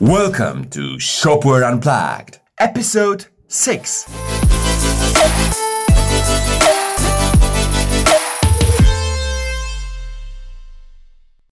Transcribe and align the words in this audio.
Welcome 0.00 0.70
to 0.70 0.96
Shopware 0.96 1.62
Unplugged, 1.70 2.40
episode 2.58 3.26
6. 3.48 4.08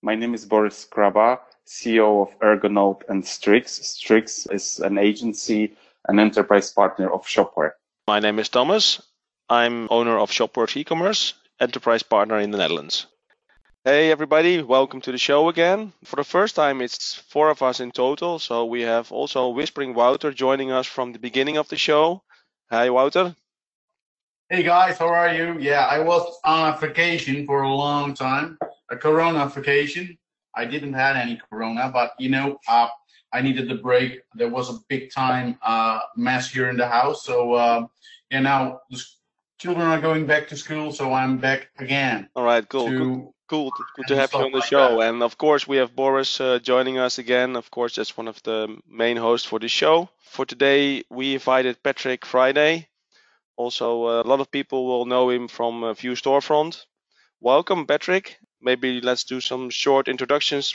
My 0.01 0.15
name 0.15 0.33
is 0.33 0.47
Boris 0.47 0.89
Kraba, 0.91 1.41
CEO 1.67 2.23
of 2.23 2.39
Ergonode 2.41 3.03
and 3.11 3.23
Strix. 3.23 3.87
Strix 3.87 4.47
is 4.47 4.79
an 4.79 4.97
agency 4.97 5.77
and 6.09 6.19
enterprise 6.19 6.73
partner 6.73 7.13
of 7.13 7.27
Shopware. 7.27 7.73
My 8.07 8.19
name 8.19 8.39
is 8.39 8.49
Thomas. 8.49 9.03
I'm 9.51 9.89
owner 9.91 10.17
of 10.17 10.31
Shopware 10.31 10.75
e-commerce, 10.75 11.35
enterprise 11.61 12.03
partner 12.03 12.39
in 12.39 12.53
the 12.53 12.57
Netherlands. 12.57 13.09
Hey 13.89 14.11
everybody, 14.11 14.61
welcome 14.61 15.01
to 15.01 15.13
the 15.13 15.17
show 15.17 15.49
again. 15.49 15.95
For 16.05 16.17
the 16.17 16.23
first 16.23 16.55
time, 16.55 16.83
it's 16.83 17.15
four 17.15 17.49
of 17.49 17.63
us 17.63 17.81
in 17.81 17.91
total. 17.91 18.39
So 18.39 18.67
we 18.67 18.83
have 18.83 19.11
also 19.11 19.49
Whispering 19.49 19.95
Wouter 19.95 20.31
joining 20.31 20.71
us 20.71 20.87
from 20.87 21.15
the 21.15 21.19
beginning 21.19 21.57
of 21.57 21.71
the 21.71 21.79
show. 21.79 22.23
Hi 22.71 22.91
Wouter. 22.91 23.35
Hey 24.51 24.63
guys, 24.63 24.99
how 24.99 25.09
are 25.09 25.33
you? 25.33 25.57
Yeah, 25.59 25.87
I 25.87 26.01
was 26.01 26.39
on 26.45 26.75
a 26.75 26.77
vacation 26.77 27.47
for 27.47 27.63
a 27.63 27.73
long 27.73 28.13
time, 28.13 28.59
a 28.91 28.97
Corona 28.99 29.49
vacation. 29.49 30.19
I 30.55 30.67
didn't 30.67 30.93
have 30.93 31.17
any 31.17 31.41
Corona, 31.49 31.89
but 31.91 32.13
you 32.19 32.29
know, 32.29 32.59
uh, 32.69 32.89
I 33.33 33.41
needed 33.41 33.71
the 33.71 33.77
break. 33.77 34.21
There 34.35 34.51
was 34.51 34.69
a 34.69 34.79
big 34.91 35.11
time 35.11 35.59
uh, 35.63 36.01
mess 36.15 36.51
here 36.53 36.69
in 36.69 36.77
the 36.77 36.87
house, 36.89 37.25
so 37.25 37.55
uh, 37.55 37.87
yeah, 38.31 38.41
now 38.41 38.81
the 38.91 39.03
children 39.57 39.87
are 39.87 39.99
going 40.03 40.27
back 40.27 40.47
to 40.49 40.59
school, 40.59 40.93
so 40.93 41.15
I'm 41.15 41.39
back 41.39 41.71
again. 41.79 42.29
All 42.37 42.45
right, 42.45 42.69
cool. 42.69 42.89
to- 42.89 42.99
Good, 42.99 43.29
cool. 43.49 43.73
to- 43.73 43.85
Good 43.97 44.09
to 44.09 44.17
have 44.17 44.33
you 44.35 44.45
on 44.47 44.53
the 44.53 44.59
like 44.59 44.69
show. 44.69 44.99
that. 44.99 45.09
And 45.09 45.23
of 45.23 45.39
course, 45.39 45.67
we 45.69 45.79
have 45.79 45.97
Boris 45.97 46.41
uh, 46.41 46.59
joining 46.61 46.99
us 46.99 47.19
again. 47.19 47.57
Of 47.57 47.71
course, 47.71 47.97
that's 47.97 48.17
one 48.17 48.29
of 48.29 48.43
the 48.45 48.79
main 48.89 49.17
hosts 49.17 49.47
for 49.49 49.59
the 49.59 49.69
show. 49.69 50.11
For 50.23 50.47
today, 50.47 51.05
we 51.11 51.35
invited 51.35 51.83
Patrick 51.83 52.27
Friday. 52.27 52.89
Also, 53.57 54.05
uh, 54.07 54.23
a 54.23 54.29
lot 54.29 54.41
of 54.41 54.51
people 54.51 54.87
will 54.87 55.07
know 55.07 55.31
him 55.31 55.49
from 55.49 55.85
uh, 55.85 55.95
Vue 55.95 56.15
Storefront. 56.15 56.85
Welcome, 57.41 57.87
Patrick. 57.87 58.39
Maybe 58.63 59.01
let's 59.01 59.25
do 59.25 59.41
some 59.41 59.71
short 59.71 60.09
introductions. 60.09 60.75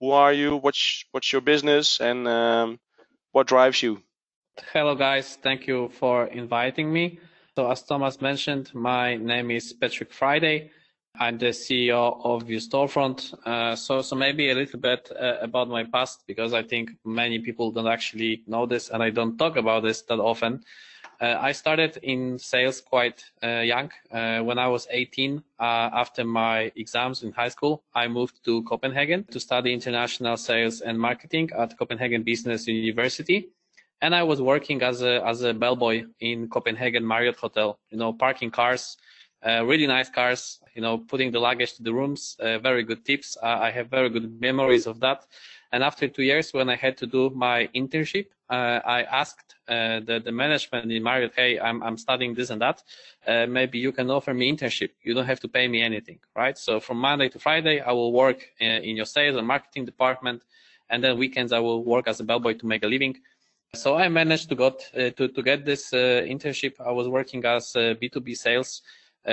Who 0.00 0.10
are 0.12 0.32
you? 0.32 0.56
What's 0.56 1.04
what's 1.12 1.32
your 1.32 1.42
business, 1.42 2.00
and 2.00 2.26
um, 2.28 2.80
what 3.32 3.46
drives 3.48 3.82
you? 3.82 4.02
Hello, 4.72 4.94
guys. 4.94 5.38
Thank 5.42 5.66
you 5.66 5.88
for 5.98 6.26
inviting 6.26 6.92
me. 6.92 7.18
So, 7.56 7.70
as 7.70 7.82
Thomas 7.82 8.20
mentioned, 8.20 8.70
my 8.74 9.16
name 9.16 9.50
is 9.50 9.72
Patrick 9.72 10.12
Friday. 10.12 10.70
I'm 11.16 11.36
the 11.36 11.46
CEO 11.50 12.20
of 12.24 12.44
Vue 12.44 12.58
Storefront. 12.58 13.34
Uh, 13.46 13.76
so, 13.76 14.00
so 14.00 14.16
maybe 14.16 14.50
a 14.50 14.54
little 14.54 14.80
bit 14.80 15.10
uh, 15.14 15.36
about 15.42 15.68
my 15.68 15.84
past 15.84 16.24
because 16.26 16.54
I 16.54 16.62
think 16.62 16.90
many 17.04 17.38
people 17.38 17.70
don't 17.70 17.86
actually 17.86 18.42
know 18.46 18.64
this, 18.64 18.88
and 18.88 19.02
I 19.02 19.10
don't 19.10 19.36
talk 19.36 19.56
about 19.56 19.82
this 19.82 20.02
that 20.02 20.18
often. 20.18 20.64
Uh, 21.20 21.36
I 21.38 21.52
started 21.52 21.98
in 22.02 22.38
sales 22.38 22.80
quite 22.80 23.24
uh, 23.44 23.60
young. 23.60 23.90
Uh, 24.10 24.40
when 24.40 24.58
I 24.58 24.66
was 24.68 24.88
18, 24.90 25.42
uh, 25.60 25.62
after 25.62 26.24
my 26.24 26.72
exams 26.76 27.22
in 27.22 27.30
high 27.30 27.50
school, 27.50 27.84
I 27.94 28.08
moved 28.08 28.42
to 28.46 28.62
Copenhagen 28.64 29.24
to 29.30 29.38
study 29.38 29.72
international 29.72 30.36
sales 30.36 30.80
and 30.80 30.98
marketing 30.98 31.50
at 31.56 31.78
Copenhagen 31.78 32.22
Business 32.22 32.66
University 32.66 33.50
and 34.00 34.16
I 34.16 34.24
was 34.24 34.42
working 34.42 34.82
as 34.82 35.00
a 35.00 35.24
as 35.24 35.42
a 35.42 35.54
bellboy 35.54 36.04
in 36.18 36.48
Copenhagen 36.48 37.06
Marriott 37.06 37.36
Hotel. 37.36 37.78
You 37.90 37.98
know, 37.98 38.12
parking 38.12 38.50
cars, 38.50 38.96
uh, 39.46 39.64
really 39.64 39.86
nice 39.86 40.08
cars. 40.08 40.60
You 40.74 40.82
know, 40.82 40.98
putting 40.98 41.30
the 41.32 41.38
luggage 41.38 41.74
to 41.74 41.82
the 41.82 41.92
rooms. 41.92 42.36
Uh, 42.40 42.58
very 42.58 42.82
good 42.82 43.04
tips. 43.04 43.36
I 43.42 43.70
have 43.70 43.90
very 43.90 44.08
good 44.08 44.40
memories 44.40 44.86
of 44.86 45.00
that. 45.00 45.26
And 45.72 45.82
after 45.82 46.06
two 46.08 46.22
years, 46.22 46.52
when 46.52 46.68
I 46.68 46.76
had 46.76 46.96
to 46.98 47.06
do 47.06 47.30
my 47.30 47.68
internship, 47.74 48.26
uh, 48.52 48.80
I 48.84 49.02
asked 49.04 49.54
uh, 49.66 50.00
the 50.00 50.20
the 50.22 50.32
management 50.32 50.92
in 50.92 51.02
Marriott, 51.02 51.32
"Hey, 51.34 51.58
I'm 51.58 51.82
I'm 51.82 51.96
studying 51.96 52.34
this 52.34 52.50
and 52.50 52.60
that. 52.60 52.82
Uh, 53.26 53.46
maybe 53.46 53.78
you 53.78 53.92
can 53.92 54.10
offer 54.10 54.34
me 54.34 54.52
internship. 54.52 54.90
You 55.02 55.14
don't 55.14 55.24
have 55.24 55.40
to 55.40 55.48
pay 55.48 55.66
me 55.68 55.82
anything, 55.82 56.18
right? 56.36 56.58
So 56.58 56.78
from 56.78 56.98
Monday 56.98 57.30
to 57.30 57.38
Friday, 57.38 57.80
I 57.80 57.92
will 57.92 58.12
work 58.12 58.38
in 58.60 58.94
your 58.96 59.06
sales 59.06 59.36
and 59.36 59.46
marketing 59.46 59.86
department, 59.86 60.42
and 60.90 61.02
then 61.02 61.18
weekends 61.18 61.52
I 61.52 61.60
will 61.60 61.82
work 61.82 62.06
as 62.08 62.20
a 62.20 62.24
bellboy 62.24 62.54
to 62.58 62.66
make 62.66 62.84
a 62.84 62.88
living." 62.88 63.16
So 63.74 63.96
I 63.96 64.08
managed 64.08 64.50
to 64.50 64.54
got 64.54 64.80
to 64.94 65.28
to 65.36 65.42
get 65.42 65.64
this 65.64 65.92
internship. 65.92 66.74
I 66.78 66.92
was 66.92 67.08
working 67.08 67.42
as 67.46 67.74
uh, 67.74 67.94
B2B 68.00 68.36
sales, 68.36 68.82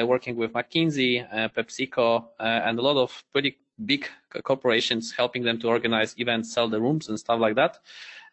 working 0.06 0.36
with 0.36 0.54
McKinsey, 0.54 1.26
uh, 1.34 1.50
PepsiCo, 1.50 2.26
uh, 2.40 2.44
and 2.44 2.80
a 2.80 2.82
lot 2.82 2.98
of 2.98 3.24
pretty 3.32 3.58
big 3.86 4.08
corporations, 4.44 5.12
helping 5.12 5.44
them 5.44 5.60
to 5.60 5.68
organize 5.68 6.16
events, 6.18 6.54
sell 6.54 6.68
the 6.68 6.80
rooms, 6.80 7.10
and 7.10 7.20
stuff 7.20 7.40
like 7.40 7.56
that. 7.56 7.80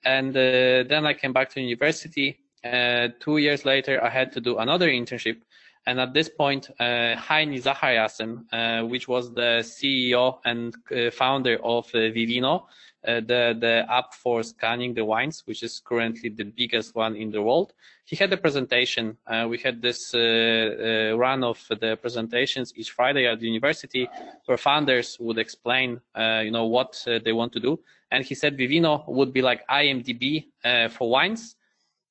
And 0.05 0.37
uh, 0.37 0.85
then 0.89 1.07
I 1.07 1.15
came 1.15 1.33
back 1.33 1.51
to 1.51 1.61
university. 1.61 2.39
Uh, 2.65 3.09
two 3.21 3.39
years 3.39 3.65
later, 3.65 4.03
I 4.03 4.09
had 4.09 4.33
to 4.33 4.41
do 4.41 4.59
another 4.59 4.89
internship. 4.89 5.39
And 5.87 6.01
at 6.01 6.13
this 6.13 6.29
point, 6.29 6.69
uh, 6.81 7.15
Heini 7.15 7.63
Zachariasen, 7.63 8.45
uh, 8.53 8.87
which 8.87 9.07
was 9.07 9.33
the 9.33 9.63
CEO 9.63 10.39
and 10.45 10.75
uh, 10.91 11.13
founder 11.13 11.59
of 11.63 11.87
uh, 11.95 12.11
Vivino, 12.11 12.65
uh, 13.07 13.21
the 13.21 13.57
the 13.61 13.87
app 13.89 14.13
for 14.13 14.43
scanning 14.43 14.95
the 14.95 15.05
wines, 15.05 15.45
which 15.47 15.63
is 15.63 15.79
currently 15.79 16.29
the 16.29 16.43
biggest 16.43 16.97
one 16.97 17.15
in 17.15 17.31
the 17.31 17.41
world. 17.41 17.73
He 18.05 18.17
had 18.17 18.33
a 18.33 18.37
presentation. 18.37 19.17
Uh, 19.29 19.47
we 19.49 19.59
had 19.59 19.81
this 19.81 20.13
run 20.13 21.45
of 21.45 21.65
the 21.69 21.97
presentations 22.01 22.73
each 22.75 22.91
Friday 22.91 23.27
at 23.27 23.39
the 23.39 23.47
university, 23.47 24.09
where 24.47 24.59
founders 24.59 25.17
would 25.21 25.39
explain, 25.39 26.01
uh, 26.17 26.41
you 26.45 26.51
know, 26.51 26.67
what 26.67 27.01
they 27.25 27.33
want 27.33 27.53
to 27.53 27.61
do. 27.61 27.79
And 28.11 28.25
he 28.25 28.35
said 28.35 28.57
Vivino 28.57 29.07
would 29.09 29.33
be 29.33 29.43
like 29.43 29.67
IMDb 29.69 30.47
for 30.91 31.09
wines. 31.11 31.57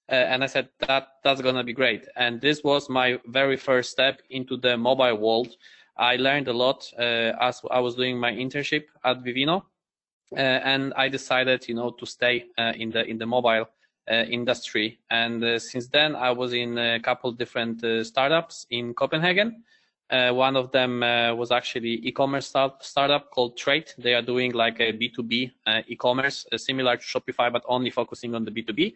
Uh, 0.09 0.15
and 0.15 0.43
I 0.43 0.47
said 0.47 0.69
that 0.81 1.07
that's 1.23 1.41
gonna 1.41 1.63
be 1.63 1.73
great. 1.73 2.07
And 2.15 2.39
this 2.39 2.63
was 2.63 2.89
my 2.89 3.19
very 3.27 3.57
first 3.57 3.91
step 3.91 4.21
into 4.29 4.57
the 4.57 4.77
mobile 4.77 5.17
world. 5.17 5.55
I 5.97 6.17
learned 6.17 6.47
a 6.47 6.53
lot 6.53 6.87
uh, 6.99 7.33
as 7.39 7.61
I 7.71 7.79
was 7.79 7.95
doing 7.95 8.19
my 8.19 8.31
internship 8.31 8.85
at 9.03 9.23
Vivino 9.23 9.63
uh, 10.33 10.39
and 10.39 10.93
I 10.95 11.09
decided, 11.09 11.67
you 11.67 11.75
know, 11.75 11.91
to 11.91 12.05
stay 12.05 12.45
in 12.57 12.91
the 12.91 13.05
in 13.05 13.17
the 13.17 13.25
mobile 13.25 13.67
uh, 14.07 14.23
industry. 14.29 14.99
And 15.09 15.43
uh, 15.43 15.57
since 15.57 15.87
then, 15.87 16.15
I 16.15 16.29
was 16.29 16.53
in 16.53 16.77
a 16.77 16.99
couple 16.99 17.31
different 17.31 17.83
uh, 17.83 18.03
startups 18.03 18.67
in 18.69 18.93
Copenhagen. 18.93 19.63
One 20.11 20.55
of 20.55 20.71
them 20.71 20.99
was 21.35 21.51
actually 21.51 22.05
e-commerce 22.07 22.45
start- 22.45 22.83
startup 22.83 23.31
called 23.31 23.57
Trade. 23.57 23.91
They 23.97 24.13
are 24.13 24.21
doing 24.21 24.51
like 24.51 24.79
a 24.79 24.93
B2B 24.93 25.51
uh, 25.65 25.81
e-commerce, 25.87 26.45
similar 26.57 26.97
to 26.97 27.03
Shopify, 27.03 27.51
but 27.51 27.63
only 27.67 27.89
focusing 27.89 28.35
on 28.35 28.45
the 28.45 28.51
B2B. 28.51 28.93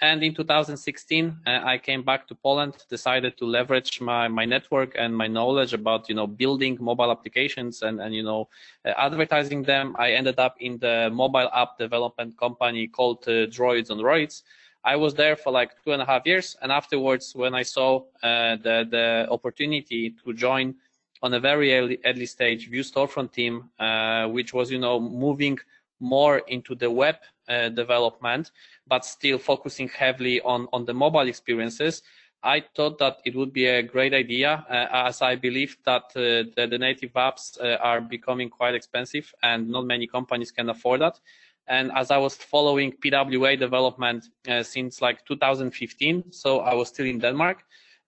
And 0.00 0.22
in 0.22 0.32
2016, 0.32 1.40
uh, 1.44 1.60
I 1.64 1.76
came 1.76 2.04
back 2.04 2.28
to 2.28 2.34
Poland, 2.36 2.74
decided 2.88 3.36
to 3.38 3.44
leverage 3.44 4.00
my, 4.00 4.28
my 4.28 4.44
network 4.44 4.94
and 4.96 5.16
my 5.16 5.26
knowledge 5.26 5.72
about, 5.74 6.08
you 6.08 6.14
know, 6.14 6.26
building 6.26 6.78
mobile 6.80 7.10
applications 7.10 7.82
and, 7.82 8.00
and, 8.00 8.14
you 8.14 8.22
know, 8.22 8.48
uh, 8.84 8.92
advertising 8.96 9.64
them. 9.64 9.96
I 9.98 10.12
ended 10.12 10.38
up 10.38 10.54
in 10.60 10.78
the 10.78 11.10
mobile 11.12 11.50
app 11.52 11.78
development 11.78 12.38
company 12.38 12.86
called 12.86 13.24
uh, 13.26 13.46
Droids 13.46 13.90
on 13.90 13.98
Roids. 13.98 14.42
I 14.84 14.94
was 14.94 15.14
there 15.14 15.34
for 15.34 15.50
like 15.50 15.72
two 15.82 15.92
and 15.92 16.00
a 16.00 16.06
half 16.06 16.24
years. 16.24 16.56
And 16.62 16.70
afterwards, 16.70 17.34
when 17.34 17.56
I 17.56 17.62
saw 17.62 18.04
uh, 18.22 18.54
the, 18.62 18.86
the 18.88 19.26
opportunity 19.30 20.14
to 20.24 20.32
join 20.32 20.76
on 21.22 21.34
a 21.34 21.40
very 21.40 21.74
early, 21.76 21.98
early 22.04 22.26
stage 22.26 22.68
Vue 22.70 22.84
Storefront 22.84 23.32
team, 23.32 23.68
uh, 23.80 24.28
which 24.28 24.54
was, 24.54 24.70
you 24.70 24.78
know, 24.78 25.00
moving 25.00 25.58
more 25.98 26.38
into 26.46 26.76
the 26.76 26.88
web 26.88 27.16
uh, 27.48 27.68
development, 27.68 28.50
but 28.86 29.04
still 29.04 29.38
focusing 29.38 29.88
heavily 29.88 30.40
on, 30.42 30.68
on 30.72 30.84
the 30.84 30.94
mobile 30.94 31.28
experiences, 31.28 32.02
I 32.42 32.62
thought 32.76 32.98
that 32.98 33.18
it 33.24 33.34
would 33.34 33.52
be 33.52 33.66
a 33.66 33.82
great 33.82 34.14
idea, 34.14 34.64
uh, 34.70 34.86
as 35.08 35.22
I 35.22 35.34
believe 35.34 35.76
that 35.84 36.04
uh, 36.14 36.48
the, 36.54 36.68
the 36.70 36.78
native 36.78 37.12
apps 37.14 37.60
uh, 37.60 37.76
are 37.82 38.00
becoming 38.00 38.48
quite 38.48 38.74
expensive 38.74 39.34
and 39.42 39.68
not 39.68 39.86
many 39.86 40.06
companies 40.06 40.52
can 40.52 40.68
afford 40.70 41.00
that. 41.00 41.18
And 41.66 41.90
as 41.92 42.10
I 42.10 42.16
was 42.16 42.36
following 42.36 42.92
PWA 42.92 43.58
development 43.58 44.28
uh, 44.48 44.62
since 44.62 45.02
like 45.02 45.24
2015, 45.26 46.32
so 46.32 46.60
I 46.60 46.74
was 46.74 46.88
still 46.88 47.06
in 47.06 47.18
Denmark, 47.18 47.64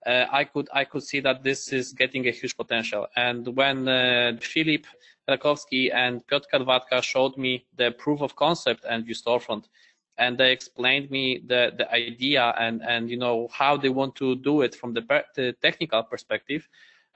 uh, 0.06 0.25
I 0.32 0.44
could 0.44 0.69
I 0.73 0.85
could 0.85 1.03
see 1.03 1.20
that 1.20 1.43
this 1.43 1.73
is 1.73 1.93
getting 1.93 2.26
a 2.26 2.31
huge 2.31 2.56
potential. 2.56 3.06
And 3.17 3.47
when 3.55 3.87
uh, 3.87 4.38
Filip 4.41 4.87
Rakowski 5.31 5.93
and 5.94 6.27
Piotr 6.27 6.49
Karwatka 6.53 7.03
showed 7.03 7.37
me 7.38 7.67
the 7.77 7.93
proof 7.93 8.21
of 8.23 8.37
concept 8.37 8.85
and 8.88 9.05
Vue 9.06 9.15
Storefront, 9.15 9.67
and 10.19 10.38
they 10.38 10.53
explained 10.53 11.11
me 11.11 11.43
the, 11.47 11.73
the 11.79 11.93
idea 11.94 12.55
and, 12.59 12.82
and 12.82 13.11
you 13.11 13.17
know 13.17 13.49
how 13.53 13.77
they 13.77 13.88
want 13.88 14.15
to 14.17 14.37
do 14.37 14.62
it 14.62 14.75
from 14.75 14.94
the, 14.94 15.03
per- 15.03 15.25
the 15.37 15.53
technical 15.62 16.03
perspective. 16.03 16.69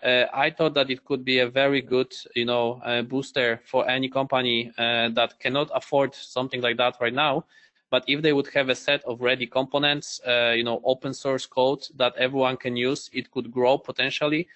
Uh, 0.02 0.24
I 0.34 0.50
thought 0.50 0.74
that 0.74 0.90
it 0.90 1.04
could 1.04 1.24
be 1.24 1.38
a 1.40 1.48
very 1.48 1.80
good, 1.82 2.12
you 2.34 2.44
know, 2.46 2.80
uh, 2.84 3.02
booster 3.02 3.60
for 3.64 3.88
any 3.88 4.08
company 4.08 4.72
uh, 4.78 5.08
that 5.10 5.38
cannot 5.40 5.70
afford 5.74 6.14
something 6.14 6.60
like 6.60 6.76
that 6.78 6.96
right 7.00 7.14
now. 7.14 7.44
But 7.90 8.04
if 8.08 8.22
they 8.22 8.32
would 8.32 8.48
have 8.54 8.68
a 8.68 8.74
set 8.74 9.04
of 9.04 9.20
ready 9.20 9.46
components, 9.46 10.20
uh, 10.26 10.52
you 10.56 10.64
know, 10.64 10.80
open 10.84 11.14
source 11.14 11.46
code 11.46 11.86
that 11.96 12.14
everyone 12.18 12.56
can 12.56 12.76
use, 12.76 13.10
it 13.12 13.30
could 13.30 13.50
grow 13.50 13.78
potentially. 13.78 14.48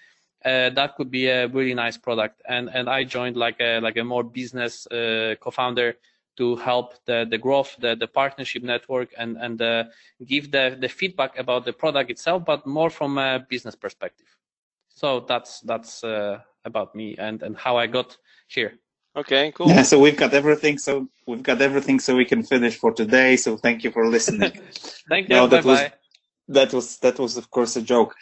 Uh, 0.44 0.70
that 0.70 0.94
could 0.96 1.10
be 1.10 1.26
a 1.28 1.48
really 1.48 1.74
nice 1.74 1.96
product. 1.96 2.42
And 2.48 2.68
and 2.68 2.88
I 2.88 3.04
joined 3.04 3.36
like 3.36 3.60
a 3.60 3.80
like 3.80 3.96
a 3.96 4.04
more 4.04 4.22
business 4.22 4.86
uh, 4.86 5.34
co-founder 5.40 5.96
to 6.36 6.54
help 6.54 6.94
the, 7.04 7.26
the 7.28 7.36
growth, 7.36 7.76
the, 7.80 7.96
the 7.96 8.06
partnership 8.06 8.62
network, 8.62 9.08
and 9.18 9.36
and 9.36 9.60
uh, 9.60 9.84
give 10.24 10.50
the 10.52 10.76
the 10.80 10.88
feedback 10.88 11.36
about 11.38 11.64
the 11.64 11.72
product 11.72 12.10
itself, 12.10 12.44
but 12.44 12.66
more 12.66 12.90
from 12.90 13.18
a 13.18 13.44
business 13.48 13.74
perspective. 13.74 14.28
So 14.88 15.20
that's 15.20 15.60
that's 15.60 16.04
uh, 16.04 16.38
about 16.64 16.94
me 16.94 17.16
and 17.18 17.42
and 17.42 17.56
how 17.56 17.76
I 17.76 17.86
got 17.86 18.16
here. 18.46 18.78
Okay, 19.16 19.50
cool. 19.52 19.68
Yeah, 19.68 19.82
so 19.82 19.98
we've 19.98 20.16
got 20.16 20.32
everything. 20.32 20.78
So 20.78 21.08
we've 21.26 21.42
got 21.42 21.60
everything, 21.60 21.98
so 21.98 22.14
we 22.14 22.24
can 22.24 22.44
finish 22.44 22.76
for 22.76 22.92
today. 22.92 23.36
So 23.36 23.56
thank 23.56 23.82
you 23.82 23.90
for 23.90 24.06
listening. 24.08 24.52
Thank 25.08 25.28
you. 25.28 25.34
No, 25.34 25.48
bye 25.48 25.56
that 25.56 25.64
was 25.64 25.80
bye. 25.80 25.92
that 26.48 26.72
was 26.72 26.98
that 26.98 27.18
was 27.18 27.36
of 27.36 27.50
course 27.50 27.74
a 27.76 27.82
joke. 27.82 28.14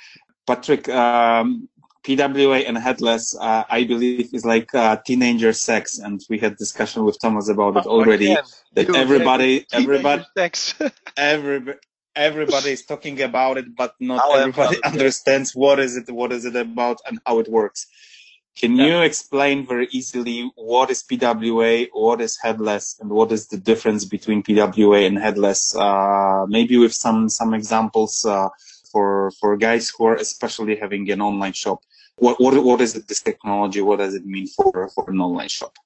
Patrick, 0.46 0.88
um, 0.88 1.68
PWA 2.06 2.68
and 2.68 2.78
headless, 2.78 3.36
uh, 3.36 3.64
I 3.68 3.82
believe, 3.82 4.32
is 4.32 4.44
like 4.44 4.72
uh, 4.74 4.96
teenager 5.04 5.52
sex, 5.52 5.98
and 5.98 6.22
we 6.30 6.38
had 6.38 6.56
discussion 6.56 7.04
with 7.04 7.18
Thomas 7.20 7.48
about 7.48 7.76
it 7.76 7.86
already. 7.86 8.32
Again, 8.32 8.44
That 8.74 8.88
you 8.88 8.94
everybody, 8.94 9.66
everybody, 9.72 10.24
Thanks. 10.36 10.74
every, 11.16 11.74
everybody 12.14 12.70
is 12.70 12.84
talking 12.84 13.20
about 13.22 13.58
it, 13.58 13.74
but 13.74 13.94
not 13.98 14.20
How 14.20 14.36
everybody 14.36 14.78
about 14.78 14.92
it? 14.92 14.92
understands 14.92 15.56
what 15.56 15.80
is 15.80 15.96
it, 15.96 16.08
what 16.08 16.30
is 16.30 16.44
it 16.44 16.54
about, 16.54 17.00
and 17.08 17.18
how 17.26 17.40
it 17.40 17.48
works. 17.48 17.88
Can 18.56 18.76
you 18.76 19.02
explain 19.02 19.66
very 19.66 19.88
easily 19.90 20.50
what 20.54 20.90
is 20.90 21.02
PWA, 21.02 21.88
what 21.92 22.20
is 22.22 22.38
headless, 22.40 22.96
and 23.00 23.10
what 23.10 23.30
is 23.32 23.48
the 23.48 23.58
difference 23.58 24.04
between 24.06 24.42
PWA 24.42 25.06
and 25.06 25.18
headless? 25.18 25.76
Uh, 25.76 26.46
maybe 26.48 26.78
with 26.78 26.94
some 26.94 27.28
some 27.28 27.52
examples 27.52 28.24
uh, 28.24 28.48
for 28.92 29.32
for 29.40 29.56
guys 29.58 29.90
who 29.90 30.06
are 30.06 30.14
especially 30.14 30.76
having 30.76 31.10
an 31.10 31.20
online 31.20 31.52
shop. 31.52 31.80
What 32.16 32.40
what 32.40 32.62
what 32.64 32.80
is 32.80 32.94
this 32.94 33.20
technology? 33.20 33.80
What 33.82 33.98
does 33.98 34.14
it 34.14 34.24
mean 34.24 34.46
for 34.46 34.88
for 34.94 35.10
an 35.10 35.20
online 35.20 35.48
shop? 35.48 35.76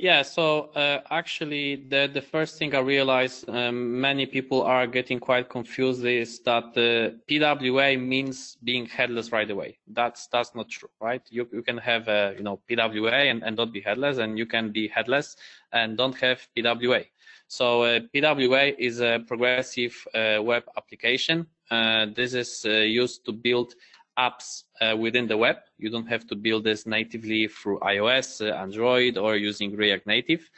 Yeah, 0.00 0.22
so 0.22 0.70
uh, 0.76 1.00
actually, 1.10 1.74
the 1.88 2.08
the 2.12 2.22
first 2.22 2.56
thing 2.56 2.72
I 2.72 2.78
realized 2.78 3.48
um, 3.50 4.00
many 4.00 4.26
people 4.26 4.62
are 4.62 4.86
getting 4.86 5.18
quite 5.18 5.48
confused 5.50 6.04
is 6.04 6.38
that 6.44 6.66
uh, 6.76 7.18
PWA 7.28 8.00
means 8.00 8.56
being 8.62 8.86
headless 8.86 9.32
right 9.32 9.50
away. 9.50 9.78
That's 9.88 10.28
that's 10.28 10.54
not 10.54 10.68
true, 10.68 10.88
right? 11.00 11.22
You 11.30 11.48
you 11.52 11.62
can 11.62 11.78
have 11.78 12.08
uh, 12.08 12.32
you 12.36 12.44
know 12.44 12.60
PWA 12.70 13.28
and, 13.28 13.42
and 13.42 13.56
not 13.56 13.72
be 13.72 13.80
headless, 13.80 14.18
and 14.18 14.38
you 14.38 14.46
can 14.46 14.70
be 14.70 14.86
headless 14.86 15.36
and 15.72 15.98
don't 15.98 16.16
have 16.20 16.46
PWA. 16.56 17.04
So 17.48 17.82
uh, 17.82 18.00
PWA 18.14 18.76
is 18.78 19.00
a 19.00 19.24
progressive 19.26 19.96
uh, 20.14 20.38
web 20.42 20.62
application. 20.76 21.46
Uh, 21.70 22.06
this 22.14 22.34
is 22.34 22.64
uh, 22.64 22.70
used 22.70 23.24
to 23.24 23.32
build 23.32 23.74
apps 24.18 24.64
uh, 24.80 24.96
within 24.96 25.26
the 25.26 25.36
web. 25.36 25.56
You 25.78 25.90
don't 25.90 26.06
have 26.08 26.26
to 26.26 26.34
build 26.34 26.64
this 26.64 26.86
natively 26.86 27.48
through 27.48 27.78
iOS, 27.80 28.40
uh, 28.40 28.54
Android, 28.54 29.16
or 29.16 29.36
using 29.36 29.76
React 29.76 30.06
Native. 30.06 30.50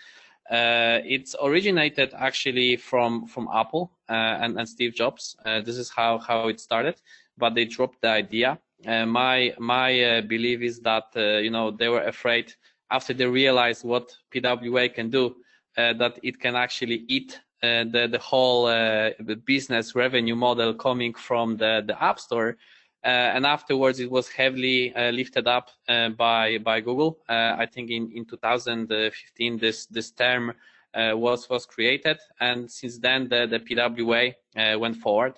Uh, 0.51 0.99
it's 1.05 1.37
originated 1.41 2.13
actually 2.17 2.77
from 2.77 3.25
from 3.27 3.49
Apple 3.55 3.93
uh, 4.09 4.43
and, 4.43 4.59
and 4.59 4.69
Steve 4.69 4.95
Jobs. 4.95 5.37
Uh, 5.45 5.61
this 5.61 5.77
is 5.77 5.91
how 5.91 6.19
how 6.19 6.49
it 6.49 6.59
started, 6.59 7.01
but 7.39 7.55
they 7.55 7.65
dropped 7.65 8.01
the 8.03 8.09
idea. 8.09 8.59
Uh, 8.85 9.07
my 9.07 9.55
my 9.59 10.21
belief 10.27 10.61
is 10.63 10.81
that 10.81 11.05
you 11.15 11.51
know 11.51 11.71
they 11.71 11.89
were 11.89 12.03
afraid 12.03 12.53
after 12.91 13.15
they 13.15 13.27
realized 13.27 13.85
what 13.85 14.17
PWA 14.35 14.93
can 14.93 15.09
do 15.09 15.37
that 15.77 16.19
it 16.25 16.41
can 16.41 16.57
actually 16.57 17.05
eat 17.07 17.39
the 17.63 18.09
the 18.11 18.19
whole 18.19 18.67
business 19.45 19.95
revenue 19.95 20.35
model 20.35 20.75
coming 20.75 21.15
from 21.15 21.57
the 21.59 21.85
the 21.87 22.03
App 22.03 22.19
Store. 22.19 22.57
Uh, 23.03 23.09
and 23.35 23.47
afterwards, 23.47 23.99
it 23.99 24.11
was 24.11 24.29
heavily 24.29 24.95
uh, 24.95 25.11
lifted 25.11 25.49
up 25.49 25.71
uh, 25.89 26.11
by 26.11 26.59
by 26.59 26.81
Google. 26.81 27.19
I 27.29 27.67
think 27.67 27.91
in 27.91 28.13
in 28.13 28.25
2015, 28.27 29.59
this 29.59 29.87
this 29.87 30.11
term 30.11 30.53
was 30.95 31.49
was 31.49 31.65
created, 31.65 32.19
and 32.41 32.71
since 32.71 32.99
then 32.99 33.29
the 33.29 33.47
the 33.47 33.61
PWA 33.61 34.35
went 34.79 34.97
forward. 34.97 35.35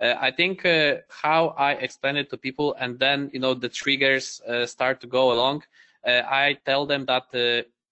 Uh, 0.00 0.14
I 0.20 0.30
think 0.30 0.66
uh, 0.66 0.96
how 1.08 1.54
I 1.56 1.72
explain 1.72 2.16
it 2.16 2.28
to 2.30 2.36
people, 2.36 2.74
and 2.78 2.98
then 2.98 3.30
you 3.32 3.40
know 3.40 3.54
the 3.54 3.68
triggers 3.68 4.40
uh, 4.48 4.66
start 4.66 5.00
to 5.02 5.06
go 5.06 5.32
along. 5.32 5.62
I 6.06 6.58
tell 6.66 6.84
them 6.84 7.06
that 7.06 7.32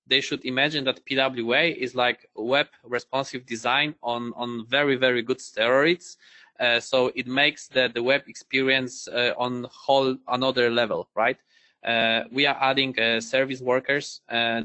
they 0.06 0.20
should 0.20 0.44
imagine 0.44 0.84
that 0.84 1.06
PWA 1.06 1.74
is 1.74 1.94
like 1.94 2.28
web 2.34 2.66
responsive 2.84 3.46
design 3.46 3.94
on 4.02 4.32
on 4.36 4.66
very 4.66 4.96
very 4.96 5.22
good 5.22 5.38
steroids. 5.38 6.16
Uh, 6.62 6.78
so 6.78 7.10
it 7.16 7.26
makes 7.26 7.66
the, 7.66 7.90
the 7.92 8.02
web 8.02 8.22
experience 8.28 9.08
uh, 9.08 9.32
on 9.36 9.66
whole 9.70 10.16
another 10.28 10.70
level, 10.70 11.08
right? 11.16 11.38
Uh, 11.84 12.22
we 12.30 12.46
are 12.46 12.56
adding 12.60 12.96
uh, 13.00 13.20
service 13.20 13.60
workers. 13.60 14.20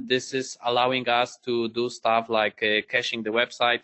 This 0.07 0.35
is 0.35 0.57
allowing 0.63 1.09
us 1.09 1.37
to 1.45 1.67
do 1.69 1.89
stuff 1.89 2.29
like 2.29 2.61
uh, 2.61 2.81
caching 2.87 3.23
the 3.23 3.31
website, 3.31 3.81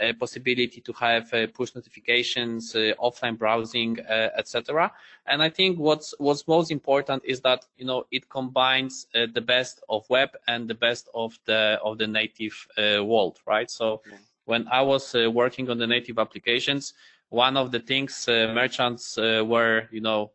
uh, 0.00 0.12
possibility 0.20 0.80
to 0.80 0.92
have 0.92 1.32
uh, 1.32 1.46
push 1.54 1.74
notifications, 1.74 2.74
uh, 2.74 2.92
offline 3.00 3.36
browsing, 3.36 3.98
uh, 4.08 4.28
etc. 4.36 4.92
And 5.26 5.42
I 5.42 5.48
think 5.48 5.78
what's 5.78 6.14
what's 6.18 6.46
most 6.46 6.70
important 6.70 7.22
is 7.24 7.40
that 7.40 7.64
you 7.76 7.86
know 7.86 8.04
it 8.10 8.28
combines 8.28 9.06
uh, 9.14 9.26
the 9.32 9.40
best 9.40 9.82
of 9.88 10.08
web 10.08 10.30
and 10.46 10.68
the 10.68 10.74
best 10.74 11.08
of 11.14 11.38
the 11.46 11.80
of 11.82 11.98
the 11.98 12.06
native 12.06 12.68
uh, 12.78 13.04
world, 13.04 13.40
right? 13.46 13.70
So 13.70 14.02
when 14.44 14.68
I 14.68 14.80
was 14.82 15.14
uh, 15.14 15.30
working 15.30 15.68
on 15.70 15.78
the 15.78 15.86
native 15.86 16.18
applications, 16.18 16.94
one 17.30 17.56
of 17.56 17.70
the 17.70 17.80
things 17.80 18.28
uh, 18.28 18.52
merchants 18.54 19.18
uh, 19.18 19.42
were, 19.46 19.88
you 19.90 20.00
know, 20.00 20.32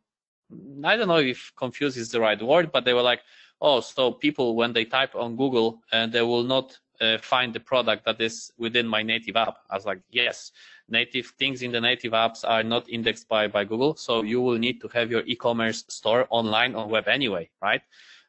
I 0.84 0.98
don't 0.98 1.08
know 1.08 1.18
if 1.18 1.52
confused 1.56 1.98
is 1.98 2.12
the 2.12 2.20
right 2.20 2.42
word, 2.42 2.72
but 2.72 2.84
they 2.84 2.94
were 2.94 3.02
like, 3.02 3.22
oh, 3.62 3.80
so 3.80 4.12
people 4.12 4.56
when 4.56 4.74
they 4.74 4.86
type 4.86 5.16
on 5.16 5.36
Google, 5.36 5.82
uh, 5.92 6.08
they 6.08 6.22
will 6.22 6.44
not 6.44 6.78
uh, 7.00 7.18
find 7.20 7.54
the 7.54 7.60
product 7.60 8.06
that 8.06 8.20
is 8.20 8.52
within 8.58 8.88
my 8.88 9.02
native 9.02 9.36
app. 9.36 9.58
I 9.70 9.76
was 9.76 9.86
like, 9.86 10.02
yes, 10.10 10.52
native 10.90 11.28
things 11.40 11.62
in 11.62 11.72
the 11.72 11.82
native 11.82 12.12
apps 12.12 12.44
are 12.48 12.64
not 12.64 12.90
indexed 12.90 13.28
by, 13.28 13.48
by 13.48 13.64
Google. 13.64 13.96
So 13.96 14.24
you 14.24 14.42
will 14.42 14.58
need 14.58 14.82
to 14.82 14.88
have 14.90 15.10
your 15.10 15.24
e-commerce 15.26 15.86
store 15.88 16.28
online 16.30 16.76
on 16.76 16.90
web 16.90 17.08
anyway, 17.08 17.50
right? 17.62 17.82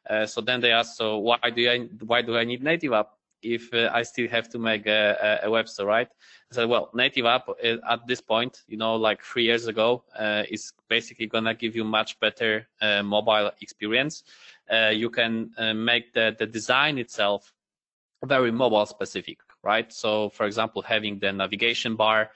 Uh, 0.09 0.25
so 0.25 0.41
then 0.41 0.61
they 0.61 0.71
asked, 0.71 0.97
so 0.97 1.17
why 1.17 1.37
do 1.55 1.69
I, 1.69 1.79
why 2.05 2.21
do 2.21 2.37
I 2.37 2.43
need 2.43 2.63
native 2.63 2.93
app 2.93 3.09
if 3.43 3.73
uh, 3.73 3.89
I 3.93 4.03
still 4.03 4.27
have 4.29 4.49
to 4.49 4.59
make 4.59 4.85
a, 4.87 5.39
a, 5.43 5.49
web 5.49 5.67
store, 5.67 5.87
right? 5.87 6.07
I 6.51 6.55
said, 6.55 6.69
well, 6.69 6.89
native 6.93 7.25
app 7.25 7.49
uh, 7.49 7.77
at 7.89 8.07
this 8.07 8.21
point, 8.21 8.63
you 8.67 8.77
know, 8.77 8.95
like 8.95 9.21
three 9.21 9.43
years 9.43 9.67
ago, 9.67 10.03
uh, 10.17 10.43
is 10.49 10.73
basically 10.89 11.27
gonna 11.27 11.53
give 11.53 11.75
you 11.75 11.83
much 11.83 12.19
better 12.19 12.67
uh, 12.81 13.03
mobile 13.03 13.51
experience. 13.61 14.23
Uh, 14.71 14.91
you 14.93 15.09
can 15.09 15.51
uh, 15.57 15.73
make 15.73 16.13
the, 16.13 16.35
the 16.39 16.45
design 16.45 16.97
itself 16.97 17.53
very 18.25 18.51
mobile 18.51 18.85
specific, 18.85 19.39
right? 19.63 19.91
So, 19.91 20.29
for 20.29 20.45
example, 20.45 20.81
having 20.81 21.19
the 21.19 21.33
navigation 21.33 21.95
bar 21.95 22.31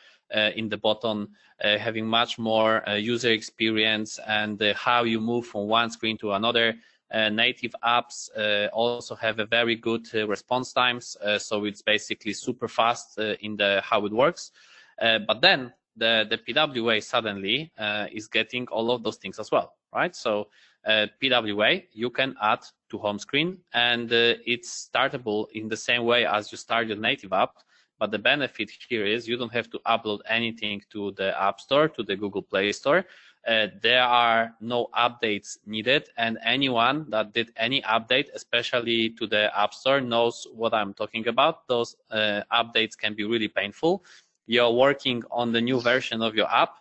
in 0.56 0.68
the 0.68 0.76
bottom, 0.76 1.30
having 1.62 2.06
much 2.06 2.38
more 2.38 2.84
user 2.98 3.32
experience 3.32 4.20
and 4.28 4.62
how 4.76 5.06
you 5.06 5.22
move 5.22 5.46
from 5.46 5.70
one 5.70 5.90
screen 5.90 6.18
to 6.18 6.34
another. 6.34 6.76
Uh, 7.10 7.30
native 7.30 7.74
apps 7.86 8.30
uh, 8.38 8.68
also 8.74 9.16
have 9.16 9.40
a 9.40 9.46
very 9.46 9.76
good 9.76 10.06
uh, 10.14 10.28
response 10.28 10.74
times, 10.74 11.16
so 11.38 11.64
it's 11.64 11.82
basically 11.82 12.34
super 12.34 12.68
fast 12.68 13.18
in 13.18 13.56
the 13.56 13.82
how 13.84 14.06
it 14.06 14.12
works. 14.12 14.52
But 15.00 15.42
then 15.42 15.74
the 15.96 16.26
the 16.30 16.38
PWA 16.38 17.02
suddenly 17.02 17.72
is 18.12 18.28
getting 18.28 18.68
all 18.68 18.92
of 18.92 19.04
those 19.04 19.18
things 19.18 19.40
as 19.40 19.52
well, 19.52 19.74
right? 19.94 20.14
So 20.16 20.50
PWA 20.86 21.84
you 21.94 22.10
can 22.10 22.36
add 22.42 22.60
to 22.90 22.98
home 22.98 23.20
screen, 23.20 23.60
and 23.74 24.12
it's 24.12 24.90
startable 24.90 25.48
in 25.54 25.70
the 25.70 25.78
same 25.78 26.04
way 26.04 26.26
as 26.26 26.52
you 26.52 26.58
start 26.58 26.88
your 26.88 26.98
native 26.98 27.32
app. 27.32 27.54
But 28.00 28.12
the 28.12 28.20
benefit 28.20 28.70
here 28.90 29.06
is 29.06 29.28
you 29.28 29.38
don't 29.38 29.54
have 29.54 29.70
to 29.72 29.80
upload 29.80 30.20
anything 30.30 30.84
to 30.92 31.12
the 31.12 31.40
App 31.42 31.60
Store, 31.60 31.88
to 31.90 32.04
the 32.04 32.16
Google 32.16 32.44
Play 32.44 32.72
Store. 32.72 33.06
Uh, 33.46 33.68
there 33.82 34.04
are 34.04 34.54
no 34.62 34.88
updates 34.98 35.58
needed, 35.66 36.10
and 36.18 36.38
anyone 36.44 37.10
that 37.10 37.34
did 37.34 37.52
any 37.58 37.82
update, 37.82 38.28
especially 38.34 39.10
to 39.12 39.28
the 39.28 39.52
App 39.58 39.74
Store, 39.74 40.00
knows 40.00 40.48
what 40.54 40.74
I'm 40.74 40.94
talking 40.94 41.28
about. 41.28 41.68
Those 41.68 41.96
uh, 42.12 42.42
updates 42.52 42.98
can 42.98 43.14
be 43.14 43.24
really 43.24 43.48
painful. 43.50 44.04
You're 44.48 44.72
working 44.72 45.24
on 45.32 45.52
the 45.52 45.62
new 45.62 45.80
version 45.82 46.22
of 46.22 46.36
your 46.36 46.48
app, 46.50 46.76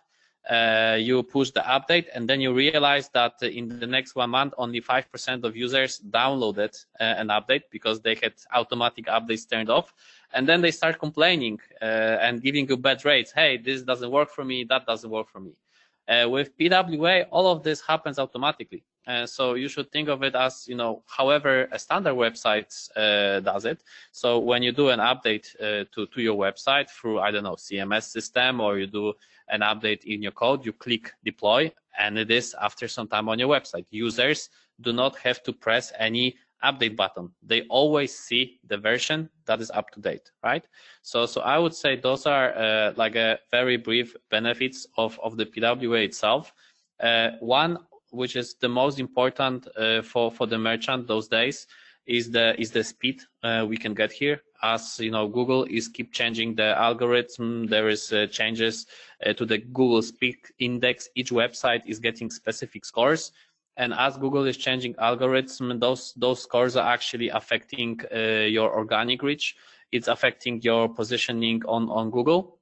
uh, 0.49 0.97
you 0.99 1.23
push 1.23 1.51
the 1.51 1.61
update, 1.61 2.07
and 2.13 2.27
then 2.29 2.39
you 2.41 2.53
realize 2.53 3.09
that 3.09 3.41
in 3.43 3.67
the 3.67 3.75
next 3.75 4.15
one 4.15 4.29
month, 4.29 4.45
only 4.49 4.71
5% 4.81 5.43
of 5.43 5.55
users 5.55 5.99
downloaded 5.99 6.73
uh, 6.99 7.03
an 7.03 7.27
update 7.27 7.63
because 7.69 7.99
they 8.01 8.15
had 8.15 8.33
automatic 8.53 9.05
updates 9.05 9.49
turned 9.49 9.69
off. 9.69 9.93
And 10.33 10.47
then 10.47 10.61
they 10.61 10.71
start 10.71 10.99
complaining 10.99 11.59
uh, 11.81 11.85
and 12.25 12.41
giving 12.41 12.67
you 12.67 12.77
bad 12.77 13.03
rates. 13.05 13.31
Hey, 13.33 13.57
this 13.57 13.83
doesn't 13.83 14.09
work 14.11 14.29
for 14.31 14.45
me, 14.45 14.63
that 14.65 14.85
doesn't 14.85 15.09
work 15.09 15.29
for 15.29 15.39
me. 15.39 15.51
Uh, 16.07 16.27
with 16.29 16.57
PWA, 16.57 17.25
all 17.31 17.51
of 17.51 17.63
this 17.63 17.81
happens 17.81 18.17
automatically. 18.17 18.83
Uh, 19.05 19.25
so 19.25 19.53
you 19.53 19.69
should 19.69 19.89
think 19.91 20.09
of 20.09 20.21
it 20.21 20.35
as, 20.35 20.67
you 20.67 20.75
know, 20.75 21.01
however 21.07 21.67
a 21.71 21.79
standard 21.79 22.13
website 22.13 22.71
uh, 22.97 23.39
does 23.39 23.65
it. 23.65 23.83
So 24.11 24.39
when 24.39 24.61
you 24.63 24.71
do 24.73 24.89
an 24.89 24.99
update 24.99 25.47
uh, 25.61 25.85
to, 25.93 26.07
to 26.07 26.21
your 26.21 26.35
website 26.35 26.89
through, 26.89 27.19
I 27.19 27.31
don't 27.31 27.43
know, 27.43 27.55
CMS 27.55 28.03
system, 28.03 28.59
or 28.59 28.77
you 28.77 28.87
do 28.87 29.13
an 29.47 29.61
update 29.61 30.03
in 30.03 30.21
your 30.21 30.33
code, 30.33 30.65
you 30.65 30.73
click 30.73 31.13
deploy, 31.23 31.71
and 31.97 32.17
it 32.17 32.29
is 32.31 32.53
after 32.61 32.87
some 32.87 33.07
time 33.07 33.29
on 33.29 33.39
your 33.39 33.47
website. 33.47 33.85
Users 33.91 34.49
do 34.81 34.91
not 34.91 35.17
have 35.17 35.41
to 35.43 35.53
press 35.53 35.93
any 35.97 36.35
update 36.63 36.95
button. 36.95 37.31
They 37.43 37.61
always 37.63 38.17
see 38.17 38.59
the 38.67 38.77
version 38.77 39.29
that 39.45 39.61
is 39.61 39.71
up 39.71 39.91
to 39.91 39.99
date, 39.99 40.31
right? 40.43 40.67
So, 41.01 41.25
so 41.25 41.41
I 41.41 41.57
would 41.57 41.73
say 41.73 41.95
those 41.95 42.25
are 42.25 42.55
uh, 42.57 42.93
like 42.95 43.15
a 43.15 43.39
very 43.51 43.77
brief 43.77 44.15
benefits 44.29 44.87
of, 44.97 45.19
of 45.23 45.37
the 45.37 45.45
PWA 45.45 46.03
itself. 46.03 46.53
Uh, 46.99 47.31
one, 47.39 47.77
which 48.11 48.35
is 48.35 48.55
the 48.55 48.69
most 48.69 48.99
important 48.99 49.67
uh, 49.77 50.01
for, 50.01 50.31
for 50.31 50.47
the 50.47 50.57
merchant 50.57 51.07
those 51.07 51.27
days, 51.27 51.67
is 52.07 52.31
the 52.31 52.59
is 52.59 52.71
the 52.71 52.83
speed 52.83 53.21
uh, 53.43 53.65
we 53.67 53.77
can 53.77 53.93
get 53.93 54.11
here. 54.11 54.41
As 54.63 54.99
you 54.99 55.11
know, 55.11 55.27
Google 55.27 55.65
is 55.65 55.87
keep 55.87 56.11
changing 56.13 56.55
the 56.55 56.75
algorithm. 56.79 57.67
There 57.67 57.89
is 57.89 58.11
uh, 58.11 58.27
changes 58.27 58.87
uh, 59.25 59.33
to 59.33 59.45
the 59.45 59.59
Google 59.59 60.01
Speed 60.01 60.37
Index. 60.57 61.09
Each 61.15 61.31
website 61.31 61.81
is 61.85 61.99
getting 61.99 62.31
specific 62.31 62.85
scores, 62.85 63.31
and 63.77 63.93
as 63.93 64.17
Google 64.17 64.45
is 64.45 64.57
changing 64.57 64.95
algorithms, 64.95 65.79
those 65.79 66.13
those 66.17 66.41
scores 66.43 66.75
are 66.75 66.91
actually 66.93 67.29
affecting 67.29 67.99
uh, 68.13 68.47
your 68.49 68.75
organic 68.75 69.21
reach. 69.23 69.55
It's 69.91 70.07
affecting 70.07 70.61
your 70.61 70.89
positioning 70.89 71.61
on 71.65 71.89
on 71.89 72.09
Google, 72.11 72.57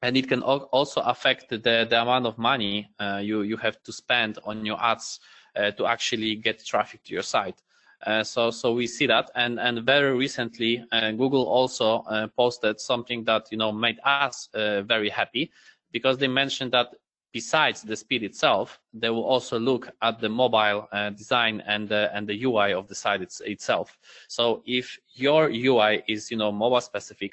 and 0.00 0.16
it 0.16 0.28
can 0.28 0.42
also 0.42 1.00
affect 1.00 1.50
the 1.50 1.58
the 1.58 2.00
amount 2.00 2.26
of 2.26 2.38
money 2.38 2.90
uh, 2.98 3.20
you 3.22 3.42
you 3.42 3.56
have 3.56 3.82
to 3.82 3.92
spend 3.92 4.38
on 4.44 4.64
your 4.64 4.80
ads 4.82 5.20
uh, 5.56 5.70
to 5.72 5.86
actually 5.86 6.36
get 6.36 6.64
traffic 6.64 7.02
to 7.04 7.12
your 7.12 7.22
site. 7.22 7.60
Uh, 8.06 8.24
so, 8.24 8.50
so 8.50 8.72
we 8.72 8.86
see 8.86 9.06
that, 9.06 9.30
and 9.34 9.60
and 9.60 9.84
very 9.86 10.16
recently, 10.16 10.84
uh, 10.90 11.12
Google 11.12 11.44
also 11.44 12.02
uh, 12.08 12.26
posted 12.36 12.80
something 12.80 13.24
that 13.24 13.46
you 13.52 13.58
know 13.58 13.70
made 13.70 14.00
us 14.04 14.48
very 14.54 15.08
happy, 15.08 15.52
because 15.92 16.18
they 16.18 16.28
mentioned 16.28 16.72
that 16.72 16.88
besides 17.32 17.82
the 17.82 17.96
speed 17.96 18.22
itself, 18.22 18.78
they 18.92 19.10
will 19.10 19.24
also 19.24 19.58
look 19.58 19.88
at 20.02 20.20
the 20.20 20.28
mobile 20.28 20.88
uh, 20.92 21.10
design 21.10 21.62
and 21.66 21.88
the, 21.88 22.10
and 22.14 22.28
the 22.28 22.44
UI 22.44 22.72
of 22.72 22.88
the 22.88 22.94
site 22.94 23.22
it's, 23.22 23.40
itself. 23.40 23.98
So 24.28 24.62
if 24.66 24.98
your 25.14 25.48
UI 25.50 26.02
is 26.08 26.30
you 26.30 26.36
know 26.36 26.52
mobile 26.52 26.80
specific, 26.80 27.32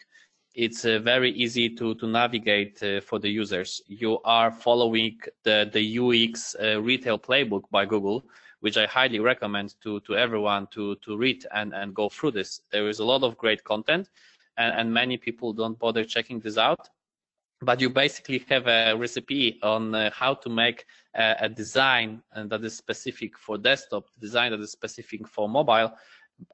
it's 0.56 0.84
uh, 0.86 1.00
very 1.00 1.32
easy 1.32 1.70
to 1.70 1.96
to 1.96 2.08
navigate 2.08 2.82
uh, 2.82 3.02
for 3.02 3.20
the 3.20 3.30
users. 3.30 3.82
You 3.88 4.20
are 4.24 4.52
following 4.52 5.20
the 5.44 5.70
the 5.72 6.00
UX 6.00 6.56
uh, 6.56 6.82
retail 6.82 7.20
playbook 7.20 7.64
by 7.70 7.86
Google, 7.86 8.24
which 8.62 8.78
I 8.78 8.88
highly 8.88 9.20
recommend 9.20 9.76
to 9.84 10.00
to 10.02 10.16
everyone 10.16 10.68
to 10.72 10.96
to 10.96 11.18
read 11.18 11.46
and 11.54 11.74
and 11.74 11.94
go 11.94 12.10
through 12.10 12.32
this. 12.32 12.62
There 12.72 12.90
is 12.90 13.00
a 13.00 13.06
lot 13.06 13.24
of 13.24 13.38
great 13.38 13.64
content, 13.64 14.10
and, 14.58 14.74
and 14.74 14.94
many 14.94 15.18
people 15.18 15.54
don't 15.54 15.78
bother 15.78 16.04
checking 16.04 16.40
this 16.40 16.58
out 16.58 16.90
but 17.62 17.82
you 17.82 17.90
basically 17.90 18.44
have 18.50 18.68
a 18.68 18.96
recipe 18.96 19.60
on 19.64 19.94
uh, 19.94 20.10
how 20.14 20.34
to 20.34 20.50
make 20.50 20.86
a, 21.16 21.36
a 21.42 21.50
design 21.50 22.22
that 22.36 22.64
is 22.64 22.78
specific 22.78 23.38
for 23.38 23.58
desktop, 23.58 24.06
design 24.20 24.52
that 24.52 24.62
is 24.62 24.72
specific 24.72 25.28
for 25.28 25.50
mobile. 25.50 25.92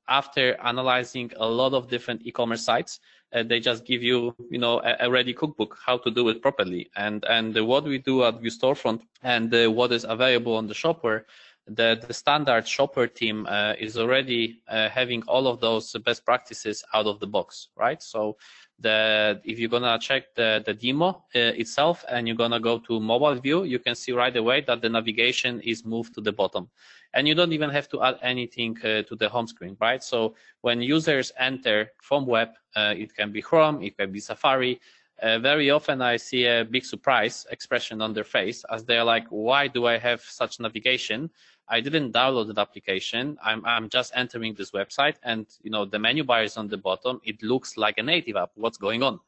After 0.07 0.59
analyzing 0.63 1.31
a 1.37 1.47
lot 1.47 1.73
of 1.73 1.87
different 1.87 2.25
e-commerce 2.25 2.63
sites, 2.63 2.99
uh, 3.33 3.43
they 3.43 3.59
just 3.59 3.85
give 3.85 4.01
you, 4.01 4.33
you 4.49 4.57
know, 4.57 4.79
a, 4.79 4.95
a, 5.01 5.09
ready 5.09 5.33
cookbook 5.33 5.77
how 5.85 5.97
to 5.97 6.09
do 6.09 6.29
it 6.29 6.41
properly. 6.41 6.89
And 6.95 7.23
and 7.25 7.53
what 7.67 7.83
we 7.83 7.99
do 7.99 8.23
at 8.23 8.39
Vue 8.39 8.49
Storefront 8.49 9.01
and 9.21 9.53
uh, 9.53 9.71
what 9.71 9.91
is 9.91 10.05
available 10.05 10.55
on 10.55 10.67
the 10.67 10.73
shopware, 10.73 11.25
the 11.67 12.01
the 12.07 12.13
standard 12.13 12.65
shopware 12.65 13.13
team 13.13 13.45
uh, 13.47 13.73
is 13.77 13.97
already 13.97 14.61
uh, 14.67 14.89
having 14.89 15.21
all 15.27 15.47
of 15.47 15.59
those 15.59 15.91
best 16.05 16.25
practices 16.25 16.83
out 16.93 17.07
of 17.07 17.19
the 17.19 17.27
box, 17.27 17.69
right? 17.75 18.01
So 18.01 18.37
the 18.79 19.39
if 19.43 19.57
you're 19.57 19.69
gonna 19.69 19.97
check 19.99 20.35
the 20.35 20.61
the 20.65 20.73
demo 20.73 21.09
uh, 21.35 21.53
itself 21.61 22.03
and 22.09 22.27
you're 22.27 22.35
gonna 22.35 22.59
go 22.59 22.77
to 22.77 22.99
mobile 22.99 23.35
view 23.35 23.63
you 23.63 23.79
can 23.79 23.95
see 23.95 24.11
right 24.11 24.35
away 24.35 24.61
that 24.61 24.81
the 24.81 24.89
navigation 24.89 25.61
is 25.61 25.85
moved 25.85 26.13
to 26.13 26.21
the 26.21 26.31
bottom 26.31 26.69
and 27.13 27.27
you 27.27 27.33
don't 27.33 27.53
even 27.53 27.69
have 27.69 27.87
to 27.87 28.01
add 28.03 28.17
anything 28.21 28.77
uh, 28.83 29.01
to 29.03 29.15
the 29.15 29.29
home 29.29 29.47
screen 29.47 29.77
right 29.79 30.03
so 30.03 30.35
when 30.61 30.81
users 30.81 31.31
enter 31.39 31.91
from 32.01 32.25
web 32.25 32.49
uh, 32.75 32.93
it 32.97 33.15
can 33.15 33.31
be 33.31 33.41
chrome 33.41 33.81
it 33.81 33.97
can 33.97 34.11
be 34.11 34.19
safari 34.19 34.79
uh, 35.21 35.39
very 35.39 35.69
often 35.69 36.01
I 36.01 36.17
see 36.17 36.45
a 36.45 36.65
big 36.65 36.83
surprise 36.83 37.45
expression 37.49 38.01
on 38.01 38.13
their 38.13 38.25
face 38.25 38.65
as 38.69 38.83
they're 38.83 39.03
like, 39.03 39.25
why 39.29 39.67
do 39.67 39.85
I 39.85 39.97
have 39.97 40.21
such 40.21 40.59
navigation? 40.59 41.29
I 41.67 41.81
didn't 41.81 42.13
download 42.13 42.53
the 42.53 42.61
application. 42.61 43.37
I'm, 43.43 43.65
I'm 43.65 43.89
just 43.89 44.11
entering 44.15 44.53
this 44.53 44.71
website 44.71 45.15
and, 45.23 45.45
you 45.61 45.71
know, 45.71 45.85
the 45.85 45.99
menu 45.99 46.23
bar 46.23 46.43
is 46.43 46.57
on 46.57 46.67
the 46.67 46.77
bottom. 46.77 47.19
It 47.23 47.41
looks 47.41 47.77
like 47.77 47.97
a 47.97 48.03
native 48.03 48.35
app. 48.35 48.51
What's 48.55 48.77
going 48.77 49.01
on? 49.03 49.19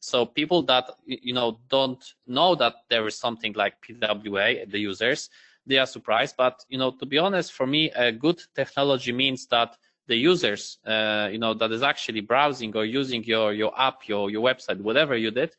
So 0.00 0.26
people 0.26 0.62
that, 0.64 0.90
you 1.06 1.32
know, 1.32 1.58
don't 1.68 2.02
know 2.26 2.54
that 2.56 2.74
there 2.90 3.06
is 3.06 3.16
something 3.16 3.52
like 3.54 3.74
PWA, 3.82 4.70
the 4.70 4.78
users, 4.78 5.30
they 5.66 5.78
are 5.78 5.86
surprised. 5.86 6.36
But, 6.36 6.64
you 6.68 6.78
know, 6.78 6.90
to 6.92 7.06
be 7.06 7.18
honest, 7.18 7.52
for 7.52 7.66
me, 7.66 7.90
a 7.90 8.12
good 8.12 8.40
technology 8.54 9.12
means 9.12 9.46
that 9.48 9.76
the 10.06 10.16
users, 10.16 10.78
uh, 10.86 11.28
you 11.32 11.38
know, 11.38 11.54
that 11.54 11.72
is 11.72 11.82
actually 11.82 12.20
browsing 12.20 12.76
or 12.76 12.84
using 12.84 13.24
your, 13.24 13.52
your 13.52 13.78
app, 13.80 14.06
your, 14.06 14.30
your 14.30 14.42
website, 14.44 14.80
whatever 14.80 15.16
you 15.16 15.30
did, 15.30 15.54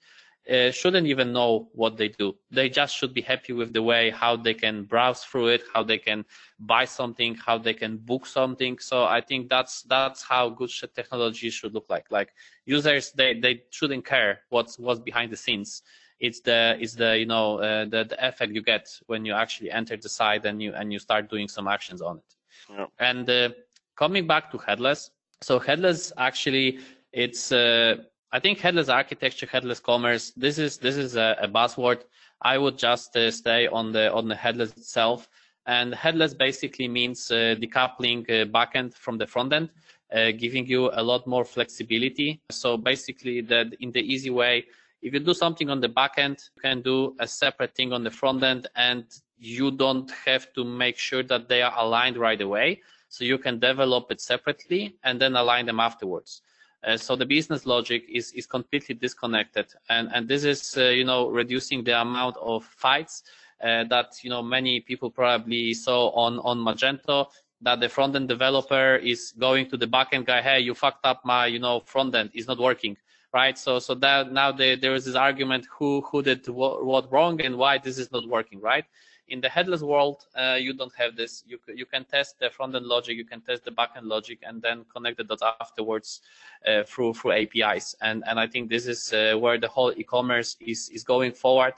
uh, 0.49 0.71
shouldn't 0.71 1.07
even 1.07 1.33
know 1.33 1.69
what 1.73 1.97
they 1.97 2.09
do. 2.09 2.35
They 2.51 2.69
just 2.69 2.95
should 2.95 3.13
be 3.13 3.21
happy 3.21 3.53
with 3.53 3.73
the 3.73 3.81
way 3.81 4.09
how 4.09 4.35
they 4.37 4.53
can 4.53 4.83
browse 4.83 5.23
through 5.23 5.47
it, 5.47 5.63
how 5.73 5.83
they 5.83 5.97
can 5.97 6.25
buy 6.59 6.85
something, 6.85 7.35
how 7.35 7.57
they 7.57 7.73
can 7.73 7.97
book 7.97 8.25
something. 8.25 8.77
So 8.79 9.03
I 9.05 9.21
think 9.21 9.49
that's 9.49 9.83
that's 9.83 10.23
how 10.23 10.49
good 10.49 10.69
technology 10.95 11.49
should 11.49 11.73
look 11.73 11.85
like. 11.89 12.05
Like 12.11 12.33
users, 12.65 13.11
they 13.11 13.39
they 13.39 13.63
shouldn't 13.71 14.05
care 14.05 14.41
what's 14.49 14.79
what's 14.79 14.99
behind 14.99 15.31
the 15.31 15.37
scenes. 15.37 15.83
It's 16.19 16.41
the 16.41 16.77
it's 16.79 16.95
the 16.95 17.17
you 17.17 17.25
know 17.25 17.59
uh, 17.59 17.85
the 17.85 18.05
the 18.05 18.27
effect 18.27 18.53
you 18.53 18.61
get 18.61 18.87
when 19.07 19.25
you 19.25 19.33
actually 19.33 19.71
enter 19.71 19.97
the 19.97 20.09
site 20.09 20.45
and 20.45 20.61
you 20.61 20.73
and 20.73 20.91
you 20.91 20.99
start 20.99 21.29
doing 21.29 21.47
some 21.47 21.67
actions 21.67 22.01
on 22.01 22.17
it. 22.17 22.35
Yeah. 22.69 22.85
And 22.99 23.29
uh, 23.29 23.49
coming 23.95 24.27
back 24.27 24.51
to 24.51 24.57
headless, 24.57 25.11
so 25.41 25.59
headless 25.59 26.11
actually 26.17 26.79
it's 27.11 27.51
uh, 27.51 27.97
I 28.31 28.39
think 28.39 28.59
headless 28.59 28.89
architecture, 28.89 29.45
headless 29.45 29.79
commerce, 29.79 30.33
this 30.35 30.57
is 30.57 30.77
this 30.77 30.97
is 30.97 31.15
a, 31.15 31.37
a 31.41 31.47
buzzword. 31.47 32.01
I 32.41 32.57
would 32.57 32.77
just 32.77 33.15
uh, 33.15 33.31
stay 33.31 33.67
on 33.67 33.93
the 33.93 34.11
on 34.11 34.27
the 34.27 34.35
headless 34.35 34.71
itself. 34.71 35.29
And 35.65 35.93
headless 35.93 36.33
basically 36.33 36.87
means 36.87 37.31
uh, 37.31 37.55
decoupling 37.59 38.29
uh, 38.29 38.45
backend 38.45 38.93
from 38.93 39.17
the 39.17 39.27
front 39.27 39.51
end, 39.53 39.69
uh, 40.13 40.31
giving 40.31 40.65
you 40.65 40.89
a 40.93 41.03
lot 41.03 41.27
more 41.27 41.43
flexibility. 41.45 42.41
So 42.51 42.77
basically, 42.77 43.41
that 43.41 43.67
in 43.79 43.91
the 43.91 44.01
easy 44.01 44.29
way, 44.29 44.65
if 45.01 45.13
you 45.13 45.19
do 45.19 45.33
something 45.33 45.69
on 45.69 45.79
the 45.79 45.89
backend, 45.89 46.49
you 46.55 46.61
can 46.61 46.81
do 46.81 47.15
a 47.19 47.27
separate 47.27 47.75
thing 47.75 47.93
on 47.93 48.03
the 48.03 48.11
front 48.11 48.43
end, 48.43 48.67
and 48.75 49.05
you 49.37 49.71
don't 49.71 50.11
have 50.25 50.51
to 50.53 50.63
make 50.63 50.97
sure 50.97 51.23
that 51.23 51.47
they 51.47 51.61
are 51.61 51.73
aligned 51.77 52.17
right 52.17 52.41
away. 52.41 52.81
So 53.09 53.23
you 53.23 53.37
can 53.37 53.59
develop 53.59 54.11
it 54.11 54.19
separately 54.19 54.97
and 55.03 55.19
then 55.21 55.35
align 55.35 55.65
them 55.65 55.79
afterwards. 55.79 56.41
Uh, 56.83 56.95
so 56.95 57.15
the 57.15 57.25
business 57.25 57.65
logic 57.65 58.05
is, 58.09 58.31
is 58.33 58.45
completely 58.45 58.95
disconnected. 58.95 59.65
And, 59.89 60.09
and 60.13 60.27
this 60.27 60.43
is, 60.43 60.77
uh, 60.77 60.83
you 60.83 61.03
know, 61.03 61.29
reducing 61.29 61.83
the 61.83 61.99
amount 61.99 62.37
of 62.37 62.63
fights 62.63 63.23
uh, 63.63 63.83
that, 63.85 64.13
you 64.21 64.29
know, 64.29 64.43
many 64.43 64.79
people 64.81 65.09
probably 65.09 65.73
saw 65.73 66.09
on, 66.09 66.39
on 66.39 66.59
Magento 66.59 67.27
that 67.61 67.79
the 67.79 67.89
front 67.89 68.15
end 68.15 68.27
developer 68.27 68.97
is 68.97 69.33
going 69.37 69.67
to 69.69 69.77
the 69.77 69.87
backend 69.87 70.25
guy, 70.25 70.41
hey, 70.41 70.59
you 70.59 70.75
fucked 70.75 71.05
up 71.05 71.25
my, 71.25 71.47
you 71.47 71.59
know, 71.59 71.79
front 71.79 72.13
end 72.13 72.29
is 72.33 72.47
not 72.47 72.59
working, 72.59 72.95
right? 73.33 73.57
So, 73.57 73.79
so 73.79 73.95
that 73.95 74.31
now 74.31 74.51
the, 74.51 74.75
there 74.75 74.93
is 74.93 75.05
this 75.05 75.15
argument 75.15 75.65
who, 75.71 76.01
who 76.01 76.21
did 76.21 76.47
what, 76.47 76.85
what 76.85 77.11
wrong 77.11 77.41
and 77.41 77.57
why 77.57 77.79
this 77.79 77.97
is 77.97 78.11
not 78.11 78.27
working, 78.27 78.61
right? 78.61 78.85
In 79.29 79.41
the 79.41 79.49
headless 79.49 79.81
world, 79.81 80.25
uh, 80.35 80.57
you 80.59 80.73
don't 80.73 80.93
have 80.95 81.15
this. 81.15 81.43
You, 81.45 81.59
you 81.73 81.85
can 81.85 82.05
test 82.05 82.39
the 82.39 82.49
front 82.49 82.75
end 82.75 82.85
logic, 82.85 83.17
you 83.17 83.25
can 83.25 83.41
test 83.41 83.65
the 83.65 83.71
back 83.71 83.91
end 83.95 84.07
logic, 84.07 84.39
and 84.43 84.61
then 84.61 84.85
connect 84.93 85.17
the 85.17 85.23
dots 85.23 85.43
afterwards 85.59 86.21
uh, 86.67 86.83
through 86.83 87.13
through 87.13 87.33
APIs. 87.33 87.95
And 88.01 88.23
and 88.27 88.39
I 88.39 88.47
think 88.47 88.69
this 88.69 88.87
is 88.87 89.13
uh, 89.13 89.37
where 89.37 89.57
the 89.57 89.67
whole 89.67 89.91
e-commerce 89.97 90.55
is 90.59 90.89
is 90.89 91.03
going 91.03 91.33
forward. 91.33 91.73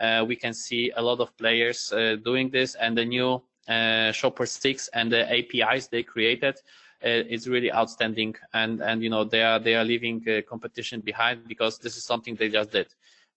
Uh, 0.00 0.24
we 0.26 0.36
can 0.36 0.54
see 0.54 0.90
a 0.96 1.02
lot 1.02 1.20
of 1.20 1.36
players 1.36 1.92
uh, 1.92 2.16
doing 2.24 2.50
this, 2.50 2.74
and 2.74 2.96
the 2.96 3.04
new 3.04 3.42
uh, 3.68 4.12
Shopware 4.12 4.48
6 4.48 4.88
and 4.94 5.12
the 5.12 5.30
APIs 5.30 5.88
they 5.88 6.02
created 6.02 6.56
is 7.02 7.48
really 7.48 7.72
outstanding. 7.72 8.34
And 8.52 8.82
and 8.82 9.02
you 9.02 9.10
know 9.10 9.24
they 9.24 9.42
are 9.42 9.58
they 9.58 9.74
are 9.74 9.84
leaving 9.84 10.24
competition 10.48 11.00
behind 11.00 11.48
because 11.48 11.78
this 11.78 11.96
is 11.96 12.04
something 12.04 12.34
they 12.34 12.50
just 12.50 12.72
did 12.72 12.88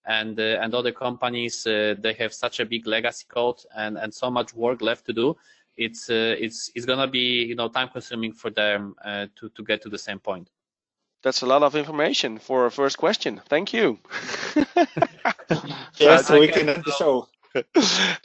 and 0.06 0.38
uh, 0.38 0.60
and 0.62 0.74
other 0.74 0.92
companies 0.92 1.66
uh, 1.66 1.94
they 1.98 2.12
have 2.14 2.32
such 2.32 2.60
a 2.60 2.66
big 2.66 2.86
legacy 2.86 3.24
code 3.28 3.60
and 3.76 3.96
and 3.98 4.12
so 4.12 4.30
much 4.30 4.54
work 4.54 4.80
left 4.82 5.06
to 5.06 5.12
do. 5.12 5.36
It's 5.76 6.10
uh, 6.10 6.36
it's 6.38 6.70
it's 6.74 6.86
gonna 6.86 7.08
be 7.08 7.44
you 7.44 7.54
know 7.54 7.68
time 7.68 7.88
consuming 7.88 8.32
for 8.32 8.50
them 8.50 8.94
to 9.36 9.48
to 9.48 9.62
get 9.64 9.82
to 9.82 9.88
the 9.88 9.98
same 9.98 10.18
point. 10.18 10.50
That's 11.22 11.42
a 11.42 11.46
lot 11.46 11.62
of 11.62 11.74
information 11.74 12.38
for 12.38 12.66
a 12.66 12.70
first 12.70 12.98
question. 12.98 13.40
Thank 13.48 13.72
you. 13.72 13.98
Yes 15.98 16.26
so 16.26 16.40
we 16.40 16.48
can 16.48 16.68
end 16.68 16.84
the 16.84 16.92
show. 16.98 17.28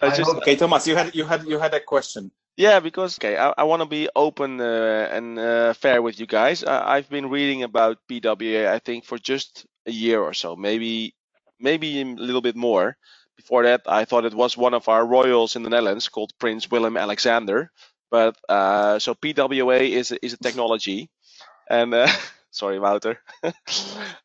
just, 0.01 0.35
okay 0.37 0.55
thomas 0.55 0.87
you 0.87 0.95
had 0.95 1.13
you 1.13 1.25
had 1.25 1.45
you 1.45 1.59
had 1.59 1.73
a 1.73 1.79
question. 1.79 2.31
Yeah, 2.59 2.81
because 2.81 3.17
okay, 3.17 3.37
I, 3.37 3.53
I 3.57 3.63
want 3.63 3.83
to 3.83 3.87
be 3.87 4.09
open 4.13 4.59
uh, 4.59 5.07
and 5.09 5.39
uh, 5.39 5.73
fair 5.73 6.01
with 6.01 6.19
you 6.19 6.27
guys. 6.27 6.61
I, 6.61 6.97
have 6.97 7.09
been 7.09 7.29
reading 7.29 7.63
about 7.63 7.99
PWA, 8.09 8.67
I 8.67 8.79
think, 8.79 9.05
for 9.05 9.17
just 9.17 9.65
a 9.85 9.91
year 9.91 10.21
or 10.21 10.33
so, 10.33 10.57
maybe 10.57 11.15
maybe 11.59 12.01
a 12.01 12.05
little 12.05 12.41
bit 12.41 12.55
more. 12.55 12.97
Before 13.37 13.63
that, 13.63 13.81
I 13.87 14.05
thought 14.05 14.25
it 14.25 14.33
was 14.35 14.57
one 14.57 14.73
of 14.73 14.89
our 14.89 15.05
royals 15.05 15.55
in 15.55 15.63
the 15.63 15.69
Netherlands 15.69 16.09
called 16.09 16.33
Prince 16.39 16.69
Willem 16.71 16.97
Alexander. 16.97 17.71
but 18.11 18.35
uh, 18.49 18.99
so 18.99 19.15
PWA 19.15 19.81
is 19.81 20.11
is 20.11 20.33
a 20.33 20.37
technology, 20.37 21.09
and 21.69 21.93
uh, 21.93 22.07
sorry, 22.51 22.79
Wouter. 22.79 23.19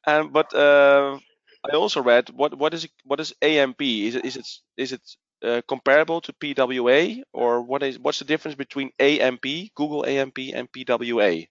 and 0.07 0.33
but 0.39 0.55
uh, 0.55 1.19
I 1.71 1.77
also 1.77 2.03
read 2.03 2.31
what 2.31 2.57
what 2.59 2.75
is 2.75 2.89
what 3.05 3.21
is 3.21 3.35
AMP? 3.43 3.83
Is 3.83 4.15
it 4.17 4.25
is 4.25 4.37
it 4.37 4.49
is 4.77 4.93
it 4.93 5.03
uh, 5.45 5.63
comparable 5.69 6.21
to 6.23 6.33
PWA, 6.35 7.23
or 7.33 7.63
what 7.63 7.83
is 7.83 7.99
what's 7.99 8.19
the 8.21 8.25
difference 8.27 8.57
between 8.57 8.91
AMP, 9.01 9.45
Google 9.75 10.05
AMP, 10.07 10.39
and 10.55 10.71
PWA? 10.73 11.47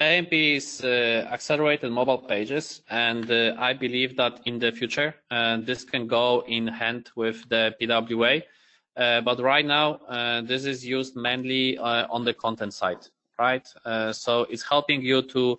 AMP 0.00 0.32
is 0.32 0.82
uh, 0.82 1.28
accelerated 1.30 1.92
mobile 1.92 2.16
pages, 2.16 2.80
and 2.88 3.30
uh, 3.30 3.54
I 3.58 3.74
believe 3.74 4.16
that 4.16 4.40
in 4.46 4.58
the 4.58 4.72
future 4.72 5.14
uh, 5.30 5.58
this 5.58 5.84
can 5.84 6.06
go 6.06 6.42
in 6.48 6.66
hand 6.66 7.10
with 7.16 7.46
the 7.50 7.74
PWA. 7.78 8.42
Uh, 8.96 9.20
but 9.20 9.38
right 9.40 9.64
now, 9.64 9.96
uh, 10.08 10.40
this 10.40 10.64
is 10.64 10.86
used 10.86 11.16
mainly 11.16 11.76
uh, 11.76 12.06
on 12.08 12.24
the 12.24 12.32
content 12.32 12.72
side, 12.72 13.06
right? 13.38 13.66
so 14.12 14.46
it's 14.48 14.62
helping 14.62 15.02
you 15.02 15.20
to 15.20 15.58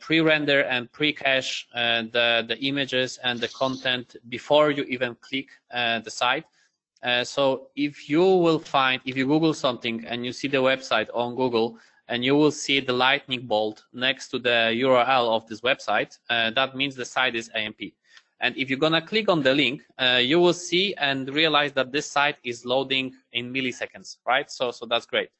pre-render 0.00 0.62
and 0.62 0.90
pre-cache 0.90 1.68
the 1.74 2.58
images 2.62 3.18
and 3.22 3.40
the 3.40 3.48
content 3.48 4.16
before 4.30 4.70
you 4.70 4.84
even 4.84 5.14
click 5.20 5.48
the 5.70 6.10
site. 6.10 6.44
so 7.24 7.68
if 7.76 8.08
you 8.08 8.24
will 8.24 8.58
find, 8.58 9.02
if 9.04 9.18
you 9.18 9.26
Google 9.26 9.52
something 9.52 10.04
and 10.06 10.24
you 10.24 10.32
see 10.32 10.48
the 10.48 10.62
website 10.62 11.08
on 11.12 11.34
Google, 11.34 11.78
and 12.10 12.24
you 12.24 12.34
will 12.34 12.50
see 12.50 12.80
the 12.80 12.92
lightning 12.92 13.46
bolt 13.46 13.84
next 13.92 14.28
to 14.28 14.38
the 14.38 14.74
URL 14.84 15.28
of 15.36 15.46
this 15.46 15.60
website. 15.60 16.18
Uh, 16.28 16.50
that 16.50 16.76
means 16.76 16.96
the 16.96 17.04
site 17.04 17.36
is 17.36 17.48
AMP. 17.54 17.80
And 18.40 18.56
if 18.56 18.68
you're 18.68 18.80
gonna 18.80 19.00
click 19.00 19.28
on 19.28 19.42
the 19.42 19.54
link, 19.54 19.82
uh, 19.96 20.20
you 20.20 20.40
will 20.40 20.52
see 20.52 20.92
and 20.96 21.28
realize 21.32 21.72
that 21.74 21.92
this 21.92 22.10
site 22.10 22.36
is 22.42 22.66
loading 22.66 23.14
in 23.32 23.52
milliseconds, 23.52 24.16
right? 24.26 24.50
So, 24.50 24.72
so 24.72 24.86
that's 24.86 25.06
great. 25.06 25.30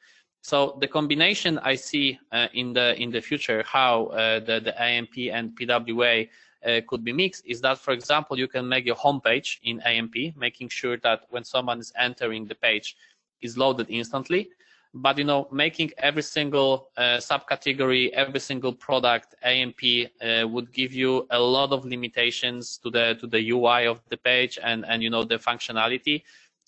So 0.42 0.78
the 0.80 0.86
combination 0.86 1.58
I 1.58 1.74
see 1.74 2.18
uh, 2.30 2.46
in 2.54 2.72
the 2.72 2.94
in 3.02 3.10
the 3.10 3.20
future, 3.20 3.62
how 3.66 4.06
uh, 4.06 4.40
the 4.40 4.60
the 4.60 4.74
AMP 4.80 5.16
and 5.32 5.50
PWA 5.58 6.28
uh, 6.64 6.80
could 6.86 7.04
be 7.04 7.12
mixed, 7.12 7.44
is 7.46 7.60
that, 7.62 7.78
for 7.78 7.92
example, 7.92 8.38
you 8.38 8.48
can 8.48 8.66
make 8.66 8.86
your 8.86 8.96
homepage 8.96 9.58
in 9.64 9.80
AMP, 9.80 10.14
making 10.36 10.68
sure 10.68 10.96
that 10.98 11.22
when 11.30 11.44
someone 11.44 11.78
is 11.78 11.92
entering 11.98 12.46
the 12.46 12.54
page, 12.54 12.96
is 13.42 13.58
loaded 13.58 13.86
instantly 13.90 14.48
but 14.94 15.18
you 15.18 15.25
know 15.25 15.47
making 15.52 15.90
every 15.99 16.23
single 16.23 16.88
uh, 16.97 17.18
subcategory 17.18 18.11
every 18.11 18.40
single 18.40 18.73
product 18.73 19.35
amp 19.42 19.78
uh, 20.23 20.47
would 20.49 20.73
give 20.73 20.92
you 20.92 21.26
a 21.30 21.38
lot 21.38 21.73
of 21.73 21.85
limitations 21.85 22.78
to 22.78 22.90
the 22.90 23.16
to 23.20 23.26
the 23.26 23.50
ui 23.50 23.87
of 23.87 24.00
the 24.09 24.16
page 24.16 24.59
and 24.62 24.85
and 24.87 25.02
you 25.02 25.11
know 25.11 25.25
the 25.25 25.37
functionality. 25.38 26.23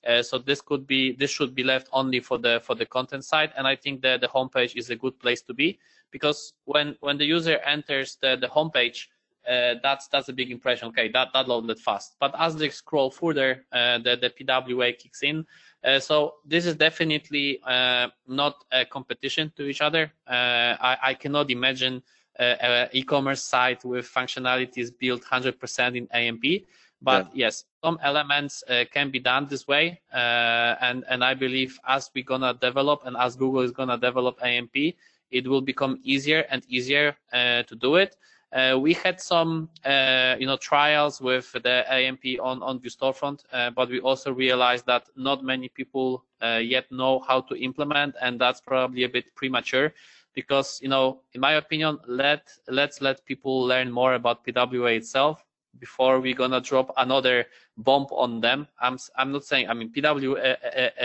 Uh, 0.07 0.21
so 0.21 0.37
this 0.37 0.61
could 0.61 0.87
be 0.87 1.13
this 1.13 1.31
should 1.31 1.55
be 1.55 1.63
left 1.63 1.89
only 1.93 2.21
for 2.21 2.39
the 2.39 2.61
for 2.65 2.75
the 2.75 2.87
content 2.87 3.25
side. 3.25 3.53
And 3.57 3.67
i 3.67 3.77
think 3.77 4.03
that 4.03 4.21
the 4.21 4.29
homepage 4.29 4.77
is 4.77 4.91
a 4.91 4.97
good 4.97 5.19
place 5.19 5.43
to 5.43 5.55
be 5.55 5.79
because 6.11 6.55
when 6.65 6.97
when 7.01 7.19
the 7.19 7.25
user 7.25 7.59
enters 7.59 8.17
the 8.21 8.37
the 8.37 8.49
homepage 8.49 9.09
uh, 9.49 9.75
that's 9.83 10.09
that's 10.09 10.29
a 10.29 10.33
big 10.33 10.51
impression 10.51 10.89
okay 10.89 11.09
that 11.09 11.29
that 11.33 11.49
loaded 11.49 11.79
fast 11.79 12.17
but 12.21 12.35
as 12.39 12.57
they 12.57 12.69
scroll 12.69 13.11
further 13.11 13.65
uh, 13.73 13.99
the 13.99 14.17
the 14.17 14.31
pwa 14.31 14.97
kicks 14.99 15.23
in 15.23 15.47
uh, 15.85 15.99
so 15.99 16.35
this 16.45 16.65
is 16.65 16.77
definitely 16.77 17.61
uh, 17.67 18.09
not 18.29 18.55
a 18.71 18.85
competition 18.85 19.53
to 19.57 19.65
each 19.65 19.81
other. 19.81 20.13
Uh, 20.29 20.77
I, 20.81 20.97
I, 21.03 21.15
cannot 21.15 21.51
imagine 21.51 22.01
an 22.39 22.89
e-commerce 22.93 23.43
site 23.43 23.85
with 23.85 24.07
functionalities 24.07 24.91
built 24.97 25.25
100% 25.25 25.97
in 25.97 26.07
AMP. 26.13 26.45
But 27.03 27.35
yeah. 27.35 27.47
yes, 27.47 27.65
some 27.85 27.99
elements 28.03 28.63
uh, 28.69 28.85
can 28.93 29.11
be 29.11 29.19
done 29.19 29.49
this 29.51 29.67
way, 29.67 30.01
uh, 30.15 30.77
and 30.81 31.05
and 31.09 31.25
I 31.25 31.35
believe 31.35 31.77
as 31.87 32.09
we're 32.15 32.23
gonna 32.23 32.55
develop 32.55 33.01
and 33.05 33.17
as 33.17 33.35
Google 33.35 33.63
is 33.63 33.73
gonna 33.73 33.99
develop 33.99 34.39
AMP, 34.41 34.77
it 35.33 35.49
will 35.49 35.63
become 35.63 35.99
easier 36.05 36.47
and 36.49 36.63
easier 36.69 37.17
uh, 37.33 37.65
to 37.65 37.75
do 37.75 37.97
it. 37.97 38.15
Uh, 38.53 38.79
we 38.79 38.93
had 38.93 39.19
some, 39.19 39.71
uh, 39.85 40.37
you 40.39 40.47
know, 40.47 40.59
trials 40.59 41.21
with 41.23 41.51
the 41.53 41.85
AMP 41.91 42.25
on 42.43 42.63
on 42.63 42.79
Vue 42.79 42.91
Storefront, 42.91 43.45
uh, 43.53 43.71
but 43.71 43.89
we 43.89 43.99
also 44.01 44.31
realized 44.31 44.85
that 44.87 45.09
not 45.17 45.43
many 45.43 45.69
people 45.69 46.25
uh, 46.43 46.61
yet 46.63 46.91
know 46.93 47.19
how 47.21 47.41
to 47.41 47.55
implement, 47.55 48.15
and 48.21 48.39
that's 48.39 48.61
probably 48.61 49.05
a 49.05 49.09
bit 49.09 49.35
premature, 49.35 49.95
because 50.35 50.81
you 50.83 50.89
know, 50.89 51.23
in 51.33 51.41
my 51.41 51.53
opinion, 51.53 51.99
let 52.07 52.51
let's 52.69 53.01
let 53.01 53.25
people 53.25 53.63
learn 53.65 53.91
more 53.91 54.15
about 54.15 54.45
PWA 54.45 54.97
itself 54.97 55.43
before 55.79 56.21
we're 56.21 56.35
gonna 56.35 56.61
drop 56.61 56.93
another 56.99 57.47
bomb 57.79 58.07
on 58.11 58.41
them. 58.41 58.69
I'm 58.81 58.99
I'm 59.17 59.33
not 59.33 59.45
saying 59.45 59.71
I 59.71 59.75
mean 59.75 59.91
PWA 59.91 60.57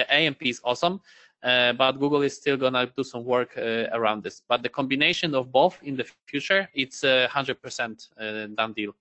AMP 0.09 0.45
is 0.45 0.59
awesome, 0.65 0.99
uh, 1.43 1.73
but 1.73 1.93
Google 1.93 2.21
is 2.23 2.35
still 2.35 2.57
gonna 2.57 2.85
do 2.95 3.03
some 3.03 3.23
work 3.23 3.57
uh, 3.57 3.85
around 3.91 4.23
this. 4.23 4.41
But 4.47 4.63
the 4.63 4.69
combination 4.69 5.35
of 5.35 5.51
both 5.51 5.77
in 5.83 5.95
the 5.95 6.05
future, 6.25 6.69
it's 6.73 7.03
a 7.03 7.27
hundred 7.27 7.61
percent 7.61 8.07
uh, 8.19 8.47
done 8.47 8.73
deal. 8.73 8.95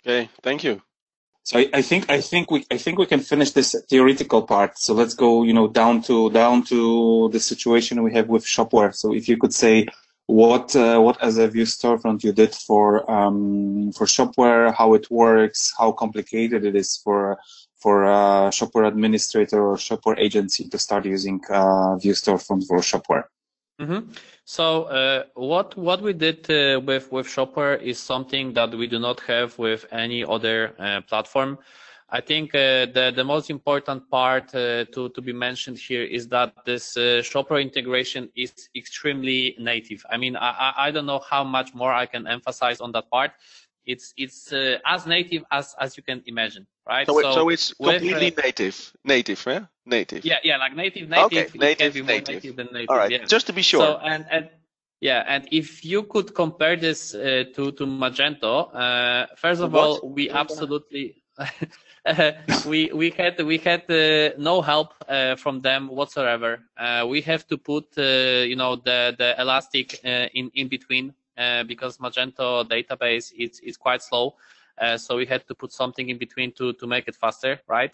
Okay, 0.00 0.28
thank 0.42 0.64
you. 0.64 0.80
So 1.44 1.58
I, 1.58 1.68
I, 1.74 1.82
think 1.82 2.08
I 2.08 2.20
think 2.20 2.50
we 2.50 2.64
I 2.70 2.78
think 2.78 2.98
we 2.98 3.06
can 3.06 3.20
finish 3.20 3.50
this 3.50 3.74
theoretical 3.88 4.42
part. 4.42 4.78
So 4.78 4.94
let's 4.94 5.14
go, 5.14 5.42
you 5.42 5.52
know, 5.52 5.66
down 5.66 6.02
to 6.02 6.30
down 6.30 6.62
to 6.66 7.28
the 7.32 7.40
situation 7.40 8.02
we 8.02 8.12
have 8.14 8.28
with 8.28 8.44
Shopware. 8.44 8.94
So 8.94 9.12
if 9.12 9.28
you 9.28 9.36
could 9.36 9.52
say 9.52 9.88
what 10.26 10.74
uh, 10.76 11.00
what 11.00 11.20
as 11.22 11.38
a 11.38 11.48
Vue 11.48 11.64
Storefront 11.64 12.22
you 12.22 12.32
did 12.32 12.54
for 12.54 13.10
um, 13.10 13.90
for 13.92 14.06
Shopware, 14.06 14.72
how 14.72 14.94
it 14.94 15.10
works, 15.10 15.74
how 15.76 15.90
complicated 15.92 16.64
it 16.64 16.76
is 16.76 16.96
for 16.96 17.38
for 17.82 18.04
a 18.04 18.50
Shopware 18.50 18.86
administrator 18.86 19.60
or 19.68 19.76
Shopware 19.76 20.18
agency 20.18 20.68
to 20.68 20.78
start 20.78 21.04
using 21.04 21.40
uh, 21.50 21.96
Vue 21.96 22.12
Storefront 22.12 22.66
for 22.66 22.78
Shopware. 22.78 23.24
Mm-hmm. 23.80 24.12
So 24.44 24.84
uh, 24.84 25.24
what 25.34 25.76
what 25.76 26.02
we 26.02 26.12
did 26.12 26.48
uh, 26.50 26.80
with 26.80 27.10
with 27.10 27.26
Shopware 27.26 27.80
is 27.80 27.98
something 27.98 28.52
that 28.54 28.70
we 28.70 28.86
do 28.86 28.98
not 28.98 29.20
have 29.20 29.58
with 29.58 29.86
any 29.90 30.24
other 30.24 30.74
uh, 30.78 31.00
platform. 31.02 31.58
I 32.14 32.20
think 32.20 32.54
uh, 32.54 32.86
the 32.92 33.12
the 33.16 33.24
most 33.24 33.48
important 33.48 34.10
part 34.10 34.54
uh, 34.54 34.84
to 34.92 35.08
to 35.08 35.20
be 35.22 35.32
mentioned 35.32 35.78
here 35.78 36.04
is 36.04 36.28
that 36.28 36.52
this 36.66 36.96
uh, 36.96 37.22
Shopware 37.24 37.62
integration 37.62 38.28
is 38.36 38.52
extremely 38.76 39.56
native. 39.58 40.04
I 40.10 40.18
mean, 40.18 40.36
I 40.36 40.74
I 40.76 40.90
don't 40.90 41.06
know 41.06 41.22
how 41.30 41.42
much 41.42 41.74
more 41.74 41.92
I 41.92 42.06
can 42.06 42.26
emphasize 42.26 42.80
on 42.80 42.92
that 42.92 43.08
part. 43.10 43.32
It's 43.86 44.14
it's 44.16 44.52
as 44.52 45.06
native 45.06 45.44
as 45.50 45.74
as 45.78 45.96
you 45.96 46.02
can 46.02 46.22
imagine 46.26 46.66
right? 46.86 47.06
So, 47.06 47.20
so, 47.20 47.32
so 47.32 47.48
it's 47.48 47.74
completely 47.74 48.30
with, 48.30 48.38
uh, 48.38 48.42
native, 48.42 48.92
native, 49.04 49.44
yeah, 49.46 49.66
native. 49.86 50.24
Yeah, 50.24 50.38
yeah, 50.42 50.56
like 50.56 50.74
native, 50.74 51.08
native. 51.08 51.24
Okay, 51.26 51.58
native, 51.58 51.94
native. 52.06 52.28
native 52.28 52.56
than 52.56 52.68
native. 52.72 52.90
All 52.90 52.96
right, 52.96 53.10
yeah. 53.10 53.24
just 53.24 53.46
to 53.46 53.52
be 53.52 53.62
sure. 53.62 53.80
So 53.80 53.98
and 53.98 54.26
and 54.30 54.48
yeah, 55.00 55.24
and 55.26 55.48
if 55.50 55.84
you 55.84 56.04
could 56.04 56.34
compare 56.34 56.76
this 56.76 57.14
uh, 57.14 57.44
to 57.54 57.72
to 57.72 57.86
Magento, 57.86 58.74
uh, 58.74 59.26
first 59.36 59.60
of 59.60 59.72
what? 59.72 60.02
all, 60.02 60.08
we 60.08 60.30
absolutely. 60.30 61.18
we 62.66 62.90
we 62.92 63.10
had 63.10 63.40
we 63.42 63.56
had 63.56 63.90
uh, 63.90 64.34
no 64.36 64.60
help 64.60 64.92
uh, 65.08 65.34
from 65.36 65.60
them 65.60 65.88
whatsoever. 65.88 66.60
Uh, 66.76 67.06
we 67.08 67.22
have 67.22 67.46
to 67.46 67.56
put 67.56 67.86
you 67.96 68.56
know 68.56 68.76
the 68.76 69.14
the 69.16 69.34
elastic 69.40 69.98
in 70.04 70.50
in 70.54 70.68
between 70.68 71.14
because 71.66 71.98
Magento 71.98 72.68
database 72.68 73.32
is 73.36 73.60
is 73.60 73.76
quite 73.76 74.02
slow. 74.02 74.34
Uh, 74.80 74.96
so 74.96 75.16
we 75.16 75.26
had 75.26 75.46
to 75.46 75.54
put 75.54 75.72
something 75.72 76.08
in 76.08 76.18
between 76.18 76.52
to 76.52 76.72
to 76.74 76.86
make 76.86 77.08
it 77.08 77.14
faster, 77.14 77.60
right? 77.68 77.92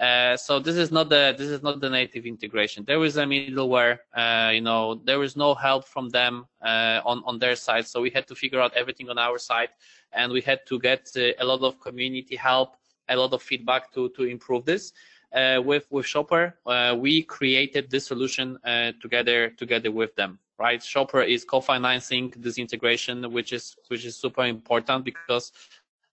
Uh, 0.00 0.34
so 0.34 0.58
this 0.58 0.76
is 0.76 0.90
not 0.90 1.10
the 1.10 1.34
this 1.36 1.48
is 1.48 1.62
not 1.62 1.80
the 1.80 1.90
native 1.90 2.24
integration. 2.24 2.84
There 2.86 3.04
is 3.04 3.18
a 3.18 3.24
middleware, 3.24 3.98
uh, 4.16 4.50
you 4.50 4.62
know, 4.62 4.94
there 5.04 5.22
is 5.22 5.36
no 5.36 5.54
help 5.54 5.86
from 5.86 6.08
them 6.08 6.46
uh, 6.62 7.00
on 7.04 7.22
on 7.26 7.38
their 7.38 7.54
side. 7.54 7.86
So 7.86 8.00
we 8.00 8.08
had 8.10 8.26
to 8.28 8.34
figure 8.34 8.60
out 8.60 8.72
everything 8.74 9.10
on 9.10 9.18
our 9.18 9.38
side, 9.38 9.68
and 10.12 10.32
we 10.32 10.40
had 10.40 10.60
to 10.68 10.78
get 10.78 11.10
uh, 11.16 11.32
a 11.38 11.44
lot 11.44 11.60
of 11.60 11.78
community 11.80 12.36
help, 12.36 12.76
a 13.10 13.16
lot 13.16 13.34
of 13.34 13.42
feedback 13.42 13.92
to 13.92 14.08
to 14.10 14.24
improve 14.24 14.64
this. 14.64 14.92
Uh, 15.34 15.60
with 15.62 15.86
with 15.90 16.06
Shopware, 16.06 16.54
we 16.98 17.22
created 17.22 17.90
this 17.90 18.06
solution 18.06 18.58
together 19.02 19.50
together 19.50 19.90
with 19.90 20.14
them. 20.16 20.38
Right, 20.60 20.78
Shopware 20.78 21.26
is 21.26 21.46
co-financing 21.46 22.34
this 22.36 22.58
integration, 22.58 23.32
which 23.32 23.54
is 23.54 23.74
which 23.88 24.04
is 24.04 24.14
super 24.14 24.44
important 24.44 25.06
because 25.06 25.52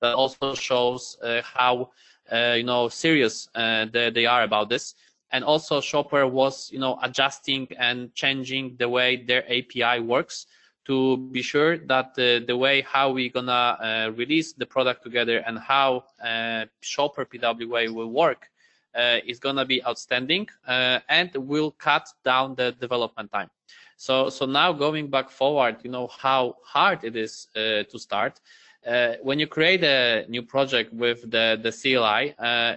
that 0.01 0.15
also 0.15 0.55
shows 0.55 1.17
uh, 1.21 1.41
how 1.43 1.91
uh, 2.31 2.55
you 2.55 2.63
know 2.63 2.87
serious 2.87 3.49
uh, 3.55 3.87
they, 3.91 4.09
they 4.09 4.25
are 4.25 4.43
about 4.43 4.69
this. 4.69 4.95
And 5.33 5.43
also 5.43 5.81
shopware 5.81 6.31
was 6.31 6.71
you 6.71 6.79
know 6.79 6.97
adjusting 7.03 7.67
and 7.77 8.15
changing 8.15 8.77
the 8.79 8.87
way 8.87 9.17
their 9.17 9.43
api 9.51 9.99
works 9.99 10.45
to 10.85 11.17
be 11.17 11.41
sure 11.41 11.77
that 11.79 12.15
the, 12.15 12.55
way 12.55 12.79
how 12.79 13.11
we're 13.11 13.29
gonna 13.29 13.51
uh, 13.51 14.11
release 14.15 14.53
the 14.53 14.65
product 14.65 15.03
together 15.03 15.39
and 15.45 15.59
how 15.59 16.05
uh, 16.23 16.63
shopware 16.81 17.27
pwa 17.27 17.93
will 17.93 18.11
work 18.11 18.47
uh, 18.95 19.17
is 19.27 19.39
gonna 19.39 19.65
be 19.65 19.83
outstanding 19.85 20.47
and 20.65 21.35
will 21.35 21.71
cut 21.71 22.07
down 22.23 22.55
the 22.55 22.71
development 22.79 23.29
time 23.33 23.49
so 23.97 24.29
so 24.29 24.45
now 24.45 24.71
going 24.71 25.09
back 25.09 25.29
forward 25.29 25.75
you 25.83 25.91
know 25.91 26.07
how 26.07 26.55
hard 26.63 27.03
it 27.03 27.15
is 27.15 27.47
to 27.55 27.99
start 27.99 28.39
uh, 28.87 29.15
when 29.21 29.37
you 29.37 29.47
create 29.47 29.83
a 29.83 30.25
new 30.29 30.41
project 30.41 30.93
with 30.93 31.29
the, 31.29 31.59
the 31.61 31.71
CLI, 31.71 32.33
uh, 32.39 32.75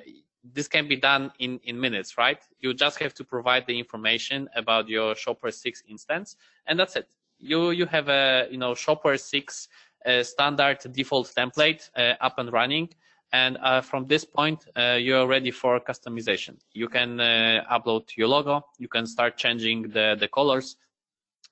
this 0.54 0.66
can 0.66 0.88
be 0.88 0.96
done 0.96 1.30
in, 1.38 1.60
in 1.64 1.78
minutes, 1.78 2.18
right? 2.18 2.38
You 2.60 2.74
just 2.74 2.98
have 2.98 3.14
to 3.14 3.24
provide 3.24 3.66
the 3.66 3.78
information 3.78 4.48
about 4.56 4.88
your 4.88 5.14
Shopware 5.14 5.54
6 5.54 5.84
instance, 5.88 6.36
and 6.66 6.78
that's 6.78 6.96
it. 6.96 7.08
You 7.38 7.70
you 7.70 7.86
have 7.86 8.08
a 8.08 8.48
you 8.50 8.58
know 8.58 8.72
Shopware 8.72 9.20
6 9.20 9.68
uh, 10.06 10.22
standard 10.22 10.78
default 10.92 11.32
template 11.36 11.90
uh, 11.96 12.14
up 12.20 12.38
and 12.38 12.52
running, 12.52 12.88
and 13.32 13.58
uh, 13.62 13.80
from 13.80 14.06
this 14.06 14.24
point 14.24 14.66
uh, 14.76 14.96
you're 14.98 15.26
ready 15.26 15.50
for 15.50 15.78
customization. 15.80 16.56
You 16.72 16.88
can 16.88 17.20
uh, 17.20 17.64
upload 17.70 18.16
your 18.16 18.28
logo, 18.28 18.66
you 18.78 18.88
can 18.88 19.06
start 19.06 19.36
changing 19.36 19.90
the 19.90 20.16
the 20.18 20.28
colors. 20.28 20.76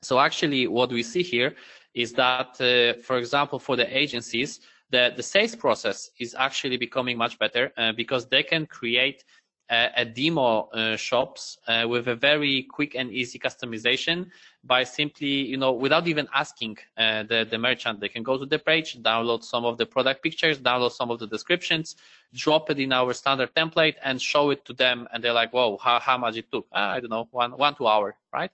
So 0.02 0.18
actually, 0.20 0.66
what 0.68 0.90
we 0.90 1.02
see 1.02 1.22
here 1.22 1.54
is 1.94 2.12
that, 2.12 2.60
uh, 2.60 3.00
for 3.02 3.18
example, 3.18 3.58
for 3.58 3.76
the 3.76 3.96
agencies, 3.96 4.60
the, 4.90 5.12
the 5.16 5.22
sales 5.22 5.54
process 5.54 6.10
is 6.18 6.34
actually 6.38 6.76
becoming 6.76 7.18
much 7.18 7.38
better 7.38 7.72
uh, 7.76 7.92
because 7.92 8.26
they 8.26 8.42
can 8.42 8.66
create 8.66 9.24
a, 9.70 9.90
a 9.96 10.04
demo 10.04 10.68
uh, 10.68 10.96
shops 10.96 11.58
uh, 11.66 11.84
with 11.86 12.08
a 12.08 12.14
very 12.14 12.62
quick 12.70 12.94
and 12.94 13.10
easy 13.10 13.38
customization 13.38 14.30
by 14.64 14.82
simply, 14.84 15.28
you 15.28 15.56
know, 15.56 15.72
without 15.72 16.06
even 16.08 16.26
asking 16.34 16.76
uh, 16.96 17.22
the, 17.24 17.46
the 17.50 17.58
merchant, 17.58 18.00
they 18.00 18.08
can 18.08 18.22
go 18.22 18.38
to 18.38 18.46
the 18.46 18.58
page, 18.58 18.98
download 19.02 19.42
some 19.44 19.64
of 19.64 19.76
the 19.76 19.86
product 19.86 20.22
pictures, 20.22 20.58
download 20.58 20.92
some 20.92 21.10
of 21.10 21.18
the 21.18 21.26
descriptions, 21.26 21.96
drop 22.34 22.70
it 22.70 22.78
in 22.78 22.92
our 22.92 23.12
standard 23.12 23.54
template 23.54 23.96
and 24.02 24.20
show 24.20 24.50
it 24.50 24.64
to 24.64 24.72
them. 24.72 25.06
And 25.12 25.22
they're 25.22 25.32
like, 25.32 25.52
whoa, 25.52 25.76
how, 25.78 26.00
how 26.00 26.16
much 26.18 26.36
it 26.36 26.50
took? 26.50 26.66
Ah, 26.72 26.92
I 26.92 27.00
don't 27.00 27.10
know, 27.10 27.28
one, 27.30 27.52
one, 27.52 27.74
two 27.74 27.86
hour, 27.86 28.16
right? 28.32 28.50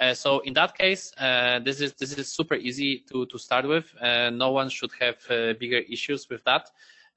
Uh, 0.00 0.14
so 0.14 0.38
in 0.40 0.54
that 0.54 0.76
case, 0.76 1.12
uh, 1.18 1.58
this 1.58 1.80
is 1.80 1.92
this 1.92 2.14
is 2.14 2.26
super 2.32 2.54
easy 2.54 3.04
to 3.10 3.26
to 3.26 3.38
start 3.38 3.68
with. 3.68 3.94
Uh, 4.00 4.30
no 4.30 4.50
one 4.50 4.70
should 4.70 4.90
have 4.98 5.16
uh, 5.28 5.52
bigger 5.60 5.82
issues 5.90 6.28
with 6.30 6.42
that. 6.44 6.70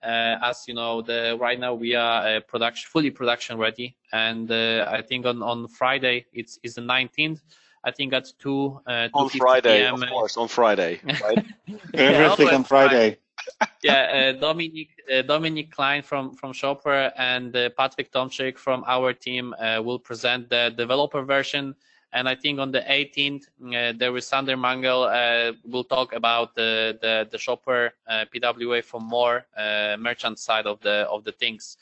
Uh, 0.03 0.35
as 0.43 0.65
you 0.67 0.73
know, 0.73 1.01
the 1.01 1.37
right 1.39 1.57
now 1.57 1.73
we 1.73 1.95
are 1.95 2.41
production 2.41 2.89
fully 2.91 3.09
production 3.09 3.57
ready, 3.57 3.95
and 4.11 4.51
I 4.51 5.01
think 5.01 5.25
on 5.25 5.41
on 5.41 5.69
Friday 5.69 6.25
it's 6.33 6.59
is 6.61 6.75
the 6.75 6.81
19th. 6.81 7.39
I 7.85 7.91
think 7.91 8.13
at 8.13 8.27
two. 8.37 8.81
on 8.85 9.29
Friday, 9.29 9.83
PM, 9.83 10.03
of 10.03 10.09
course, 10.09 10.35
on 10.37 10.49
Friday, 10.49 10.99
right? 11.21 11.45
Everything 11.93 12.49
on 12.49 12.63
Friday. 12.65 13.17
yeah, 13.83 14.33
Dominic 14.33 14.89
Dominic 15.25 15.71
Klein 15.71 16.01
from 16.01 16.35
from 16.35 16.51
Shopware 16.51 17.13
and 17.15 17.53
Patrick 17.77 18.11
Tomczyk 18.11 18.57
from 18.57 18.83
our 18.87 19.13
team 19.13 19.55
will 19.85 19.99
present 19.99 20.49
the 20.49 20.73
developer 20.75 21.23
version 21.23 21.75
and 22.13 22.29
I 22.29 22.35
think 22.35 22.59
on 22.59 22.71
the 22.71 22.81
18th, 22.81 23.45
uh, 23.65 23.93
there 23.97 24.15
is 24.15 24.27
Sander 24.27 24.55
Mangel 24.55 25.03
uh, 25.03 25.53
will 25.65 25.83
talk 25.83 26.13
about 26.13 26.55
the 26.55 26.97
the, 27.01 27.27
the 27.31 27.37
Shopware 27.37 27.91
uh, 28.07 28.25
PWA 28.33 28.83
for 28.83 29.01
more 29.01 29.45
uh, 29.57 29.97
merchant 29.99 30.37
side 30.37 30.67
of 30.67 30.79
the 30.81 31.07
of 31.09 31.23
the 31.23 31.31
things. 31.31 31.77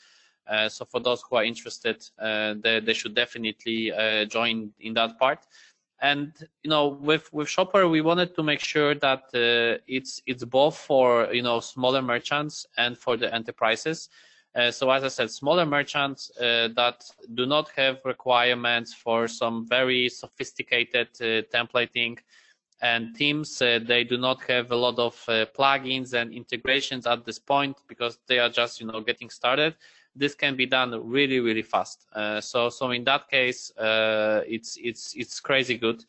Uh, 0.48 0.68
so 0.68 0.84
for 0.84 1.00
those 1.00 1.22
who 1.22 1.36
are 1.36 1.44
interested, 1.44 2.04
uh, 2.18 2.54
they, 2.60 2.80
they 2.80 2.94
should 2.94 3.14
definitely 3.14 3.92
join 4.28 4.72
in 4.80 4.94
that 4.94 5.18
part. 5.18 5.46
And 6.00 6.32
you 6.64 6.70
know, 6.70 6.88
with 6.88 7.32
with 7.32 7.46
Shopware, 7.46 7.88
we 7.88 8.00
wanted 8.00 8.34
to 8.34 8.42
make 8.42 8.60
sure 8.60 8.94
that 8.94 9.24
it's 9.86 10.22
it's 10.26 10.44
both 10.44 10.76
for 10.76 11.28
you 11.32 11.42
know 11.42 11.60
smaller 11.60 12.02
merchants 12.02 12.66
and 12.78 12.96
for 12.96 13.16
the 13.18 13.32
enterprises. 13.32 14.08
Uh, 14.54 14.70
so 14.70 14.90
as 14.90 15.02
I 15.02 15.08
said, 15.08 15.30
smaller 15.30 15.64
merchants 15.64 16.30
uh, 16.38 16.68
that 16.76 17.04
do 17.34 17.46
not 17.46 17.70
have 17.76 18.00
requirements 18.04 18.92
for 18.92 19.26
some 19.26 19.66
very 19.66 20.08
sophisticated 20.08 21.08
uh, 21.20 21.42
templating 21.54 22.18
and 22.82 23.14
teams, 23.14 23.58
they 23.58 24.02
do 24.02 24.18
not 24.18 24.42
have 24.48 24.72
a 24.72 24.76
lot 24.76 24.98
of 24.98 25.14
plugins 25.56 26.14
and 26.14 26.32
integrations 26.34 27.06
at 27.06 27.24
this 27.24 27.38
point 27.38 27.76
because 27.86 28.18
they 28.26 28.40
are 28.40 28.48
just, 28.48 28.80
you 28.80 28.88
know, 28.88 29.00
getting 29.00 29.30
started. 29.30 29.76
This 30.16 30.34
can 30.34 30.56
be 30.56 30.66
done 30.66 30.90
really, 31.08 31.38
really 31.38 31.62
fast. 31.62 32.08
so, 32.40 32.70
so 32.70 32.90
in 32.90 33.04
that 33.04 33.30
case, 33.30 33.70
it's 33.78 34.76
it's 34.82 35.14
it's 35.14 35.38
crazy 35.38 35.78
good. 35.78 36.04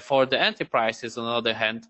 for 0.00 0.26
the 0.26 0.36
enterprises, 0.36 1.16
on 1.16 1.26
the 1.26 1.30
other 1.30 1.54
hand, 1.54 1.86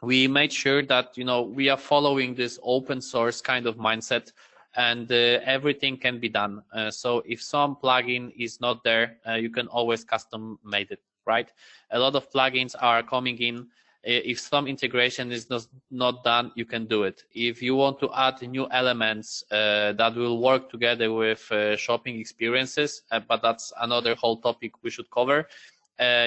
we 0.00 0.28
made 0.28 0.52
sure 0.52 0.82
that 0.82 1.18
you 1.18 1.24
know 1.24 1.42
we 1.42 1.68
are 1.68 1.76
following 1.76 2.36
this 2.36 2.60
open 2.62 3.00
source 3.00 3.40
kind 3.40 3.66
of 3.66 3.76
mindset 3.76 4.30
and 4.76 5.10
uh, 5.10 5.40
everything 5.44 5.96
can 5.96 6.18
be 6.18 6.28
done. 6.28 6.62
Uh, 6.72 6.90
so 6.90 7.22
if 7.26 7.42
some 7.42 7.76
plugin 7.76 8.32
is 8.38 8.60
not 8.60 8.84
there, 8.84 9.16
uh, 9.28 9.34
you 9.34 9.50
can 9.50 9.66
always 9.68 10.04
custom 10.04 10.58
made 10.64 10.90
it, 10.90 11.00
right? 11.26 11.50
A 11.90 11.98
lot 11.98 12.14
of 12.14 12.30
plugins 12.30 12.74
are 12.80 13.02
coming 13.02 13.38
in. 13.38 13.66
If 14.02 14.40
some 14.40 14.66
integration 14.66 15.30
is 15.30 15.50
not, 15.50 15.66
not 15.90 16.24
done, 16.24 16.52
you 16.54 16.64
can 16.64 16.86
do 16.86 17.02
it. 17.02 17.24
If 17.34 17.60
you 17.60 17.76
want 17.76 18.00
to 18.00 18.08
add 18.14 18.40
new 18.40 18.66
elements 18.70 19.44
uh, 19.50 19.92
that 19.92 20.14
will 20.14 20.40
work 20.40 20.70
together 20.70 21.12
with 21.12 21.50
uh, 21.52 21.76
shopping 21.76 22.18
experiences, 22.18 23.02
uh, 23.10 23.20
but 23.20 23.42
that's 23.42 23.74
another 23.78 24.14
whole 24.14 24.38
topic 24.38 24.72
we 24.82 24.90
should 24.90 25.10
cover. 25.10 25.46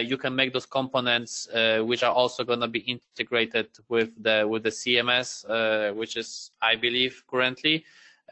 you 0.06 0.18
can 0.18 0.36
make 0.36 0.54
those 0.54 0.68
components, 0.68 1.48
which 1.90 2.04
are 2.04 2.14
also 2.14 2.44
going 2.44 2.60
to 2.60 2.68
be 2.68 2.82
integrated 2.82 3.70
with 3.90 4.12
the 4.22 4.46
with 4.48 4.62
the 4.62 4.70
CMS, 4.70 5.30
which 5.96 6.16
is, 6.16 6.52
I 6.62 6.76
believe, 6.76 7.24
currently 7.26 7.84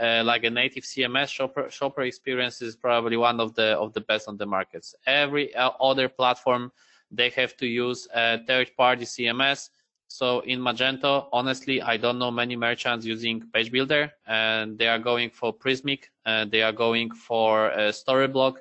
uh, 0.02 0.24
like 0.26 0.44
a 0.44 0.50
native 0.50 0.84
CMS 0.84 1.30
Shopware, 1.30 1.72
shopper 1.72 2.02
experience 2.02 2.62
is 2.62 2.76
probably 2.76 3.18
one 3.18 3.40
of 3.40 3.54
the 3.56 3.78
of 3.78 3.94
the 3.94 4.02
best 4.02 4.28
on 4.28 4.38
the 4.38 4.46
markets. 4.46 4.96
Every 5.06 5.54
uh, 5.56 5.72
other 5.80 6.10
platform 6.10 6.72
they 7.12 7.30
have 7.30 7.58
to 7.58 7.68
use 7.68 8.08
a 8.16 8.40
third-party 8.46 9.04
CMS. 9.04 9.70
So 10.08 10.40
in 10.42 10.60
Magento, 10.60 11.28
honestly, 11.34 11.82
I 11.82 11.98
don't 11.98 12.20
know 12.20 12.32
many 12.32 12.56
merchants 12.56 13.06
using 13.06 13.44
Page 13.54 13.72
Builder, 13.72 14.12
and 14.28 14.78
they 14.78 14.88
are 14.88 15.00
going 15.00 15.30
for 15.30 15.54
Prismic, 15.54 16.06
they 16.26 16.62
are 16.62 16.72
going 16.72 17.12
for 17.12 17.72
uh, 17.72 17.92
Storyblok, 17.92 18.56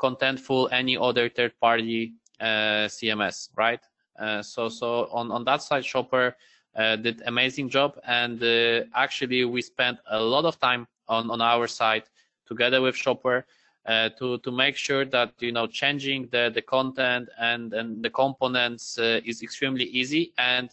Contentful, 0.00 0.68
any 0.72 0.96
other 0.96 1.28
third-party 1.28 2.14
uh, 2.40 2.88
CMS, 2.88 3.48
right? 3.56 3.80
Uh, 4.18 4.42
so 4.42 4.68
so 4.68 5.08
on 5.12 5.30
on 5.30 5.44
that 5.44 5.62
side, 5.62 5.84
Shopware 5.84 6.34
uh, 6.76 6.96
did 6.96 7.22
amazing 7.26 7.68
job. 7.68 7.98
And 8.06 8.42
uh, 8.42 8.84
actually 8.94 9.44
we 9.44 9.62
spent 9.62 9.98
a 10.10 10.20
lot 10.20 10.44
of 10.44 10.58
time 10.60 10.86
on, 11.08 11.30
on 11.30 11.40
our 11.40 11.66
side 11.66 12.04
together 12.46 12.80
with 12.80 12.94
Shopware 12.94 13.44
uh, 13.86 14.10
to 14.18 14.38
to 14.38 14.50
make 14.50 14.76
sure 14.76 15.04
that 15.06 15.34
you 15.36 15.52
know 15.52 15.66
changing 15.66 16.28
the 16.30 16.50
the 16.54 16.62
content 16.62 17.28
and 17.38 17.72
and 17.72 18.02
the 18.02 18.10
components 18.10 18.98
uh, 18.98 19.20
is 19.24 19.42
extremely 19.42 19.84
easy. 19.84 20.32
And 20.38 20.70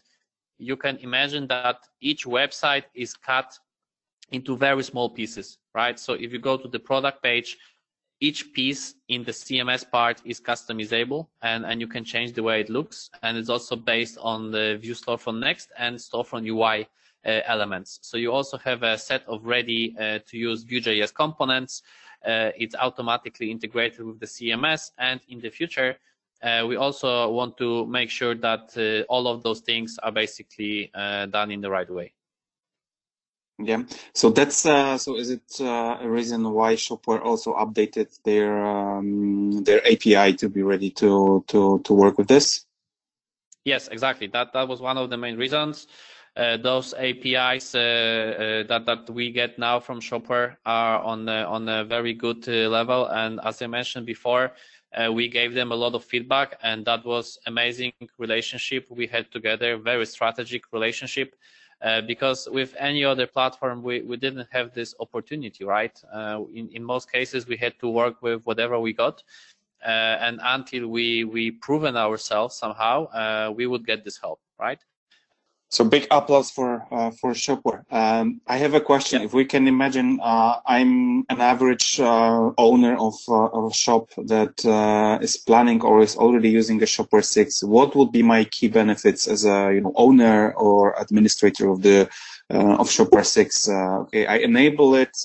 you 0.57 0.75
can 0.75 0.97
imagine 0.97 1.47
that 1.47 1.75
each 2.01 2.25
website 2.25 2.85
is 2.93 3.13
cut 3.15 3.57
into 4.31 4.55
very 4.57 4.83
small 4.83 5.09
pieces 5.09 5.57
right? 5.73 5.99
So 5.99 6.13
if 6.13 6.31
you 6.31 6.39
go 6.39 6.57
to 6.57 6.67
the 6.67 6.79
product 6.79 7.21
page 7.23 7.57
each 8.21 8.53
piece 8.53 8.95
in 9.07 9.23
the 9.23 9.31
CMS 9.31 9.89
part 9.89 10.21
is 10.25 10.41
customizable 10.41 11.27
and, 11.41 11.65
and 11.65 11.79
you 11.79 11.87
can 11.87 12.03
change 12.03 12.33
the 12.33 12.43
way 12.43 12.59
it 12.59 12.69
looks. 12.69 13.09
And 13.23 13.37
it's 13.37 13.49
also 13.49 13.75
based 13.75 14.17
on 14.21 14.51
the 14.51 14.77
Vue 14.81 14.93
Storefront 14.93 15.39
Next 15.39 15.71
and 15.77 15.95
Storefront 15.97 16.45
UI 16.45 16.87
uh, 17.25 17.41
elements. 17.45 17.99
So 18.01 18.17
you 18.17 18.31
also 18.31 18.57
have 18.57 18.83
a 18.83 18.97
set 18.97 19.23
of 19.27 19.45
ready 19.45 19.95
uh, 19.97 20.19
to 20.27 20.37
use 20.37 20.63
Vue.js 20.63 21.13
components. 21.13 21.81
Uh, 22.25 22.51
it's 22.57 22.75
automatically 22.75 23.51
integrated 23.51 24.05
with 24.05 24.19
the 24.19 24.25
CMS. 24.25 24.91
And 24.97 25.21
in 25.29 25.39
the 25.39 25.49
future, 25.49 25.95
uh, 26.43 26.65
we 26.67 26.75
also 26.75 27.29
want 27.29 27.57
to 27.57 27.85
make 27.87 28.09
sure 28.09 28.35
that 28.35 28.77
uh, 28.77 29.11
all 29.11 29.27
of 29.27 29.43
those 29.43 29.61
things 29.61 29.97
are 30.03 30.11
basically 30.11 30.91
uh, 30.93 31.25
done 31.27 31.51
in 31.51 31.61
the 31.61 31.69
right 31.69 31.89
way. 31.89 32.13
Yeah. 33.61 33.83
So 34.13 34.29
that's 34.29 34.65
uh, 34.65 34.97
so. 34.97 35.17
Is 35.17 35.29
it 35.31 35.43
uh, 35.59 35.97
a 35.99 36.09
reason 36.09 36.49
why 36.49 36.75
Shopware 36.75 37.21
also 37.21 37.53
updated 37.53 38.07
their 38.23 38.65
um, 38.65 39.63
their 39.65 39.85
API 39.85 40.33
to 40.37 40.47
be 40.47 40.63
ready 40.63 40.89
to 40.91 41.43
to 41.47 41.79
to 41.79 41.93
work 41.93 42.17
with 42.17 42.29
this? 42.29 42.65
Yes, 43.65 43.89
exactly. 43.89 44.27
That 44.27 44.53
that 44.53 44.67
was 44.67 44.79
one 44.79 44.97
of 44.97 45.09
the 45.09 45.17
main 45.17 45.35
reasons. 45.35 45.87
Uh, 46.37 46.55
those 46.55 46.93
APIs 46.93 47.75
uh, 47.75 47.79
uh, 47.79 48.67
that 48.69 48.85
that 48.85 49.09
we 49.09 49.29
get 49.29 49.59
now 49.59 49.81
from 49.81 49.99
Shopware 49.99 50.55
are 50.65 51.03
on 51.03 51.27
on 51.27 51.67
a 51.67 51.83
very 51.83 52.13
good 52.13 52.47
uh, 52.47 52.69
level, 52.69 53.07
and 53.07 53.41
as 53.43 53.61
I 53.61 53.67
mentioned 53.67 54.05
before, 54.05 54.53
we 55.11 55.27
gave 55.27 55.53
them 55.53 55.73
a 55.73 55.75
lot 55.75 55.95
of 55.95 56.05
feedback, 56.05 56.57
and 56.63 56.85
that 56.85 57.03
was 57.03 57.37
amazing 57.45 57.91
relationship 58.17 58.87
we 58.89 59.05
had 59.05 59.29
together. 59.31 59.77
Very 59.77 60.05
strategic 60.05 60.71
relationship 60.71 61.35
uh, 61.81 62.01
because 62.01 62.47
with 62.51 62.75
any 62.77 63.03
other 63.03 63.27
platform 63.27 63.81
we, 63.83 64.01
we 64.01 64.17
didn't 64.17 64.47
have 64.51 64.73
this 64.73 64.95
opportunity 64.99 65.63
right? 65.63 66.01
Uh, 66.13 66.43
in, 66.53 66.69
in 66.69 66.83
most 66.83 67.11
cases 67.11 67.47
we 67.47 67.57
had 67.57 67.77
to 67.79 67.89
work 67.89 68.21
with 68.21 68.41
whatever 68.43 68.79
we 68.79 68.93
got. 68.93 69.23
Uh, 69.85 70.17
and 70.19 70.41
until 70.43 70.89
we 70.89 71.23
we 71.23 71.51
proven 71.51 71.95
ourselves 71.95 72.53
somehow 72.55 73.05
uh, 73.11 73.49
we 73.55 73.65
would 73.65 73.85
get 73.85 74.03
this 74.03 74.17
help 74.17 74.41
right 74.59 74.83
so 75.69 75.83
big 75.83 76.07
applause 76.09 76.49
for 76.49 76.85
uh, 76.91 77.11
for 77.11 77.33
Shopware. 77.33 77.83
Um, 77.91 78.41
I 78.47 78.57
have 78.57 78.73
a 78.73 78.81
question. 78.81 79.19
Yeah. 79.19 79.27
If 79.27 79.33
we 79.33 79.45
can 79.45 79.67
imagine, 79.67 80.19
uh, 80.21 80.55
I'm 80.65 81.25
an 81.29 81.39
average 81.39 81.99
uh, 81.99 82.51
owner 82.57 82.97
of, 82.97 83.15
uh, 83.27 83.45
of, 83.57 83.71
a 83.71 83.73
shop 83.73 84.09
that 84.17 84.65
uh, 84.65 85.19
is 85.21 85.37
planning 85.37 85.81
or 85.81 86.01
is 86.01 86.15
already 86.15 86.49
using 86.49 86.81
a 86.81 86.85
Shopware 86.85 87.23
six. 87.23 87.63
What 87.63 87.95
would 87.95 88.11
be 88.11 88.23
my 88.23 88.45
key 88.45 88.67
benefits 88.67 89.27
as 89.27 89.45
a 89.45 89.71
you 89.73 89.81
know 89.81 89.93
owner 89.95 90.53
or 90.53 90.95
administrator 90.99 91.69
of 91.69 91.83
the 91.83 92.09
uh, 92.51 92.75
of 92.81 92.89
Shopware 92.89 93.25
six? 93.25 93.69
okay, 93.69 94.25
I 94.25 94.37
enable 94.37 94.95
it. 94.95 95.15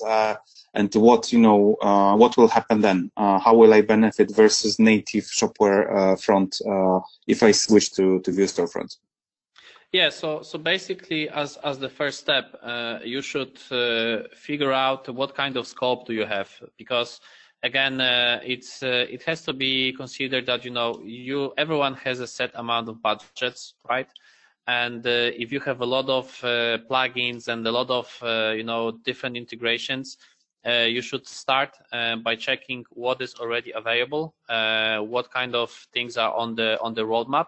and 0.77 0.93
what 0.97 1.33
you 1.33 1.39
know 1.39 1.77
uh, 1.83 2.15
what 2.17 2.37
will 2.37 2.49
happen 2.49 2.81
then 2.81 3.11
uh, 3.17 3.39
how 3.39 3.55
will 3.55 3.73
i 3.73 3.81
benefit 3.81 4.29
versus 4.35 4.79
native 4.79 5.25
shopware 5.39 5.83
uh, 5.99 6.17
front 6.17 6.61
uh, 6.73 6.99
if 7.35 7.43
i 7.49 7.53
switch 7.53 7.93
to 7.93 8.21
to 8.25 8.33
Vue 8.33 8.49
Storefront 8.55 8.97
yeah 9.95 10.11
so 10.11 10.43
so 10.43 10.59
basically 10.59 11.31
as 11.31 11.79
the 11.79 11.89
first 11.89 12.21
step 12.21 12.47
uh, 12.63 12.99
you 13.05 13.23
should 13.23 13.59
uh, 13.73 14.25
figure 14.37 14.73
out 14.73 15.09
what 15.15 15.35
kind 15.35 15.57
of 15.57 15.67
scope 15.69 16.07
do 16.07 16.15
you 16.15 16.27
have 16.27 16.51
because 16.79 17.21
again 17.63 18.01
it's 18.45 18.83
it 18.83 19.23
has 19.25 19.43
to 19.43 19.55
be 19.55 19.93
considered 19.95 20.47
that 20.47 20.65
you 20.65 20.73
know 20.73 21.01
you 21.05 21.55
everyone 21.59 21.95
has 21.95 22.21
a 22.21 22.27
set 22.29 22.53
amount 22.57 22.89
of 22.89 23.03
budgets 23.03 23.75
right? 23.89 24.09
And 24.67 25.07
uh, 25.07 25.31
if 25.37 25.53
you 25.53 25.61
have 25.61 25.81
a 25.81 25.87
lot 25.87 26.09
of 26.09 26.27
uh, 26.43 26.79
plugins 26.91 27.49
and 27.49 27.67
a 27.67 27.73
lot 27.73 27.91
of 27.91 28.19
uh, 28.23 28.53
you 28.57 28.65
know 28.65 28.93
different 29.05 29.37
integrations 29.37 30.19
uh, 30.67 30.87
you 30.89 31.03
should 31.03 31.27
start 31.27 31.77
uh, 31.93 32.17
by 32.17 32.35
checking 32.37 32.85
what 32.91 33.21
is 33.21 33.35
already 33.35 33.73
available, 33.73 34.35
uh, 34.49 34.99
what 34.99 35.31
kind 35.31 35.55
of 35.55 35.71
things 35.93 36.17
are 36.17 36.33
on 36.35 36.55
the 36.55 36.81
on 36.81 36.95
the 36.95 37.03
roadmap, 37.03 37.47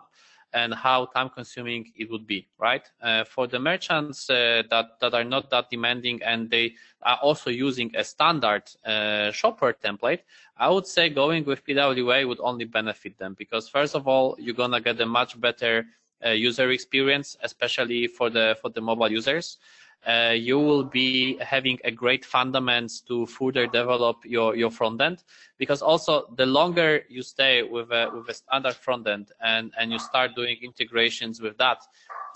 and 0.56 0.72
how 0.74 0.98
time 1.16 1.28
consuming 1.28 1.82
it 1.94 2.10
would 2.10 2.26
be. 2.26 2.48
Right 2.58 2.84
uh, 3.02 3.24
for 3.24 3.46
the 3.46 3.58
merchants 3.58 4.30
uh, 4.30 4.62
that 4.70 4.86
that 5.00 5.12
are 5.14 5.28
not 5.34 5.50
that 5.50 5.70
demanding 5.70 6.18
and 6.22 6.50
they 6.50 6.66
are 7.02 7.18
also 7.22 7.50
using 7.50 7.88
a 7.94 8.02
standard 8.02 8.64
uh, 8.84 9.30
shopware 9.40 9.74
template, 9.86 10.22
I 10.56 10.68
would 10.70 10.86
say 10.86 11.10
going 11.10 11.44
with 11.44 11.64
PWA 11.66 12.26
would 12.26 12.40
only 12.40 12.64
benefit 12.64 13.18
them 13.18 13.34
because 13.38 13.68
first 13.68 13.94
of 13.94 14.08
all 14.08 14.36
you're 14.38 14.60
gonna 14.62 14.80
get 14.80 15.00
a 15.00 15.06
much 15.06 15.40
better 15.40 15.86
user 16.24 16.70
experience, 16.70 17.36
especially 17.42 18.08
for 18.08 18.30
the 18.30 18.56
for 18.60 18.70
the 18.70 18.80
mobile 18.80 19.12
users 19.12 19.58
uh, 20.06 20.34
you 20.36 20.58
will 20.58 20.84
be 20.84 21.36
having 21.38 21.78
a 21.84 21.90
great 21.90 22.24
fundamentals 22.24 23.00
to 23.00 23.26
further 23.26 23.66
develop 23.66 24.18
your, 24.24 24.54
your 24.54 24.70
front 24.70 25.00
end 25.00 25.24
because 25.58 25.82
also 25.82 26.32
the 26.36 26.46
longer 26.46 27.02
you 27.08 27.22
stay 27.22 27.62
with 27.62 27.90
a, 27.90 28.08
with 28.14 28.28
a 28.28 28.34
standard 28.34 28.74
front 28.74 29.06
end 29.08 29.32
and, 29.42 29.72
and 29.78 29.90
you 29.90 29.98
start 29.98 30.34
doing 30.36 30.56
integrations 30.62 31.40
with 31.40 31.56
that, 31.58 31.78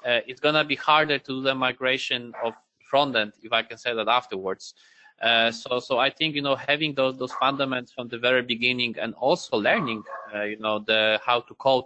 uh, 0.05 0.21
it's 0.27 0.41
gonna 0.41 0.65
be 0.65 0.75
harder 0.75 1.19
to 1.19 1.27
do 1.27 1.43
the 1.43 1.55
migration 1.55 2.33
of 2.45 2.55
front 2.91 3.15
end, 3.15 3.33
if 3.43 3.53
I 3.53 3.63
can 3.63 3.79
say 3.79 3.95
that 3.95 4.09
afterwards. 4.09 4.75
Uh, 5.23 5.53
so, 5.53 5.79
so 5.79 5.99
I 5.99 6.09
think 6.09 6.35
you 6.35 6.41
know 6.41 6.57
having 6.57 6.95
those 6.95 7.19
those 7.19 7.33
fundamentals 7.35 7.93
from 7.93 8.09
the 8.09 8.19
very 8.19 8.43
beginning 8.43 8.97
and 8.99 9.13
also 9.15 9.59
learning, 9.59 10.03
uh, 10.35 10.45
you 10.45 10.59
know, 10.59 10.79
the 10.79 11.21
how 11.25 11.41
to 11.41 11.55
code 11.55 11.85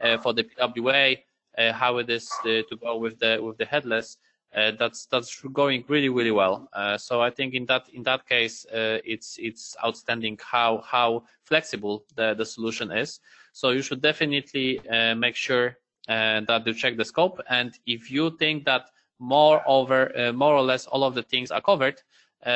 uh, 0.00 0.16
for 0.16 0.32
the 0.32 0.44
PWA, 0.44 1.18
uh, 1.58 1.72
how 1.72 1.98
it 1.98 2.08
is 2.08 2.30
to 2.44 2.64
go 2.80 2.96
with 2.96 3.18
the 3.18 3.38
with 3.42 3.58
the 3.58 3.66
headless 3.66 4.16
uh, 4.54 4.72
that's 4.78 5.06
that's 5.06 5.40
going 5.52 5.84
really 5.88 6.08
really 6.08 6.30
well. 6.30 6.68
Uh, 6.72 6.98
so 6.98 7.22
I 7.22 7.30
think 7.30 7.54
in 7.54 7.64
that 7.66 7.88
in 7.92 8.02
that 8.02 8.28
case, 8.28 8.66
uh, 8.66 8.98
it's 9.04 9.38
it's 9.38 9.76
outstanding 9.82 10.38
how 10.42 10.82
how 10.86 11.24
flexible 11.42 12.04
the 12.16 12.34
the 12.34 12.44
solution 12.44 12.90
is. 12.90 13.20
So 13.52 13.70
you 13.70 13.82
should 13.82 14.02
definitely 14.02 14.80
uh, 14.88 15.14
make 15.14 15.36
sure 15.36 15.78
uh, 16.08 16.40
that 16.48 16.66
you 16.66 16.74
check 16.74 16.96
the 16.96 17.04
scope, 17.04 17.40
and 17.48 17.72
if 17.86 18.10
you 18.10 18.36
think 18.36 18.64
that 18.66 18.90
more 19.18 19.62
over 19.66 20.12
uh, 20.18 20.32
more 20.32 20.54
or 20.54 20.62
less 20.62 20.86
all 20.86 21.04
of 21.04 21.14
the 21.14 21.22
things 21.22 21.50
are 21.50 21.62
covered, 21.62 22.02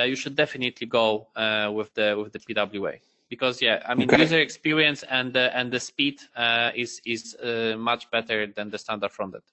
you 0.04 0.16
should 0.16 0.37
definitely 0.37 0.87
go 0.87 1.28
with 1.72 1.94
the 1.94 2.14
with 2.22 2.32
the 2.32 2.40
PWA 2.40 2.98
because 3.30 3.62
yeah, 3.62 3.82
I 3.87 3.94
mean 3.94 4.11
okay. 4.11 4.20
user 4.22 4.40
experience 4.40 5.02
and 5.04 5.32
the 5.32 5.56
and 5.56 5.72
the 5.72 5.80
speed 5.80 6.20
is 6.74 7.00
is 7.06 7.37
much 7.78 8.11
better 8.11 8.46
than 8.48 8.68
the 8.68 8.78
standard 8.78 9.12
frontend. 9.12 9.46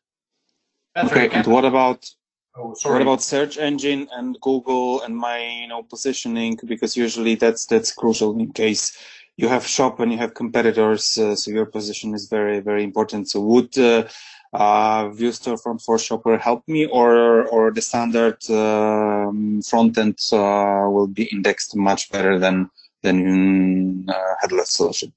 Okay, 0.98 1.30
and 1.30 1.48
what 1.48 1.66
about 1.66 2.14
Oh, 2.56 2.74
sorry. 2.76 2.94
What 2.94 3.02
about 3.02 3.22
search 3.24 3.58
engine 3.58 4.08
and 4.12 4.40
Google 4.40 5.02
and 5.02 5.18
my 5.18 5.40
you 5.44 5.68
know 5.68 5.84
positioning? 5.84 6.60
Because 6.66 6.96
usually 6.96 7.36
that's 7.36 7.66
that's 7.66 7.92
crucial 7.92 8.38
in 8.40 8.54
case 8.54 8.96
you 9.38 9.48
have 9.48 9.66
shop 9.66 10.00
and 10.00 10.12
you 10.12 10.20
have 10.20 10.36
competitors, 10.36 11.18
uh, 11.18 11.36
so 11.36 11.50
your 11.50 11.66
position 11.66 12.14
is 12.14 12.28
very 12.28 12.60
very 12.60 12.84
important. 12.84 13.30
So 13.30 13.42
would 13.42 13.76
uh, 13.78 14.08
uh, 14.54 15.10
Vue 15.10 15.32
Storefront 15.32 15.82
for 15.84 15.98
Shopware 15.98 16.40
help 16.40 16.68
me, 16.68 16.86
or 16.86 17.48
or 17.48 17.72
the 17.72 17.82
standard 17.82 18.38
um, 18.52 19.62
front 19.64 19.98
end 19.98 20.20
uh, 20.32 20.86
will 20.90 21.08
be 21.08 21.24
indexed 21.32 21.76
much 21.76 22.12
better 22.12 22.38
than 22.38 22.70
than 23.02 24.06
uh, 24.08 24.36
headless 24.42 24.70
solution? 24.70 25.12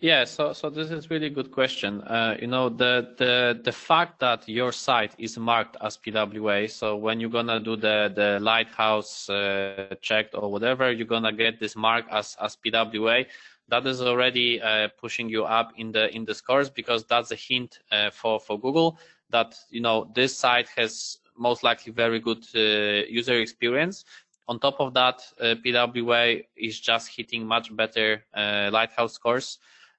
Yeah, 0.00 0.24
so 0.24 0.54
so 0.54 0.70
this 0.70 0.90
is 0.90 1.10
really 1.10 1.28
good 1.28 1.50
question. 1.52 2.00
Uh, 2.00 2.34
you 2.40 2.46
know, 2.46 2.70
the 2.70 3.14
the 3.18 3.60
the 3.62 3.72
fact 3.72 4.20
that 4.20 4.48
your 4.48 4.72
site 4.72 5.14
is 5.18 5.36
marked 5.36 5.76
as 5.82 5.98
PWA, 5.98 6.70
so 6.70 6.96
when 6.96 7.20
you're 7.20 7.28
gonna 7.28 7.60
do 7.60 7.76
the 7.76 8.10
the 8.14 8.38
lighthouse 8.40 9.28
uh, 9.28 9.94
checked 10.00 10.34
or 10.34 10.50
whatever, 10.50 10.90
you're 10.90 11.06
gonna 11.06 11.32
get 11.34 11.60
this 11.60 11.76
mark 11.76 12.06
as 12.10 12.34
as 12.40 12.56
PWA. 12.56 13.26
That 13.68 13.86
is 13.86 14.00
already 14.00 14.58
uh, 14.62 14.88
pushing 14.98 15.28
you 15.28 15.44
up 15.44 15.72
in 15.76 15.92
the 15.92 16.08
in 16.16 16.24
the 16.24 16.34
scores 16.34 16.70
because 16.70 17.04
that's 17.04 17.30
a 17.30 17.36
hint 17.36 17.80
uh, 17.92 18.08
for 18.10 18.40
for 18.40 18.58
Google 18.58 18.98
that 19.28 19.54
you 19.68 19.82
know 19.82 20.10
this 20.14 20.34
site 20.34 20.68
has 20.78 21.18
most 21.36 21.62
likely 21.62 21.92
very 21.92 22.20
good 22.20 22.42
uh, 22.54 23.04
user 23.06 23.34
experience. 23.34 24.06
On 24.48 24.58
top 24.58 24.80
of 24.80 24.94
that, 24.94 25.20
uh, 25.38 25.56
PWA 25.62 26.42
is 26.56 26.80
just 26.80 27.14
hitting 27.14 27.46
much 27.46 27.76
better 27.76 28.24
lighthouse 28.34 29.12
scores. 29.12 29.58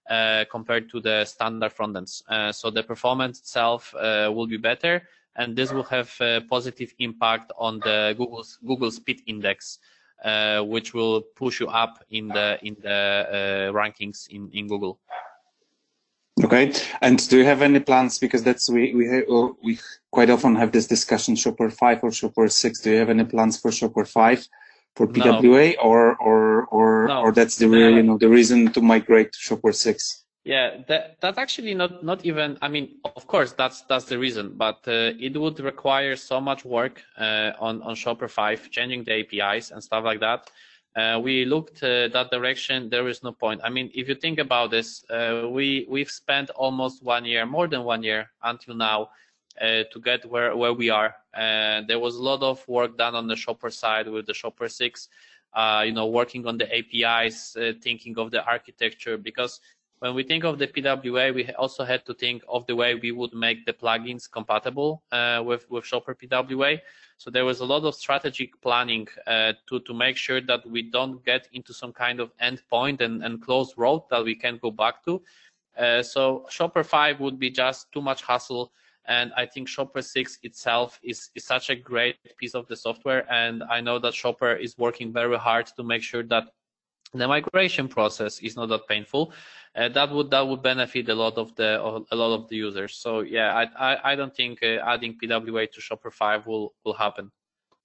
Uh, 0.09 0.43
compared 0.51 0.89
to 0.89 0.99
the 0.99 1.23
standard 1.23 1.71
front 1.71 1.95
ends. 1.95 2.23
Uh, 2.27 2.51
so 2.51 2.69
the 2.69 2.83
performance 2.83 3.39
itself 3.39 3.93
uh, 3.95 4.29
will 4.33 4.47
be 4.47 4.57
better, 4.57 5.07
and 5.37 5.55
this 5.55 5.71
will 5.71 5.83
have 5.83 6.13
a 6.19 6.41
positive 6.49 6.91
impact 6.99 7.51
on 7.57 7.79
the 7.79 8.13
Google's 8.17 8.57
Google 8.65 8.91
Speed 8.91 9.21
Index, 9.27 9.77
which 10.63 10.93
will 10.93 11.21
push 11.21 11.61
you 11.61 11.67
up 11.67 12.03
in 12.09 12.27
the 12.27 12.57
in 12.61 12.75
the 12.81 13.71
rankings 13.73 14.27
in 14.27 14.49
in 14.51 14.67
Google. 14.67 14.99
Okay. 16.43 16.73
And 17.01 17.29
do 17.29 17.37
you 17.37 17.45
have 17.45 17.61
any 17.61 17.79
plans? 17.79 18.17
Because 18.17 18.43
that's 18.43 18.69
we 18.69 18.93
we 18.93 19.23
we 19.63 19.79
quite 20.09 20.31
often 20.31 20.55
have 20.55 20.71
this 20.71 20.87
discussion: 20.87 21.35
Shopware 21.35 21.71
five 21.71 22.03
or 22.03 22.09
Shopware 22.09 22.51
six. 22.51 22.81
Do 22.81 22.89
you 22.91 22.97
have 22.97 23.09
any 23.09 23.23
plans 23.23 23.57
for 23.57 23.71
Shopware 23.71 24.07
five? 24.07 24.45
For 24.95 25.07
PWA, 25.07 25.75
no. 25.75 25.81
or 25.81 26.15
or 26.17 26.65
or 26.65 27.07
no. 27.07 27.21
or 27.21 27.31
that's 27.31 27.57
the 27.57 27.67
real, 27.67 27.91
you 27.91 28.03
know 28.03 28.17
the 28.17 28.29
reason 28.29 28.71
to 28.73 28.81
migrate 28.81 29.31
to 29.33 29.39
Shopware 29.39 29.75
six. 29.75 30.23
Yeah, 30.43 30.77
that 30.87 31.17
that's 31.21 31.37
actually 31.37 31.75
not 31.75 32.03
not 32.03 32.25
even. 32.25 32.57
I 32.61 32.67
mean, 32.67 32.97
of 33.15 33.27
course, 33.27 33.53
that's 33.53 33.83
that's 33.83 34.05
the 34.05 34.17
reason, 34.17 34.53
but 34.57 34.79
uh, 34.87 35.13
it 35.19 35.37
would 35.37 35.59
require 35.59 36.15
so 36.15 36.41
much 36.41 36.65
work 36.65 37.03
uh, 37.17 37.51
on 37.59 37.81
on 37.83 37.95
Shopware 37.95 38.29
five, 38.29 38.69
changing 38.71 39.03
the 39.03 39.13
APIs 39.21 39.71
and 39.71 39.83
stuff 39.83 40.03
like 40.03 40.19
that. 40.19 40.49
Uh, 40.95 41.19
we 41.23 41.45
looked 41.45 41.83
uh, 41.83 42.09
that 42.09 42.29
direction. 42.31 42.89
There 42.89 43.07
is 43.07 43.23
no 43.23 43.31
point. 43.31 43.61
I 43.63 43.69
mean, 43.69 43.91
if 43.93 44.09
you 44.09 44.15
think 44.15 44.39
about 44.39 44.71
this, 44.71 45.05
uh, 45.09 45.47
we 45.49 45.85
we've 45.87 46.09
spent 46.09 46.49
almost 46.49 47.03
one 47.03 47.23
year, 47.23 47.45
more 47.45 47.67
than 47.67 47.83
one 47.83 48.03
year 48.03 48.29
until 48.43 48.75
now, 48.75 49.09
uh, 49.59 49.83
to 49.91 49.99
get 49.99 50.25
where, 50.25 50.55
where 50.55 50.73
we 50.73 50.89
are. 50.89 51.15
There 51.33 51.99
was 51.99 52.15
a 52.15 52.21
lot 52.21 52.41
of 52.41 52.65
work 52.67 52.97
done 52.97 53.15
on 53.15 53.27
the 53.27 53.35
Shopware 53.35 53.73
side 53.73 54.07
with 54.07 54.25
the 54.25 54.33
Shopware 54.33 54.71
6, 54.71 55.09
uh, 55.53 55.83
you 55.85 55.91
know, 55.91 56.07
working 56.07 56.45
on 56.47 56.57
the 56.57 56.67
APIs, 56.73 57.55
uh, 57.55 57.73
thinking 57.81 58.17
of 58.17 58.31
the 58.31 58.43
architecture, 58.45 59.17
because 59.17 59.59
when 59.99 60.15
we 60.15 60.23
think 60.23 60.43
of 60.43 60.57
the 60.57 60.67
PWA, 60.67 61.33
we 61.33 61.51
also 61.53 61.83
had 61.83 62.05
to 62.05 62.13
think 62.13 62.41
of 62.49 62.65
the 62.65 62.75
way 62.75 62.95
we 62.95 63.11
would 63.11 63.33
make 63.33 63.65
the 63.65 63.73
plugins 63.73 64.31
compatible 64.31 65.03
uh, 65.11 65.43
with, 65.45 65.69
with 65.69 65.83
Shopware 65.83 66.15
PWA. 66.17 66.79
So 67.17 67.29
there 67.29 67.45
was 67.45 67.59
a 67.59 67.65
lot 67.65 67.83
of 67.83 67.93
strategic 67.93 68.59
planning 68.61 69.07
uh, 69.27 69.53
to, 69.69 69.79
to 69.81 69.93
make 69.93 70.17
sure 70.17 70.41
that 70.41 70.65
we 70.67 70.81
don't 70.81 71.23
get 71.23 71.47
into 71.53 71.71
some 71.71 71.93
kind 71.93 72.19
of 72.19 72.31
endpoint 72.37 73.01
and, 73.01 73.23
and 73.23 73.43
closed 73.43 73.75
road 73.77 74.03
that 74.09 74.23
we 74.23 74.33
can 74.33 74.57
go 74.57 74.71
back 74.71 75.05
to. 75.05 75.21
So 76.01 76.47
Shopware 76.49 76.85
5 76.85 77.19
would 77.19 77.37
be 77.37 77.51
just 77.51 77.91
too 77.91 78.01
much 78.01 78.23
hassle 78.23 78.71
and 79.07 79.31
I 79.35 79.45
think 79.45 79.67
Shopware 79.67 80.03
6 80.03 80.39
itself 80.43 80.99
is, 81.03 81.29
is 81.35 81.45
such 81.45 81.69
a 81.69 81.75
great 81.75 82.17
piece 82.37 82.53
of 82.53 82.67
the 82.67 82.75
software. 82.75 83.25
And 83.31 83.63
I 83.63 83.81
know 83.81 83.99
that 83.99 84.13
Shopware 84.13 84.59
is 84.59 84.77
working 84.77 85.11
very 85.11 85.37
hard 85.37 85.67
to 85.77 85.83
make 85.83 86.03
sure 86.03 86.23
that 86.23 86.45
the 87.13 87.27
migration 87.27 87.87
process 87.87 88.39
is 88.39 88.55
not 88.55 88.69
that 88.69 88.87
painful. 88.87 89.33
Uh, 89.75 89.89
that 89.89 90.11
would 90.11 90.29
that 90.31 90.47
would 90.47 90.61
benefit 90.61 91.09
a 91.09 91.15
lot 91.15 91.37
of 91.37 91.53
the 91.55 91.81
a 92.11 92.15
lot 92.15 92.33
of 92.33 92.47
the 92.47 92.55
users. 92.55 92.95
So 92.95 93.19
yeah, 93.19 93.53
I 93.53 93.93
I, 93.93 94.11
I 94.11 94.15
don't 94.15 94.33
think 94.33 94.63
uh, 94.63 94.77
adding 94.85 95.17
PWA 95.21 95.69
to 95.71 95.81
Shopware 95.81 96.13
5 96.13 96.47
will 96.47 96.73
will 96.85 96.93
happen. 96.93 97.31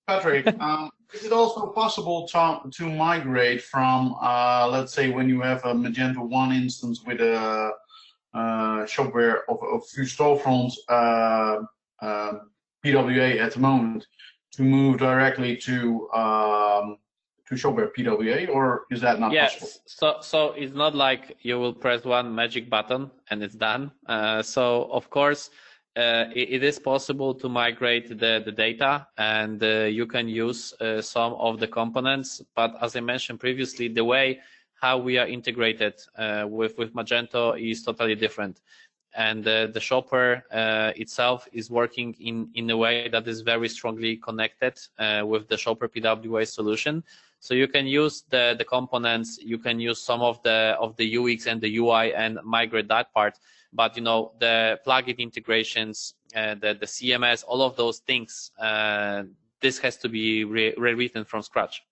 Patrick, 0.07 0.47
um, 0.61 0.91
is 1.13 1.25
it 1.25 1.33
also 1.33 1.67
possible 1.69 2.29
to, 2.29 2.61
to 2.71 2.89
migrate 2.89 3.63
from, 3.63 4.15
uh, 4.23 4.69
let's 4.71 4.95
say, 4.95 5.11
when 5.11 5.29
you 5.29 5.41
have 5.41 5.65
a 5.65 5.75
Magento 5.75 6.19
1 6.19 6.53
instance 6.53 7.03
with 7.05 7.21
a 7.21 7.73
shopware 8.87 9.41
of, 9.49 9.59
of 9.63 9.87
few 9.89 10.05
storefronts 10.05 10.75
uh, 10.89 11.59
um, 12.03 12.51
PWA 12.85 13.41
at 13.41 13.53
the 13.53 13.61
moment 13.61 14.07
to 14.53 14.63
move 14.63 14.99
directly 14.99 15.57
to 15.57 16.09
um, 16.11 16.99
to 17.49 17.55
shopware 17.55 17.91
PWA, 17.97 18.49
or 18.49 18.87
is 18.91 19.01
that 19.01 19.21
not 19.21 19.33
yes. 19.33 19.55
possible? 19.55 19.81
So 19.87 20.17
so 20.21 20.53
it's 20.53 20.75
not 20.75 20.95
like 20.95 21.37
you 21.43 21.59
will 21.59 21.75
press 21.75 22.05
one 22.05 22.35
magic 22.35 22.69
button 22.69 23.11
and 23.31 23.43
it's 23.43 23.55
done. 23.55 23.93
Uh, 24.07 24.43
so 24.43 24.89
of 24.91 25.11
course. 25.11 25.51
uh, 25.97 26.29
it, 26.35 26.51
it 26.51 26.63
is 26.63 26.79
possible 26.79 27.35
to 27.35 27.49
migrate 27.49 28.09
the, 28.09 28.43
the 28.45 28.53
data 28.53 29.07
and 29.17 29.63
uh, 29.63 29.85
you 29.85 30.07
can 30.07 30.29
use 30.29 30.75
uh, 30.81 31.01
some 31.01 31.33
of 31.35 31.59
the 31.59 31.67
components. 31.67 32.43
But 32.55 32.75
as 32.83 32.97
I 32.97 33.01
mentioned 33.01 33.41
previously, 33.41 33.89
the 33.89 34.05
way 34.05 34.41
how 34.87 34.97
we 34.99 35.19
are 35.19 35.27
integrated 35.27 35.95
uh, 36.17 36.45
with, 36.59 36.79
with 36.79 36.95
Magento 36.95 37.43
is 37.59 37.83
totally 37.83 38.15
different. 38.15 38.61
And 39.15 39.43
uh, 39.49 39.67
the 39.77 39.81
Shopware 39.89 40.43
uh, 40.53 40.93
itself 41.03 41.49
is 41.53 41.71
working 41.71 42.15
in, 42.21 42.51
in 42.55 42.71
a 42.71 42.77
way 42.77 43.09
that 43.09 43.27
is 43.27 43.41
very 43.41 43.69
strongly 43.69 44.17
connected 44.29 44.75
with 45.33 45.49
the 45.49 45.57
Shopware 45.65 45.91
PWA 45.95 46.47
solution. 46.47 47.03
So 47.41 47.55
you 47.55 47.69
can 47.69 47.87
use 47.87 48.25
the, 48.31 48.55
the 48.61 48.65
components, 48.65 49.39
you 49.53 49.59
can 49.59 49.81
use 49.81 49.99
some 50.03 50.21
of 50.21 50.43
the 50.43 50.59
of 50.85 50.97
the 50.97 51.07
UX 51.19 51.47
and 51.47 51.61
the 51.61 51.73
UI 51.79 52.15
and 52.15 52.39
migrate 52.45 52.89
that 52.89 53.13
part 53.13 53.35
but 53.77 53.97
you 53.97 54.03
know 54.03 54.33
the 54.41 54.81
plugin 54.87 55.19
integrations, 55.19 56.15
uh, 56.35 56.55
the 56.55 56.71
the 56.83 56.87
CMS, 56.87 57.45
all 57.47 57.63
of 57.63 57.77
those 57.77 57.99
things, 57.99 58.51
uh, 58.59 59.23
this 59.61 59.79
has 59.79 59.97
to 59.99 60.09
be 60.09 60.45
re- 60.45 60.75
rewritten 60.77 61.25
from 61.25 61.43
scratch. 61.43 61.83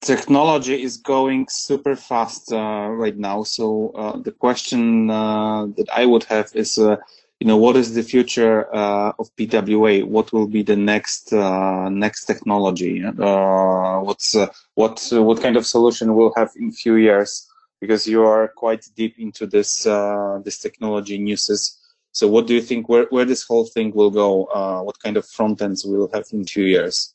Technology 0.00 0.82
is 0.82 0.98
going 0.98 1.48
super 1.48 1.96
fast 1.96 2.52
uh, 2.52 2.88
right 2.90 3.16
now. 3.16 3.42
So 3.42 3.90
uh, 3.96 4.18
the 4.18 4.30
question 4.30 5.10
uh, 5.10 5.66
that 5.76 5.88
I 5.92 6.06
would 6.06 6.24
have 6.24 6.50
is, 6.54 6.78
uh, 6.78 6.96
you 7.40 7.46
know, 7.46 7.56
what 7.56 7.76
is 7.76 7.94
the 7.94 8.02
future 8.02 8.62
of 8.64 9.34
PWA? 9.36 10.04
What 10.04 10.32
will 10.32 10.46
be 10.46 10.62
the 10.62 10.76
next 10.76 11.32
next 11.32 12.24
technology? 12.26 13.02
what's 13.02 14.36
what 14.74 15.08
what 15.12 15.42
kind 15.42 15.56
of 15.56 15.66
solution 15.66 16.14
we'll 16.14 16.32
have 16.36 16.50
in 16.56 16.70
few 16.72 16.96
years? 16.96 17.48
because 17.80 18.06
you 18.06 18.24
are 18.24 18.48
quite 18.48 18.84
deep 18.96 19.18
into 19.18 19.46
this 19.46 19.86
uh, 19.86 20.40
this 20.44 20.58
technology 20.58 21.16
uses. 21.16 21.78
So 22.12 22.26
what 22.28 22.46
do 22.46 22.54
you 22.54 22.62
think 22.62 22.88
where, 22.88 23.06
where 23.10 23.26
this 23.26 23.44
whole 23.44 23.66
thing 23.66 23.92
will 23.94 24.10
go? 24.10 24.44
Uh, 24.44 24.82
what 24.82 24.98
kind 25.00 25.16
of 25.16 25.26
front 25.26 25.60
ends 25.60 25.84
we'll 25.84 26.10
have 26.14 26.26
in 26.32 26.44
two 26.44 26.64
years? 26.64 27.14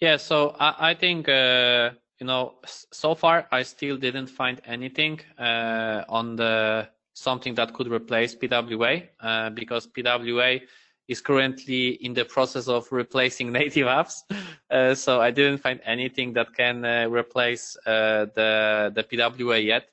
Yeah, 0.00 0.16
so 0.16 0.54
I, 0.58 0.90
I 0.90 0.94
think 0.94 1.28
uh, 1.28 1.90
you 2.20 2.26
know 2.26 2.54
so 2.64 3.14
far 3.14 3.46
I 3.50 3.62
still 3.62 3.96
didn't 3.96 4.28
find 4.28 4.60
anything 4.64 5.20
uh, 5.38 6.04
on 6.08 6.36
the 6.36 6.88
something 7.14 7.54
that 7.56 7.74
could 7.74 7.88
replace 7.90 8.34
PWA 8.34 9.08
uh, 9.20 9.50
because 9.50 9.88
PWA 9.88 10.60
is 11.08 11.20
currently 11.20 11.88
in 12.04 12.14
the 12.14 12.24
process 12.24 12.68
of 12.68 12.86
replacing 12.92 13.50
native 13.60 13.86
apps. 13.88 14.22
Uh, 14.70 14.94
so 14.94 15.20
I 15.20 15.30
didn't 15.32 15.58
find 15.58 15.80
anything 15.84 16.32
that 16.34 16.54
can 16.54 16.84
uh, 16.84 17.08
replace 17.10 17.76
uh, 17.86 18.26
the 18.34 18.92
the 18.94 19.02
PWA 19.02 19.64
yet. 19.64 19.88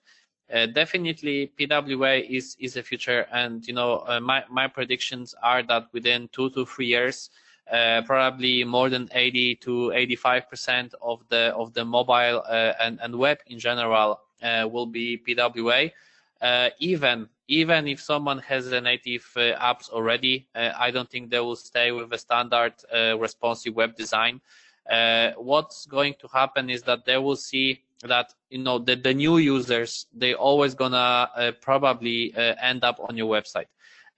Uh, 0.54 0.68
definitely, 0.68 1.52
PWA 1.58 2.30
is 2.30 2.56
is 2.60 2.78
a 2.78 2.84
future, 2.84 3.26
and 3.32 3.66
you 3.68 3.74
know 3.74 4.04
uh, 4.08 4.20
my 4.20 4.44
my 4.52 4.68
predictions 4.68 5.34
are 5.42 5.64
that 5.64 5.88
within 5.94 6.30
two 6.32 6.52
to 6.52 6.66
three 6.66 6.86
years, 6.86 7.32
uh, 7.72 8.02
probably 8.06 8.64
more 8.64 8.90
than 8.90 9.10
80 9.12 9.56
to 9.56 9.92
85 9.92 10.50
percent 10.50 10.96
of 11.02 11.22
the 11.30 11.54
of 11.56 11.74
the 11.74 11.84
mobile 11.86 12.44
and 12.80 13.00
and 13.02 13.16
web 13.16 13.40
in 13.48 13.60
general 13.60 14.20
will 14.42 14.86
be 14.86 15.18
PWA. 15.18 15.92
even 16.80 17.30
even 17.48 17.88
if 17.88 18.02
someone 18.02 18.40
has 18.40 18.72
a 18.72 18.82
native 18.82 19.26
uh, 19.36 19.54
apps 19.60 19.90
already, 19.90 20.48
uh, 20.56 20.72
I 20.78 20.92
don't 20.92 21.10
think 21.10 21.30
they 21.30 21.40
will 21.40 21.56
stay 21.56 21.92
with 21.92 22.12
a 22.12 22.18
standard 22.18 22.74
uh, 22.94 23.18
responsive 23.18 23.76
web 23.76 23.96
design. 23.96 24.42
Uh, 24.90 25.32
what's 25.38 25.86
going 25.86 26.16
to 26.20 26.28
happen 26.28 26.70
is 26.70 26.84
that 26.84 27.06
they 27.06 27.18
will 27.18 27.36
see 27.36 27.82
that 28.02 28.34
you 28.50 28.60
know 28.60 28.78
the, 28.78 28.96
the 28.96 29.14
new 29.14 29.38
users 29.38 30.06
they 30.14 30.34
always 30.34 30.76
gonna 30.76 30.96
uh, 31.36 31.52
probably 31.62 32.34
uh, 32.36 32.56
end 32.62 32.84
up 32.84 33.00
on 33.00 33.18
your 33.18 33.28
website 33.28 33.66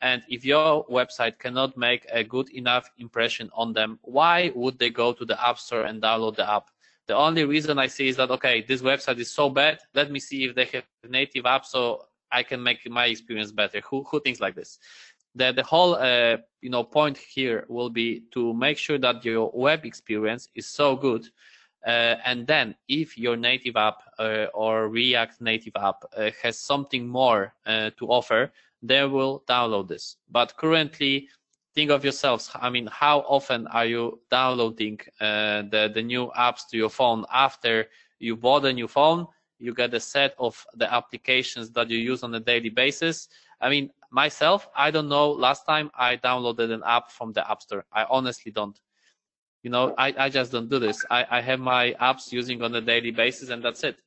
and 0.01 0.23
if 0.29 0.45
your 0.45 0.85
website 0.85 1.39
cannot 1.39 1.75
make 1.77 2.05
a 2.11 2.23
good 2.23 2.49
enough 2.49 2.89
impression 2.97 3.49
on 3.53 3.73
them 3.73 3.99
why 4.03 4.51
would 4.55 4.77
they 4.79 4.89
go 4.89 5.13
to 5.13 5.25
the 5.25 5.47
app 5.47 5.57
store 5.57 5.83
and 5.83 6.01
download 6.01 6.35
the 6.35 6.49
app 6.49 6.69
the 7.07 7.15
only 7.15 7.45
reason 7.45 7.79
i 7.79 7.87
see 7.87 8.07
is 8.07 8.15
that 8.15 8.29
okay 8.29 8.61
this 8.67 8.81
website 8.81 9.17
is 9.19 9.31
so 9.31 9.49
bad 9.49 9.79
let 9.93 10.11
me 10.11 10.19
see 10.19 10.43
if 10.45 10.55
they 10.55 10.65
have 10.65 10.83
native 11.09 11.45
app 11.45 11.65
so 11.65 12.07
I 12.31 12.43
can 12.43 12.61
make 12.61 12.89
my 12.89 13.05
experience 13.05 13.51
better. 13.51 13.81
Who 13.89 14.03
who 14.03 14.19
thinks 14.19 14.39
like 14.39 14.55
this? 14.55 14.79
The 15.35 15.51
the 15.51 15.63
whole 15.63 15.95
uh, 15.95 16.37
you 16.61 16.69
know 16.69 16.83
point 16.83 17.17
here 17.17 17.65
will 17.69 17.89
be 17.89 18.23
to 18.31 18.53
make 18.53 18.77
sure 18.77 18.97
that 18.99 19.23
your 19.23 19.51
web 19.53 19.85
experience 19.85 20.49
is 20.55 20.67
so 20.67 20.95
good. 20.95 21.27
Uh, 21.85 22.15
and 22.25 22.45
then 22.47 22.75
if 22.89 23.17
your 23.17 23.37
native 23.37 23.77
app 23.77 23.99
uh, 24.19 24.47
or 24.53 24.89
React 24.89 25.41
native 25.41 25.73
app 25.77 26.03
uh, 26.17 26.31
has 26.41 26.59
something 26.59 27.07
more 27.07 27.53
uh, 27.65 27.91
to 27.97 28.07
offer, 28.07 28.51
they 28.81 29.05
will 29.05 29.43
download 29.47 29.87
this. 29.87 30.17
But 30.29 30.55
currently, 30.57 31.29
think 31.73 31.91
of 31.91 32.03
yourselves. 32.03 32.51
I 32.55 32.69
mean, 32.69 32.87
how 32.91 33.19
often 33.21 33.67
are 33.67 33.85
you 33.85 34.19
downloading 34.31 34.99
uh, 35.19 35.63
the 35.71 35.91
the 35.93 36.03
new 36.03 36.31
apps 36.37 36.67
to 36.69 36.77
your 36.77 36.89
phone 36.89 37.25
after 37.31 37.87
you 38.19 38.35
bought 38.35 38.65
a 38.65 38.73
new 38.73 38.87
phone? 38.87 39.27
you 39.59 39.73
get 39.73 39.93
a 39.93 39.99
set 39.99 40.35
of 40.37 40.65
the 40.75 40.91
applications 40.91 41.71
that 41.71 41.89
you 41.89 41.97
use 41.97 42.23
on 42.23 42.33
a 42.35 42.39
daily 42.39 42.69
basis. 42.69 43.27
I 43.59 43.69
mean, 43.69 43.89
myself, 44.11 44.67
I 44.75 44.91
don't 44.91 45.09
know 45.09 45.31
last 45.31 45.65
time 45.65 45.89
I 45.95 46.17
downloaded 46.17 46.71
an 46.71 46.83
app 46.85 47.11
from 47.11 47.33
the 47.33 47.49
App 47.49 47.61
Store. 47.61 47.85
I 47.91 48.05
honestly 48.09 48.51
don't. 48.51 48.79
You 49.63 49.71
know, 49.71 49.95
I, 49.97 50.13
I 50.17 50.29
just 50.29 50.51
don't 50.51 50.69
do 50.69 50.79
this. 50.79 51.03
I, 51.09 51.25
I 51.29 51.41
have 51.41 51.59
my 51.59 51.95
apps 51.99 52.31
using 52.31 52.61
on 52.61 52.75
a 52.75 52.81
daily 52.81 53.11
basis 53.11 53.49
and 53.49 53.63
that's 53.63 53.83
it. 53.83 53.97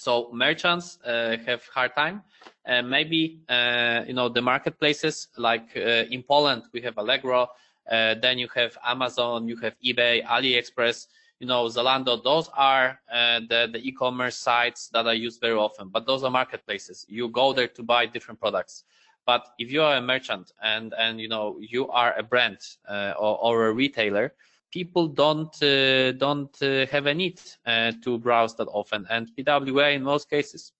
So 0.00 0.30
merchants 0.32 0.98
uh, 1.04 1.36
have 1.46 1.62
hard 1.74 1.94
time. 1.94 2.22
Maybe, 2.66 3.40
uh, 3.48 4.04
you 4.06 4.14
know, 4.14 4.28
the 4.28 4.42
marketplaces 4.42 5.28
like 5.36 5.68
uh, 5.76 6.14
in 6.14 6.22
Poland, 6.22 6.62
we 6.72 6.80
have 6.82 6.96
Allegro. 6.96 7.48
Then 7.88 8.38
you 8.38 8.48
have 8.54 8.78
Amazon, 8.84 9.48
you 9.48 9.56
have 9.56 9.74
eBay, 9.84 10.24
AliExpress 10.24 11.06
you 11.40 11.46
know, 11.46 11.64
Zalando, 11.64 12.22
those 12.22 12.50
are 12.54 13.00
uh, 13.10 13.40
the, 13.48 13.68
the 13.72 13.78
e-commerce 13.78 14.36
sites 14.36 14.88
that 14.92 15.06
are 15.06 15.14
used 15.14 15.40
very 15.40 15.54
often, 15.54 15.88
but 15.88 16.06
those 16.06 16.22
are 16.22 16.30
marketplaces. 16.30 17.06
You 17.08 17.28
go 17.28 17.54
there 17.54 17.68
to 17.68 17.82
buy 17.82 18.04
different 18.06 18.38
products. 18.38 18.84
But 19.26 19.46
if 19.58 19.72
you 19.72 19.82
are 19.82 19.96
a 19.96 20.02
merchant 20.02 20.52
and, 20.62 20.92
and 20.98 21.18
you 21.18 21.28
know, 21.28 21.58
you 21.60 21.88
are 21.88 22.14
a 22.18 22.22
brand 22.22 22.58
uh, 22.88 23.14
or, 23.18 23.38
or, 23.38 23.66
a 23.68 23.72
retailer, 23.72 24.34
people 24.70 25.08
don't, 25.08 25.62
uh, 25.62 26.12
don't 26.12 26.56
uh, 26.62 26.86
have 26.86 27.06
a 27.06 27.14
need 27.14 27.40
uh, 27.66 27.92
to 28.02 28.18
browse 28.18 28.54
that 28.56 28.68
often. 28.68 29.06
And 29.10 29.30
PWA 29.36 29.94
in 29.94 30.02
most 30.02 30.30
cases 30.30 30.72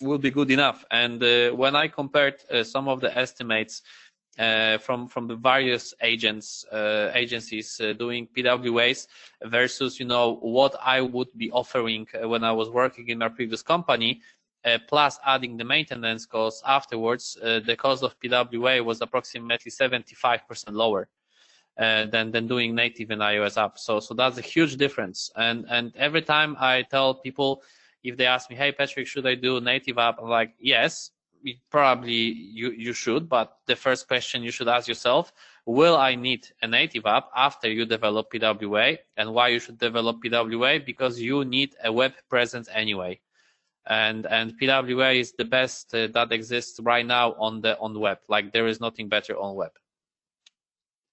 will 0.00 0.18
be 0.18 0.30
good 0.30 0.50
enough. 0.50 0.84
And 0.90 1.22
uh, 1.22 1.50
when 1.50 1.74
I 1.76 1.88
compared 1.88 2.42
some 2.64 2.88
of 2.88 3.00
the 3.00 3.16
estimates 3.16 3.82
uh, 4.38 4.78
from 4.78 5.08
from 5.08 5.26
the 5.26 5.36
various 5.36 5.94
agents 6.02 6.64
uh, 6.72 7.10
agencies 7.14 7.80
uh, 7.80 7.92
doing 7.94 8.28
PWAs 8.36 9.06
versus 9.44 9.98
you 9.98 10.06
know 10.06 10.36
what 10.36 10.74
I 10.82 11.00
would 11.00 11.28
be 11.36 11.50
offering 11.50 12.06
uh, 12.12 12.28
when 12.28 12.44
I 12.44 12.52
was 12.52 12.68
working 12.68 13.08
in 13.08 13.18
my 13.18 13.28
previous 13.28 13.62
company. 13.62 14.20
Uh, 14.64 14.78
plus 14.88 15.18
adding 15.24 15.56
the 15.56 15.64
maintenance 15.64 16.26
costs 16.26 16.60
afterwards, 16.66 17.38
uh, 17.40 17.60
the 17.60 17.76
cost 17.76 18.02
of 18.02 18.18
PWA 18.18 18.84
was 18.84 19.00
approximately 19.00 19.70
75% 19.70 20.40
lower 20.72 21.08
than 21.76 22.30
than 22.30 22.46
doing 22.46 22.74
native 22.74 23.10
and 23.10 23.20
iOS 23.20 23.62
app. 23.62 23.78
So 23.78 24.00
so 24.00 24.14
that's 24.14 24.38
a 24.38 24.42
huge 24.42 24.76
difference. 24.76 25.30
And 25.36 25.66
and 25.68 25.92
every 25.96 26.22
time 26.22 26.56
I 26.58 26.82
tell 26.82 27.14
people 27.14 27.62
if 28.02 28.16
they 28.16 28.26
ask 28.26 28.48
me, 28.48 28.56
hey 28.56 28.72
Patrick, 28.72 29.06
should 29.06 29.26
I 29.26 29.34
do 29.34 29.60
native 29.60 29.98
app? 29.98 30.18
I'm 30.20 30.28
like, 30.28 30.54
yes, 30.60 31.10
probably 31.70 32.14
you, 32.14 32.70
you 32.70 32.92
should, 32.92 33.28
but 33.28 33.58
the 33.66 33.76
first 33.76 34.08
question 34.08 34.42
you 34.42 34.50
should 34.50 34.68
ask 34.68 34.88
yourself, 34.88 35.32
will 35.64 35.96
I 35.96 36.14
need 36.14 36.46
a 36.62 36.66
native 36.66 37.06
app 37.06 37.28
after 37.36 37.68
you 37.70 37.84
develop 37.84 38.32
PWA? 38.32 38.98
And 39.16 39.32
why 39.32 39.48
you 39.48 39.58
should 39.58 39.78
develop 39.78 40.22
PWA? 40.22 40.84
Because 40.84 41.20
you 41.20 41.44
need 41.44 41.74
a 41.82 41.92
web 41.92 42.12
presence 42.28 42.68
anyway. 42.72 43.20
And, 43.88 44.26
and 44.26 44.58
PWA 44.60 45.20
is 45.20 45.32
the 45.32 45.44
best 45.44 45.94
uh, 45.94 46.08
that 46.08 46.32
exists 46.32 46.80
right 46.80 47.06
now 47.06 47.34
on 47.34 47.60
the 47.60 47.78
on 47.78 47.98
web. 47.98 48.18
Like 48.28 48.52
there 48.52 48.66
is 48.66 48.80
nothing 48.80 49.08
better 49.08 49.36
on 49.36 49.54
web. 49.54 49.70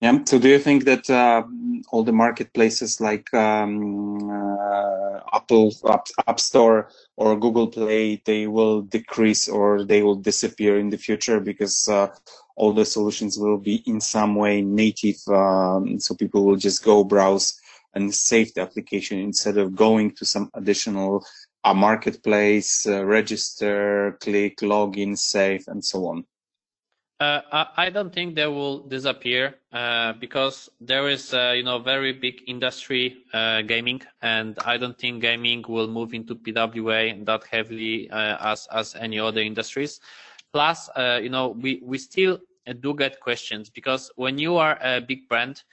Yeah. 0.04 0.20
So 0.26 0.38
do 0.38 0.50
you 0.50 0.60
think 0.60 0.84
that 0.84 1.10
uh, 1.10 1.44
all 1.90 2.04
the 2.04 2.12
marketplaces 2.12 3.00
like 3.00 3.34
um, 3.34 4.30
uh, 4.30 5.20
Apple 5.34 5.72
App, 5.88 6.08
App, 6.28 6.42
Store 6.42 6.90
or 7.16 7.40
Google 7.40 7.68
Play, 7.68 8.22
they 8.26 8.48
will 8.48 8.82
decrease 8.82 9.48
or 9.48 9.86
they 9.86 10.04
will 10.04 10.16
disappear 10.16 10.78
in 10.78 10.90
the 10.90 10.98
future 10.98 11.40
because 11.40 11.88
uh, 11.88 12.14
all 12.58 12.74
the 12.74 12.84
solutions 12.84 13.38
will 13.38 13.58
be 13.58 13.76
in 13.86 14.02
some 14.02 14.36
way 14.36 14.62
native. 14.62 15.26
Um, 15.30 15.98
so 16.02 16.16
people 16.16 16.44
will 16.44 16.58
just 16.58 16.84
go 16.84 17.06
browse 17.06 17.58
and 17.94 18.14
save 18.14 18.54
the 18.56 18.62
application 18.62 19.20
instead 19.20 19.58
of 19.58 19.74
going 19.74 20.16
to 20.16 20.26
some 20.26 20.52
additional 20.54 21.26
uh, 21.64 21.74
marketplace, 21.74 22.86
uh, 22.86 23.06
register, 23.06 24.18
click, 24.20 24.58
login, 24.58 25.18
save, 25.18 25.64
and 25.70 25.86
so 25.86 26.08
on. 26.08 26.26
Uh, 27.24 27.66
I 27.78 27.90
don't 27.90 28.14
think 28.14 28.36
they 28.36 28.48
will 28.48 28.80
disappear 28.88 29.56
uh, 29.72 30.14
because 30.14 30.70
there 30.82 31.08
is, 31.10 31.34
uh, 31.34 31.54
you 31.56 31.64
know, 31.64 31.80
very 31.80 32.12
big 32.14 32.42
industry 32.48 33.18
uh, 33.34 33.62
gaming, 33.62 34.02
and 34.22 34.58
I 34.66 34.78
don't 34.78 34.98
think 34.98 35.22
gaming 35.22 35.64
will 35.68 35.88
move 35.88 36.14
into 36.14 36.36
PWA 36.36 37.24
that 37.26 37.44
heavily 37.46 38.10
uh, 38.10 38.38
as 38.52 38.68
as 38.72 38.96
any 38.96 39.20
other 39.20 39.42
industries. 39.42 40.02
Plus, 40.52 40.90
uh, 40.96 41.20
you 41.24 41.30
know, 41.30 41.50
we 41.50 41.82
we 41.84 41.98
still 41.98 42.40
do 42.82 42.94
get 42.94 43.20
questions 43.22 43.70
because 43.70 44.12
when 44.16 44.38
you 44.38 44.58
are 44.58 44.78
a 44.82 45.00
big 45.00 45.30
brand, 45.30 45.64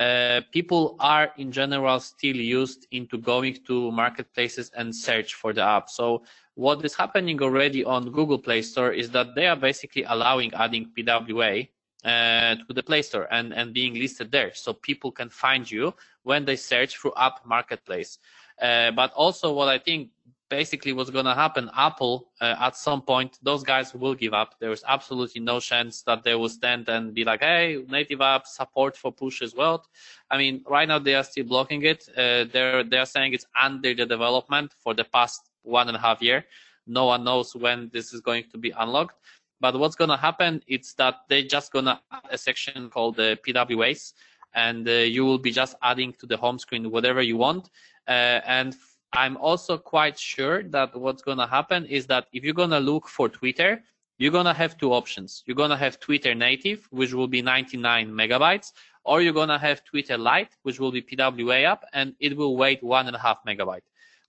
uh, 0.00 0.40
people 0.52 0.96
are 1.00 1.32
in 1.36 1.52
general 1.52 2.00
still 2.00 2.36
used 2.36 2.86
into 2.90 3.18
going 3.18 3.56
to 3.66 3.90
marketplaces 3.92 4.70
and 4.76 4.94
search 4.94 5.34
for 5.34 5.52
the 5.52 5.62
app. 5.62 5.88
So 5.88 6.24
what 6.56 6.82
is 6.84 6.94
happening 6.94 7.40
already 7.42 7.84
on 7.84 8.10
Google 8.10 8.38
Play 8.38 8.62
Store 8.62 8.90
is 8.90 9.10
that 9.10 9.34
they 9.34 9.46
are 9.46 9.56
basically 9.56 10.04
allowing 10.04 10.52
adding 10.54 10.90
PWA 10.96 11.68
uh, 12.04 12.54
to 12.66 12.72
the 12.72 12.82
Play 12.82 13.02
Store 13.02 13.28
and, 13.30 13.52
and 13.52 13.74
being 13.74 13.94
listed 13.94 14.32
there. 14.32 14.52
So 14.54 14.72
people 14.72 15.12
can 15.12 15.28
find 15.28 15.70
you 15.70 15.94
when 16.22 16.46
they 16.46 16.56
search 16.56 16.96
through 16.96 17.12
app 17.16 17.44
marketplace. 17.44 18.18
Uh, 18.60 18.90
but 18.90 19.12
also 19.12 19.52
what 19.52 19.68
I 19.68 19.78
think 19.78 20.08
basically 20.48 20.92
what's 20.92 21.10
going 21.10 21.24
to 21.24 21.34
happen 21.34 21.68
apple 21.76 22.28
uh, 22.40 22.54
at 22.60 22.76
some 22.76 23.02
point 23.02 23.38
those 23.42 23.64
guys 23.64 23.92
will 23.92 24.14
give 24.14 24.32
up 24.32 24.54
there 24.60 24.70
is 24.70 24.84
absolutely 24.86 25.40
no 25.40 25.58
chance 25.58 26.02
that 26.02 26.22
they 26.22 26.36
will 26.36 26.48
stand 26.48 26.88
and 26.88 27.14
be 27.14 27.24
like 27.24 27.40
hey 27.40 27.84
native 27.88 28.20
app 28.20 28.46
support 28.46 28.96
for 28.96 29.10
push 29.10 29.42
as 29.42 29.54
well 29.56 29.84
i 30.30 30.38
mean 30.38 30.62
right 30.68 30.86
now 30.86 30.98
they 31.00 31.16
are 31.16 31.24
still 31.24 31.44
blocking 31.44 31.82
it 31.82 32.08
uh, 32.16 32.44
they're 32.52 32.84
they're 32.84 33.06
saying 33.06 33.32
it's 33.32 33.46
under 33.60 33.92
the 33.92 34.06
development 34.06 34.72
for 34.78 34.94
the 34.94 35.04
past 35.04 35.50
one 35.66 35.88
and 35.88 35.96
a 35.96 36.00
half 36.00 36.22
year 36.22 36.44
no 36.86 37.06
one 37.06 37.24
knows 37.24 37.54
when 37.54 37.90
this 37.92 38.12
is 38.14 38.20
going 38.20 38.44
to 38.50 38.58
be 38.58 38.70
unlocked 38.78 39.18
but 39.60 39.78
what's 39.78 39.96
going 39.96 40.10
to 40.10 40.16
happen 40.16 40.62
is 40.66 40.94
that 40.94 41.16
they're 41.28 41.42
just 41.42 41.72
going 41.72 41.84
to 41.84 41.98
add 42.12 42.30
a 42.30 42.38
section 42.38 42.88
called 42.90 43.16
the 43.16 43.38
pwas 43.44 44.12
and 44.54 44.88
uh, 44.88 44.92
you 44.92 45.24
will 45.24 45.38
be 45.38 45.50
just 45.50 45.74
adding 45.82 46.12
to 46.12 46.26
the 46.26 46.36
home 46.36 46.58
screen 46.58 46.90
whatever 46.90 47.22
you 47.22 47.36
want 47.36 47.70
uh, 48.08 48.40
and 48.46 48.76
I'm 49.12 49.36
also 49.38 49.78
quite 49.78 50.18
sure 50.18 50.62
that 50.64 50.94
what's 50.94 51.22
going 51.22 51.38
to 51.38 51.46
happen 51.46 51.86
is 51.86 52.06
that 52.08 52.26
if 52.32 52.44
you're 52.44 52.54
going 52.54 52.70
to 52.70 52.80
look 52.80 53.08
for 53.08 53.28
Twitter, 53.28 53.82
you're 54.18 54.32
going 54.32 54.46
to 54.46 54.52
have 54.52 54.76
two 54.76 54.92
options. 54.92 55.42
You're 55.46 55.56
going 55.56 55.70
to 55.70 55.76
have 55.76 56.00
Twitter 56.00 56.34
native, 56.34 56.86
which 56.90 57.12
will 57.12 57.28
be 57.28 57.42
99 57.42 58.10
megabytes, 58.10 58.72
or 59.04 59.22
you're 59.22 59.32
going 59.32 59.48
to 59.48 59.58
have 59.58 59.84
Twitter 59.84 60.18
Lite, 60.18 60.56
which 60.62 60.80
will 60.80 60.92
be 60.92 61.02
PWA 61.02 61.64
app, 61.64 61.84
and 61.92 62.14
it 62.20 62.36
will 62.36 62.56
wait 62.56 62.82
one 62.82 63.06
and 63.06 63.16
a 63.16 63.18
half 63.18 63.38
megabyte. 63.46 63.82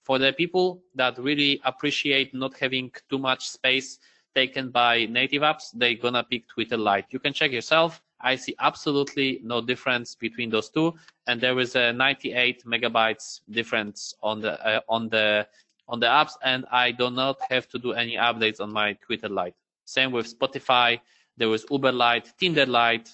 For 0.07 0.17
the 0.17 0.31
people 0.31 0.81
that 0.95 1.17
really 1.17 1.59
appreciate 1.65 2.33
not 2.33 2.57
having 2.57 2.93
too 3.09 3.17
much 3.17 3.49
space 3.49 3.99
taken 4.33 4.69
by 4.71 5.05
native 5.07 5.41
apps, 5.41 5.65
they're 5.73 5.97
to 5.97 6.23
pick 6.23 6.47
Twitter 6.47 6.77
Lite. 6.77 7.07
You 7.09 7.19
can 7.19 7.33
check 7.33 7.51
yourself. 7.51 8.01
I 8.21 8.37
see 8.37 8.55
absolutely 8.59 9.41
no 9.43 9.59
difference 9.59 10.15
between 10.15 10.49
those 10.49 10.69
two, 10.69 10.95
and 11.27 11.41
there 11.41 11.59
is 11.59 11.75
a 11.75 11.91
98 11.91 12.63
megabytes 12.63 13.41
difference 13.49 14.13
on 14.23 14.39
the 14.39 14.53
uh, 14.65 14.79
on 14.87 15.09
the 15.09 15.45
on 15.89 15.99
the 15.99 16.07
apps, 16.07 16.35
and 16.41 16.65
I 16.71 16.91
do 16.91 17.11
not 17.11 17.41
have 17.49 17.67
to 17.67 17.77
do 17.77 17.91
any 17.91 18.15
updates 18.15 18.61
on 18.61 18.71
my 18.71 18.93
Twitter 18.93 19.27
Lite. 19.27 19.55
Same 19.83 20.13
with 20.13 20.33
Spotify. 20.39 21.01
There 21.35 21.49
was 21.49 21.65
Uber 21.69 21.91
Lite, 21.91 22.31
Tinder 22.39 22.65
Lite, 22.65 23.09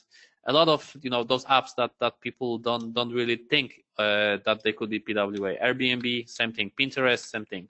a 0.46 0.54
lot 0.54 0.68
of 0.68 0.96
you 1.02 1.10
know 1.10 1.24
those 1.24 1.46
apps 1.46 1.76
that 1.78 1.92
that 2.00 2.20
people 2.22 2.58
don't 2.58 2.94
don't 2.94 3.12
really 3.12 3.38
think 3.50 3.83
uh, 3.98 4.38
that 4.46 4.62
they 4.64 4.74
could 4.74 4.90
be 4.90 5.00
PWA. 5.00 5.62
Airbnb, 5.62 6.30
same 6.30 6.52
thing. 6.52 6.72
Pinterest, 6.80 7.26
same 7.26 7.46
thing. 7.46 7.68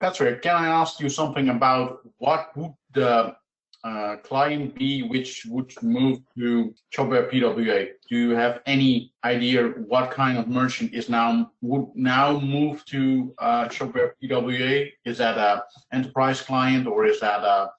Patrick, 0.00 0.42
can 0.42 0.56
I 0.56 0.66
ask 0.66 1.00
you 1.00 1.08
something 1.08 1.48
about 1.48 2.00
what 2.18 2.56
would 2.56 2.74
the 2.92 3.36
uh, 3.84 4.16
client 4.22 4.74
be 4.74 5.02
which 5.02 5.44
would 5.46 5.72
move 5.82 6.20
to 6.36 6.74
Shopware 6.94 7.30
PWA? 7.30 7.88
Do 8.08 8.16
you 8.16 8.30
have 8.30 8.60
any 8.66 9.12
idea 9.24 9.68
what 9.68 10.10
kind 10.10 10.38
of 10.38 10.48
merchant 10.48 10.92
is 10.92 11.08
now 11.08 11.50
would 11.60 11.86
now 11.94 12.38
move 12.38 12.84
to 12.86 13.34
uh, 13.38 13.68
Shopware 13.68 14.12
PWA? 14.22 14.90
Is 15.04 15.18
that 15.18 15.38
a 15.38 15.64
enterprise 15.92 16.40
client 16.40 16.86
or 16.86 17.06
is 17.06 17.20
that 17.20 17.42
a 17.42 17.70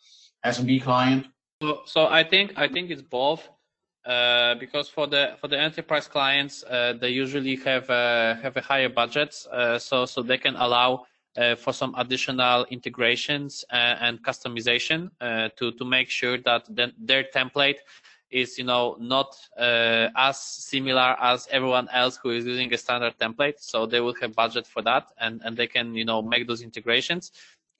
SMB 0.45 0.83
client? 0.83 1.27
So, 1.61 1.81
so 1.85 2.07
I 2.07 2.23
think 2.23 2.53
I 2.57 2.67
think 2.67 2.91
it's 2.91 3.01
both. 3.01 3.47
Uh, 4.05 4.55
because 4.55 4.89
for 4.89 5.07
the 5.07 5.33
for 5.39 5.47
the 5.47 5.57
enterprise 5.57 6.07
clients, 6.09 6.63
uh, 6.63 6.93
they 6.99 7.09
usually 7.09 7.55
have 7.55 7.89
uh, 7.89 8.35
have 8.35 8.57
a 8.57 8.61
higher 8.61 8.89
budgets, 8.89 9.47
uh, 9.47 9.79
so 9.79 10.05
so 10.05 10.21
they 10.21 10.37
can 10.37 10.55
allow 10.57 11.05
uh, 11.37 11.55
for 11.55 11.71
some 11.71 11.95
additional 11.97 12.65
integrations 12.65 13.63
and 13.71 14.21
customization 14.21 15.09
to 15.55 15.71
to 15.71 15.85
make 15.85 16.09
sure 16.09 16.37
that 16.37 16.65
the, 16.75 16.91
their 16.99 17.23
template 17.33 17.77
is 18.29 18.57
you 18.57 18.65
know 18.65 18.97
not 18.99 19.37
as 19.57 20.37
similar 20.37 21.15
as 21.21 21.47
everyone 21.49 21.87
else 21.93 22.19
who 22.21 22.31
is 22.31 22.45
using 22.45 22.73
a 22.73 22.77
standard 22.77 23.17
template. 23.17 23.59
So 23.59 23.85
they 23.85 24.01
will 24.01 24.15
have 24.19 24.35
budget 24.35 24.67
for 24.67 24.81
that 24.81 25.13
and 25.17 25.41
and 25.45 25.55
they 25.55 25.67
can 25.67 25.95
you 25.95 26.03
know 26.03 26.21
make 26.21 26.45
those 26.45 26.61
integrations. 26.61 27.31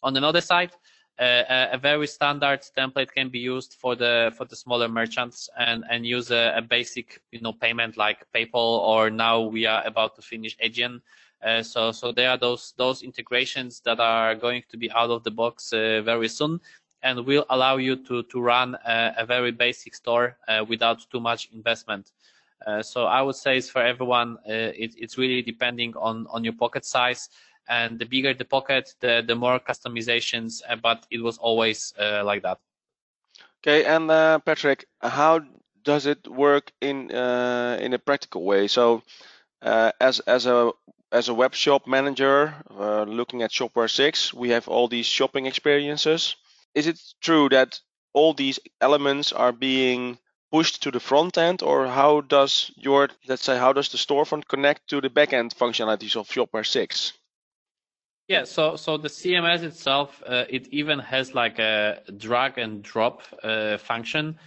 On 0.02 0.16
another 0.16 0.42
side 0.42 0.72
uh, 1.20 1.68
a 1.72 1.78
very 1.78 2.08
standard 2.08 2.62
template 2.78 3.12
can 3.12 3.30
be 3.30 3.40
used 3.40 3.76
for 3.80 3.96
the 3.96 4.34
for 4.38 4.46
the 4.46 4.56
smaller 4.56 4.88
merchants 4.88 5.50
and 5.58 5.84
and 5.90 6.06
use 6.06 6.32
a, 6.32 6.54
a 6.58 6.62
basic 6.62 7.22
you 7.32 7.40
know 7.42 7.54
payment 7.54 7.98
like 7.98 8.26
paypal 8.34 8.80
or 8.80 9.10
now 9.10 9.40
we 9.42 9.66
are 9.66 9.86
about 9.86 10.16
to 10.16 10.22
finish 10.22 10.58
Adyen 10.58 11.02
uh, 11.44 11.62
so, 11.62 11.92
so 11.92 12.12
there 12.12 12.30
are 12.30 12.38
those 12.38 12.74
those 12.78 13.02
integrations 13.04 13.82
that 13.82 14.00
are 14.00 14.34
going 14.34 14.64
to 14.70 14.78
be 14.78 14.90
out 14.92 15.10
of 15.10 15.24
the 15.24 15.32
box 15.32 15.74
uh, 15.74 16.02
very 16.04 16.30
soon, 16.30 16.60
and 17.02 17.26
will 17.26 17.46
allow 17.50 17.76
you 17.76 17.98
to 17.98 18.24
to 18.24 18.40
run 18.40 18.76
a, 18.88 19.14
a 19.18 19.26
very 19.26 19.52
basic 19.52 19.94
store 19.94 20.38
uh, 20.48 20.64
without 20.68 21.06
too 21.12 21.20
much 21.20 21.50
investment. 21.54 22.12
Uh, 22.66 22.82
so 22.82 23.06
I 23.06 23.22
would 23.22 23.36
say 23.36 23.58
it's 23.58 23.70
for 23.70 23.82
everyone. 23.82 24.38
Uh, 24.48 24.72
it, 24.84 24.96
it's 24.98 25.18
really 25.18 25.42
depending 25.42 25.94
on 25.98 26.28
on 26.30 26.46
your 26.46 26.54
pocket 26.54 26.86
size, 26.86 27.28
and 27.68 28.00
the 28.00 28.06
bigger 28.06 28.34
the 28.34 28.46
pocket, 28.46 28.94
the 29.00 29.24
the 29.26 29.36
more 29.36 29.60
customizations. 29.60 30.62
but 30.82 31.06
it 31.10 31.22
was 31.22 31.38
always 31.38 31.94
like 32.00 32.44
that. 32.44 32.60
Okay, 33.62 33.86
and 33.86 34.10
Patrick, 34.46 34.86
how 35.02 35.42
does 35.84 36.06
it 36.06 36.28
work 36.28 36.72
in 36.82 37.12
in 37.12 37.94
a 37.94 38.00
practical 38.00 38.44
way? 38.44 38.68
So. 38.68 39.04
Uh, 39.64 39.94
as 40.02 40.20
as 40.22 40.46
a 40.46 40.74
as 41.14 41.30
a 41.30 41.34
web 41.34 41.54
shop 41.54 41.88
manager 41.88 42.54
uh, 42.78 43.04
looking 43.04 43.44
at 43.44 43.52
Shopware 43.52 43.90
6, 43.90 44.34
we 44.34 44.50
have 44.50 44.68
all 44.68 44.90
these 44.90 45.06
shopping 45.06 45.46
experiences. 45.46 46.36
Is 46.76 46.88
it 46.88 47.00
true 47.22 47.48
that 47.50 47.80
all 48.14 48.34
these 48.34 48.60
elements 48.82 49.32
are 49.32 49.54
being 49.54 50.18
pushed 50.52 50.84
to 50.84 50.92
the 50.92 51.00
front 51.00 51.38
end 51.38 51.64
or 51.64 51.88
how 51.88 52.22
does 52.22 52.72
your 52.76 53.10
let's 53.28 53.44
say 53.44 53.58
how 53.58 53.74
does 53.74 53.90
the 53.90 53.98
storefront 53.98 54.48
connect 54.48 54.88
to 54.90 55.02
the 55.02 55.10
backend 55.10 55.56
functionalities 55.56 56.16
of 56.16 56.28
Shopware 56.28 56.66
6? 56.66 57.14
Yeah, 58.28 58.46
so 58.46 58.78
so 58.78 58.98
the 58.98 59.10
CMS 59.10 59.64
itself, 59.64 60.24
uh, 60.26 60.46
it 60.50 60.68
even 60.70 61.00
has 61.00 61.34
like 61.36 61.60
a 61.60 62.02
drag 62.18 62.58
and 62.58 62.82
drop 62.82 63.22
uh, 63.44 63.78
function 63.78 64.40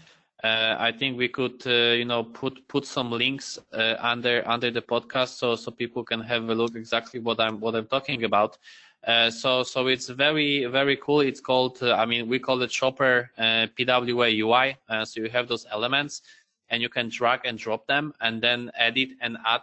uh, 0.45 0.77
I 0.79 0.93
think 0.93 1.17
we 1.17 1.29
could, 1.29 1.67
uh, 1.67 1.95
you 1.95 2.05
know, 2.05 2.23
put 2.23 2.69
put 2.69 2.85
some 2.87 3.11
links 3.11 3.59
uh, 3.73 3.95
under 3.99 4.47
under 4.47 4.71
the 4.71 4.83
podcast 4.83 5.39
so 5.39 5.57
so 5.57 5.71
people 5.71 6.05
can 6.05 6.21
have 6.21 6.49
a 6.49 6.55
look 6.55 6.77
exactly 6.77 7.21
what 7.21 7.41
I'm 7.41 7.59
what 7.59 7.75
I'm 7.75 7.87
talking 7.87 8.23
about. 8.25 8.59
Uh, 9.07 9.31
so 9.31 9.63
so 9.63 9.87
it's 9.87 10.09
very 10.09 10.67
very 10.67 10.97
cool. 10.97 11.21
It's 11.21 11.41
called, 11.41 11.83
I 11.83 12.05
mean, 12.05 12.29
we 12.29 12.39
call 12.39 12.61
it 12.63 12.71
Shopware 12.71 13.29
PWA 13.39 14.31
UI. 14.45 14.77
so 15.05 15.21
you 15.21 15.31
have 15.31 15.49
those 15.49 15.67
elements, 15.73 16.23
and 16.69 16.83
you 16.83 16.91
can 16.91 17.09
drag 17.09 17.41
and 17.45 17.59
drop 17.59 17.87
them, 17.87 18.13
and 18.21 18.43
then 18.43 18.71
edit 18.77 19.11
and 19.23 19.39
add 19.47 19.63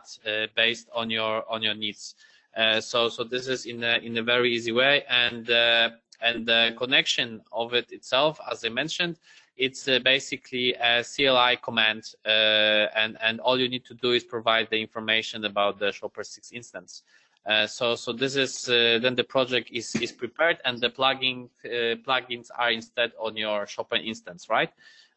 based 0.55 0.89
on 0.93 1.09
your 1.11 1.49
on 1.49 1.61
your 1.61 1.76
needs. 1.76 2.16
So 2.82 3.10
so 3.10 3.24
this 3.24 3.47
is 3.47 3.66
in 3.66 3.84
a 3.84 3.97
in 3.97 4.18
a 4.18 4.24
very 4.24 4.54
easy 4.54 4.72
way, 4.72 5.04
and 5.10 5.49
and 5.49 6.45
the 6.45 6.74
connection 6.78 7.41
of 7.51 7.74
it 7.74 7.91
itself, 7.91 8.39
as 8.49 8.64
I 8.64 8.70
mentioned 8.70 9.18
it's 9.58 9.88
uh, 9.88 9.99
basically 9.99 10.74
a 10.74 11.04
CLI 11.04 11.58
command, 11.62 12.04
uh, 12.26 12.30
and 12.95 13.18
and 13.22 13.39
all 13.39 13.60
you 13.60 13.70
need 13.70 13.86
to 13.86 13.93
do 13.93 14.12
is 14.12 14.24
provide 14.24 14.68
the 14.70 14.82
information 14.82 15.45
about 15.45 15.80
the 15.80 15.88
Shopware 15.88 16.26
6 16.26 16.51
instance. 16.51 17.04
Uh, 17.45 17.68
so 17.68 17.95
so 17.95 18.14
this 18.14 18.36
is 18.36 18.70
uh, 18.70 18.99
then 19.01 19.16
the 19.16 19.24
project 19.24 19.70
is 19.72 19.93
is 19.95 20.12
prepared, 20.12 20.58
and 20.66 20.80
the 20.80 20.89
plugin 20.89 21.49
uh, 21.66 21.95
plugins 22.06 22.47
are 22.58 22.72
instead 22.72 23.12
on 23.20 23.38
your 23.38 23.66
Shopware 23.66 24.06
instance, 24.06 24.49
right? 24.49 24.72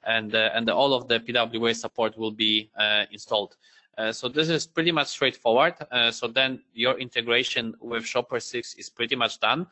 And 0.04 0.34
uh, 0.34 0.50
and 0.52 0.68
all 0.68 0.92
of 0.92 1.08
the 1.08 1.20
PWA 1.20 1.74
support 1.74 2.18
will 2.18 2.32
be 2.32 2.70
installed. 3.10 3.56
So 4.12 4.28
this 4.28 4.48
is 4.48 4.66
pretty 4.66 4.92
much 4.92 5.08
straightforward. 5.08 5.74
so 6.10 6.28
then 6.28 6.60
your 6.74 6.98
integration 6.98 7.74
with 7.80 8.04
Shopware 8.04 8.42
6 8.42 8.74
is 8.74 8.90
pretty 8.90 9.16
much 9.16 9.40
done. 9.40 9.66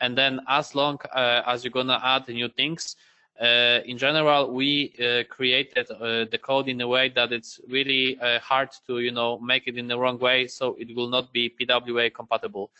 And 0.00 0.16
then 0.16 0.40
as 0.48 0.74
long 0.74 0.98
as 1.14 1.64
you're 1.64 1.72
gonna 1.72 2.00
add 2.02 2.28
new 2.28 2.48
things, 2.48 2.96
uh, 3.40 3.80
in 3.84 3.98
general, 3.98 4.50
we 4.50 4.94
uh, 4.98 5.22
created 5.28 5.90
uh, 5.90 6.24
the 6.30 6.38
code 6.40 6.68
in 6.68 6.80
a 6.80 6.88
way 6.88 7.10
that 7.10 7.32
it's 7.32 7.60
really 7.68 8.18
uh, 8.20 8.38
hard 8.40 8.70
to, 8.86 9.00
you 9.00 9.12
know, 9.12 9.38
make 9.38 9.66
it 9.66 9.76
in 9.76 9.86
the 9.86 9.98
wrong 9.98 10.18
way, 10.18 10.46
so 10.46 10.74
it 10.78 10.94
will 10.96 11.08
not 11.08 11.30
be 11.32 11.50
PWA 11.50 12.12
compatible. 12.12 12.70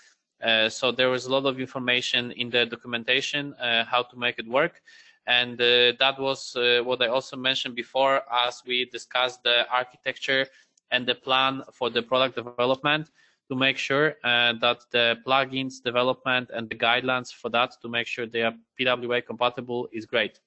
Uh, 0.42 0.68
so 0.68 0.90
there 0.90 1.12
is 1.12 1.26
a 1.26 1.30
lot 1.32 1.44
of 1.44 1.61
information 1.61 2.30
in 2.32 2.49
the 2.49 2.64
documentation 2.64 3.53
uh, 3.55 3.84
how 3.84 4.03
to 4.03 4.16
make 4.16 4.38
it 4.38 4.49
work, 4.49 4.80
and 5.26 5.59
that 5.59 6.14
was 6.18 6.53
what 6.84 7.03
I 7.03 7.09
also 7.09 7.36
mentioned 7.36 7.74
before 7.74 8.22
as 8.32 8.62
we 8.64 8.84
discussed 8.84 9.42
the 9.42 9.68
architecture 9.70 10.47
and 10.91 11.07
the 11.07 11.14
plan 11.14 11.62
for 11.72 11.91
the 11.91 12.03
product 12.03 12.37
development 12.37 13.11
to 13.49 13.57
make 13.57 13.78
sure 13.78 14.16
that 14.22 14.78
the 14.91 15.16
plugins 15.26 15.82
development 15.82 16.51
and 16.53 16.68
the 16.68 16.74
guidelines 16.74 17.32
for 17.32 17.49
that 17.49 17.70
to 17.80 17.89
make 17.89 18.07
sure 18.07 18.26
they 18.26 18.43
are 18.43 18.55
PWA 18.78 19.24
compatible 19.24 19.89
is 19.93 20.05
great. 20.05 20.41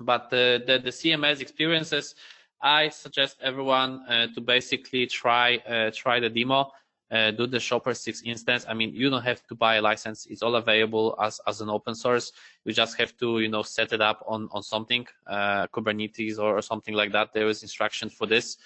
But 0.00 0.30
the, 0.30 0.62
the, 0.66 0.78
the 0.78 0.90
CMS 0.90 1.40
experiences, 1.40 2.14
I 2.62 2.88
suggest 2.88 3.38
everyone 3.42 4.02
uh, 4.08 4.28
to 4.34 4.40
basically 4.40 5.06
try 5.06 5.56
uh, 5.58 5.90
try 5.94 6.20
the 6.20 6.28
demo, 6.28 6.72
uh, 7.10 7.30
do 7.30 7.46
the 7.46 7.58
Shopware 7.58 7.96
6 7.96 8.22
instance. 8.22 8.66
I 8.68 8.74
mean, 8.74 8.94
you 8.94 9.10
don't 9.10 9.22
have 9.22 9.44
to 9.46 9.54
buy 9.54 9.76
a 9.76 9.82
license; 9.82 10.26
it's 10.26 10.42
all 10.42 10.56
available 10.56 11.16
as 11.22 11.40
as 11.46 11.60
an 11.60 11.68
open 11.68 11.94
source. 11.94 12.32
You 12.64 12.72
just 12.72 12.98
have 12.98 13.16
to 13.18 13.40
you 13.40 13.48
know 13.48 13.62
set 13.62 13.92
it 13.92 14.00
up 14.00 14.24
on 14.26 14.48
on 14.52 14.62
something, 14.62 15.06
uh, 15.26 15.66
Kubernetes 15.68 16.38
or, 16.38 16.58
or, 16.58 16.62
something 16.62 16.94
like 16.94 17.12
that. 17.12 17.32
There 17.32 17.48
is 17.48 17.62
instruction 17.62 18.08
for 18.08 18.26
this, 18.26 18.56
uh, 18.56 18.58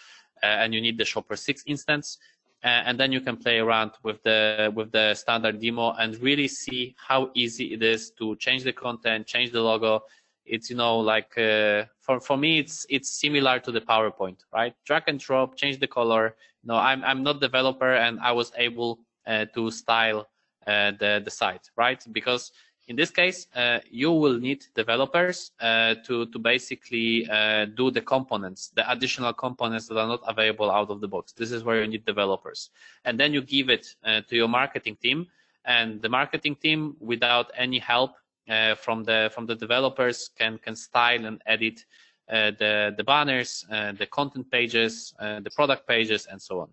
and 0.46 0.74
you 0.74 0.80
need 0.80 0.98
the 0.98 1.04
Shopware 1.04 1.38
6 1.38 1.64
instance. 1.66 2.18
Uh, 2.64 2.68
and 2.86 2.98
then 2.98 3.10
you 3.10 3.20
can 3.20 3.36
play 3.36 3.58
around 3.58 3.90
with 4.04 4.22
the 4.22 4.72
with 4.76 4.92
the 4.92 5.14
standard 5.14 5.60
demo 5.60 5.94
and 5.94 6.16
really 6.22 6.46
see 6.46 6.94
how 6.96 7.28
easy 7.34 7.74
it 7.74 7.82
is 7.82 8.10
to 8.10 8.36
change 8.36 8.62
the 8.62 8.72
content, 8.72 9.26
change 9.26 9.50
the 9.50 9.60
logo, 9.60 10.04
it's 10.46 10.70
you 10.70 10.76
know 10.76 10.98
like 10.98 11.36
uh, 11.38 11.84
for 12.00 12.20
for 12.20 12.36
me 12.36 12.58
it's 12.58 12.86
it's 12.88 13.10
similar 13.10 13.58
to 13.60 13.70
the 13.72 13.80
PowerPoint, 13.80 14.38
right? 14.52 14.74
Drag 14.84 15.04
and 15.06 15.18
drop, 15.18 15.56
change 15.56 15.78
the 15.78 15.86
color. 15.86 16.36
Know, 16.64 16.76
I'm 16.76 17.02
I'm 17.04 17.22
not 17.22 17.40
developer 17.40 17.94
and 17.94 18.20
I 18.20 18.32
was 18.32 18.52
able 18.56 19.00
uh, 19.26 19.46
to 19.54 19.70
style 19.70 20.28
uh, 20.66 20.92
the 20.98 21.22
the 21.24 21.30
site, 21.30 21.70
right? 21.76 22.04
Because 22.12 22.52
in 22.88 22.96
this 22.96 23.10
case, 23.10 23.46
uh, 23.54 23.78
you 23.90 24.10
will 24.12 24.38
need 24.38 24.66
developers 24.74 25.52
uh, 25.60 25.94
to 26.06 26.26
to 26.26 26.38
basically 26.38 27.28
uh, 27.30 27.66
do 27.66 27.90
the 27.90 28.00
components, 28.00 28.72
the 28.74 28.90
additional 28.90 29.32
components 29.32 29.86
that 29.88 29.98
are 29.98 30.08
not 30.08 30.22
available 30.26 30.70
out 30.70 30.90
of 30.90 31.00
the 31.00 31.08
box. 31.08 31.32
This 31.32 31.52
is 31.52 31.62
where 31.64 31.80
you 31.80 31.88
need 31.88 32.04
developers, 32.04 32.70
and 33.04 33.18
then 33.18 33.32
you 33.32 33.42
give 33.42 33.70
it 33.70 33.94
to 34.04 34.36
your 34.36 34.48
marketing 34.48 34.96
team, 34.96 35.28
and 35.64 36.02
the 36.02 36.08
marketing 36.08 36.56
team, 36.56 36.96
without 37.00 37.50
any 37.56 37.78
help 37.78 38.12
uh, 38.48 38.74
from 38.74 39.04
the 39.04 39.30
from 39.32 39.46
the 39.46 39.54
developers 39.54 40.30
can 40.36 40.58
can 40.58 40.74
style 40.74 41.24
and 41.24 41.40
edit 41.46 41.84
uh, 42.28 42.50
the 42.58 42.92
the 42.96 43.04
banners, 43.04 43.64
uh, 43.70 43.92
the 43.92 44.06
content 44.06 44.50
pages, 44.50 45.14
the 45.20 45.50
product 45.54 45.86
pages, 45.86 46.26
and 46.26 46.42
so 46.42 46.60
on. 46.60 46.68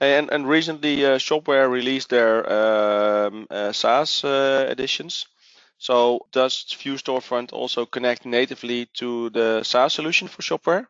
And 0.00 0.30
and 0.32 0.48
recently, 0.48 0.96
Shopware 0.98 1.70
released 1.70 2.10
their 2.10 2.50
um, 2.52 3.46
SaaS 3.72 4.24
editions. 4.24 5.26
So 5.78 6.26
does 6.32 6.64
Vue 6.80 6.96
Storefront 6.96 7.52
also 7.52 7.86
connect 7.86 8.24
natively 8.26 8.86
to 8.94 9.30
the 9.30 9.62
SaaS 9.62 9.94
solution 9.94 10.28
for 10.28 10.42
Shopware? 10.42 10.86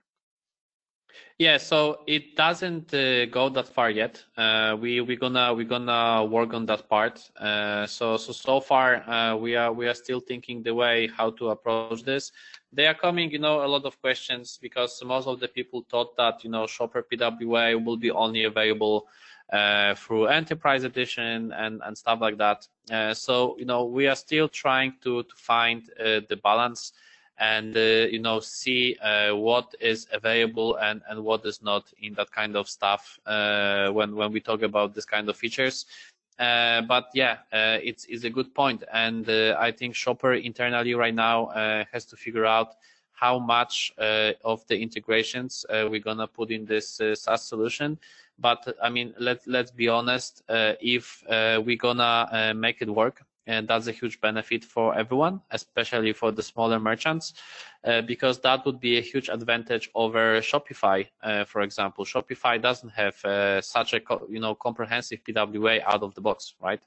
Yeah, 1.39 1.57
so 1.59 2.01
it 2.07 2.37
doesn't 2.37 2.93
uh, 2.95 3.27
go 3.27 3.49
that 3.51 3.69
far 3.69 3.91
yet. 3.91 4.23
Uh, 4.37 4.77
we 4.79 5.01
we 5.01 5.17
gonna 5.17 5.55
we 5.55 5.65
gonna 5.65 6.25
work 6.25 6.53
on 6.55 6.67
that 6.67 6.89
part. 6.89 7.19
Uh, 7.39 7.87
so 7.87 8.17
so 8.17 8.33
so 8.33 8.61
far 8.61 8.97
uh, 9.09 9.37
we 9.37 9.57
are 9.57 9.73
we 9.73 9.89
are 9.89 9.95
still 9.95 10.21
thinking 10.21 10.63
the 10.63 10.75
way 10.75 11.09
how 11.09 11.31
to 11.31 11.51
approach 11.51 11.91
this. 11.91 12.33
They 12.73 12.87
are 12.87 12.95
coming, 12.95 13.31
you 13.31 13.39
know, 13.39 13.65
a 13.65 13.69
lot 13.69 13.85
of 13.85 14.01
questions 14.01 14.59
because 14.61 15.03
most 15.05 15.27
of 15.27 15.41
the 15.41 15.49
people 15.49 15.85
thought 15.91 16.17
that 16.17 16.45
you 16.45 16.51
know 16.51 16.65
Shopware 16.65 17.05
PWA 17.11 17.85
will 17.85 17.97
be 17.97 18.11
only 18.11 18.45
available 18.45 19.09
uh, 19.53 19.95
through 19.97 20.27
Enterprise 20.27 20.85
Edition 20.85 21.53
and 21.53 21.83
and 21.85 21.99
stuff 21.99 22.21
like 22.21 22.39
that. 22.39 22.69
Uh, 22.91 23.13
so 23.15 23.57
you 23.59 23.65
know 23.65 23.85
we 23.85 24.07
are 24.07 24.17
still 24.17 24.49
trying 24.49 24.95
to 25.03 25.25
to 25.25 25.35
find 25.37 25.83
the 25.99 26.39
balance 26.43 26.93
and 27.41 27.75
uh, 27.77 27.81
you 27.81 28.19
know 28.19 28.39
see 28.39 28.97
uh, 29.03 29.35
what 29.35 29.75
is 29.81 30.07
available 30.13 30.77
and 30.77 31.01
and 31.09 31.25
what 31.25 31.45
is 31.47 31.63
not 31.63 31.85
in 32.01 32.13
that 32.15 32.31
kind 32.31 32.55
of 32.55 32.69
stuff 32.69 33.19
uh, 33.27 33.89
when 33.89 34.15
when 34.15 34.31
we 34.31 34.41
talk 34.41 34.63
about 34.63 34.95
this 34.95 35.07
kind 35.07 35.29
of 35.29 35.37
features 35.37 35.87
uh, 36.41 36.81
but 36.83 37.09
yeah 37.15 37.37
uh, 37.53 37.79
it's 37.83 38.07
it's 38.07 38.25
a 38.25 38.31
good 38.31 38.55
point 38.55 38.83
and 38.93 39.29
uh, 39.29 39.55
i 39.61 39.71
think 39.71 39.95
Shopware 39.95 40.43
internally 40.43 40.95
right 40.95 41.15
now 41.15 41.47
uh, 41.47 41.85
has 41.93 42.07
to 42.07 42.17
figure 42.17 42.47
out 42.47 42.77
how 43.13 43.39
much 43.39 43.93
uh, 43.99 44.33
of 44.45 44.67
the 44.67 44.81
integrations 44.81 45.67
uh, 45.69 45.87
we're 45.91 46.01
gonna 46.01 46.27
put 46.27 46.51
in 46.51 46.65
this 46.65 47.01
SaaS 47.15 47.47
solution 47.47 47.99
but 48.39 48.67
I 48.83 48.89
mean, 48.89 49.13
let 49.19 49.47
let's 49.47 49.71
be 49.71 49.89
honest. 49.89 50.43
if 50.49 51.23
we're 51.29 51.77
gonna 51.77 52.55
make 52.57 52.81
it 52.81 52.89
work, 52.89 53.23
and 53.51 53.67
that's 53.67 53.89
a 53.89 53.93
huge 54.01 54.21
benefit 54.21 54.63
for 54.65 54.97
everyone, 55.03 55.41
especially 55.51 56.13
for 56.13 56.31
the 56.31 56.43
smaller 56.43 56.79
merchants, 56.79 57.35
uh, 57.85 58.01
because 58.13 58.39
that 58.47 58.65
would 58.65 58.79
be 58.79 58.97
a 58.97 59.01
huge 59.01 59.29
advantage 59.29 59.91
over 59.95 60.41
Shopify, 60.41 60.99
uh, 61.23 61.45
for 61.45 61.61
example. 61.63 62.05
Shopify 62.05 62.63
doesn't 62.63 62.93
have 63.03 63.17
uh, 63.25 63.61
such 63.61 63.93
a 63.93 64.01
you 64.29 64.41
know 64.45 64.55
comprehensive 64.55 65.19
PWA 65.25 65.83
out 65.85 66.03
of 66.03 66.15
the 66.15 66.21
box, 66.21 66.55
right? 66.61 66.81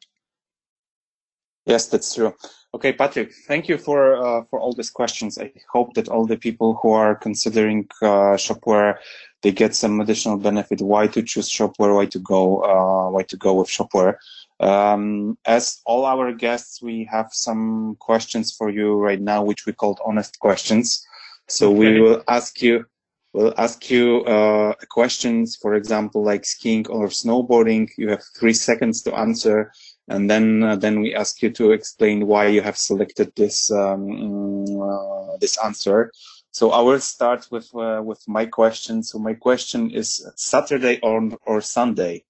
Yes, 1.66 1.88
that's 1.88 2.16
true. 2.16 2.34
Okay, 2.76 2.92
Patrick, 2.94 3.34
thank 3.50 3.68
you 3.70 3.78
for 3.78 4.00
uh, 4.26 4.44
for 4.50 4.58
all 4.62 4.74
these 4.74 4.94
questions. 5.02 5.38
I 5.38 5.52
hope 5.76 5.94
that 5.96 6.08
all 6.08 6.26
the 6.26 6.38
people 6.38 6.80
who 6.82 6.92
are 6.94 7.14
considering 7.28 7.80
uh, 8.02 8.36
Shopware 8.46 9.00
they 9.44 9.52
get 9.52 9.76
some 9.76 10.00
additional 10.00 10.38
benefit. 10.38 10.82
Why 10.82 11.08
to 11.08 11.22
choose 11.22 11.50
Shopware? 11.50 11.94
Why 11.96 12.06
to 12.08 12.20
go? 12.20 12.42
Uh, 12.64 13.12
why 13.12 13.24
to 13.24 13.38
go 13.38 13.54
with 13.56 13.68
Shopware? 13.68 14.16
Um, 14.64 15.38
as 15.46 15.82
all 15.86 16.06
our 16.06 16.32
guests, 16.32 16.82
we 16.82 17.08
have 17.12 17.30
some 17.32 17.98
questions 18.00 18.56
for 18.56 18.70
you 18.70 18.96
right 18.96 19.20
now, 19.20 19.44
which 19.44 19.66
we 19.66 19.74
called 19.74 20.00
honest 20.06 20.40
questions. 20.40 21.06
So 21.50 21.70
okay. 21.72 21.80
we 21.80 22.00
will 22.00 22.24
ask 22.30 22.62
you, 22.62 22.86
we'll 23.34 23.54
ask 23.58 23.92
you 23.92 24.24
uh, 24.24 24.74
questions, 24.90 25.58
for 25.58 25.76
example, 25.76 26.24
like 26.24 26.46
skiing 26.46 26.88
or 26.88 27.08
snowboarding. 27.08 27.90
You 27.98 28.12
have 28.12 28.24
three 28.40 28.54
seconds 28.54 29.02
to 29.04 29.14
answer, 29.14 29.74
and 30.08 30.30
then 30.30 30.64
uh, 30.64 30.78
then 30.78 31.02
we 31.02 31.14
ask 31.14 31.42
you 31.42 31.50
to 31.60 31.74
explain 31.74 32.26
why 32.26 32.48
you 32.48 32.62
have 32.62 32.78
selected 32.78 33.34
this 33.36 33.70
um, 33.70 34.82
uh, 34.82 35.36
this 35.42 35.58
answer. 35.58 36.14
So 36.52 36.72
I 36.72 36.80
will 36.82 37.02
start 37.02 37.48
with 37.52 37.68
uh, 37.76 38.02
with 38.02 38.24
my 38.28 38.46
question. 38.46 39.04
So 39.04 39.20
my 39.20 39.34
question 39.34 39.92
is 39.92 40.26
Saturday 40.38 41.02
or 41.04 41.20
or 41.46 41.60
Sunday. 41.60 42.24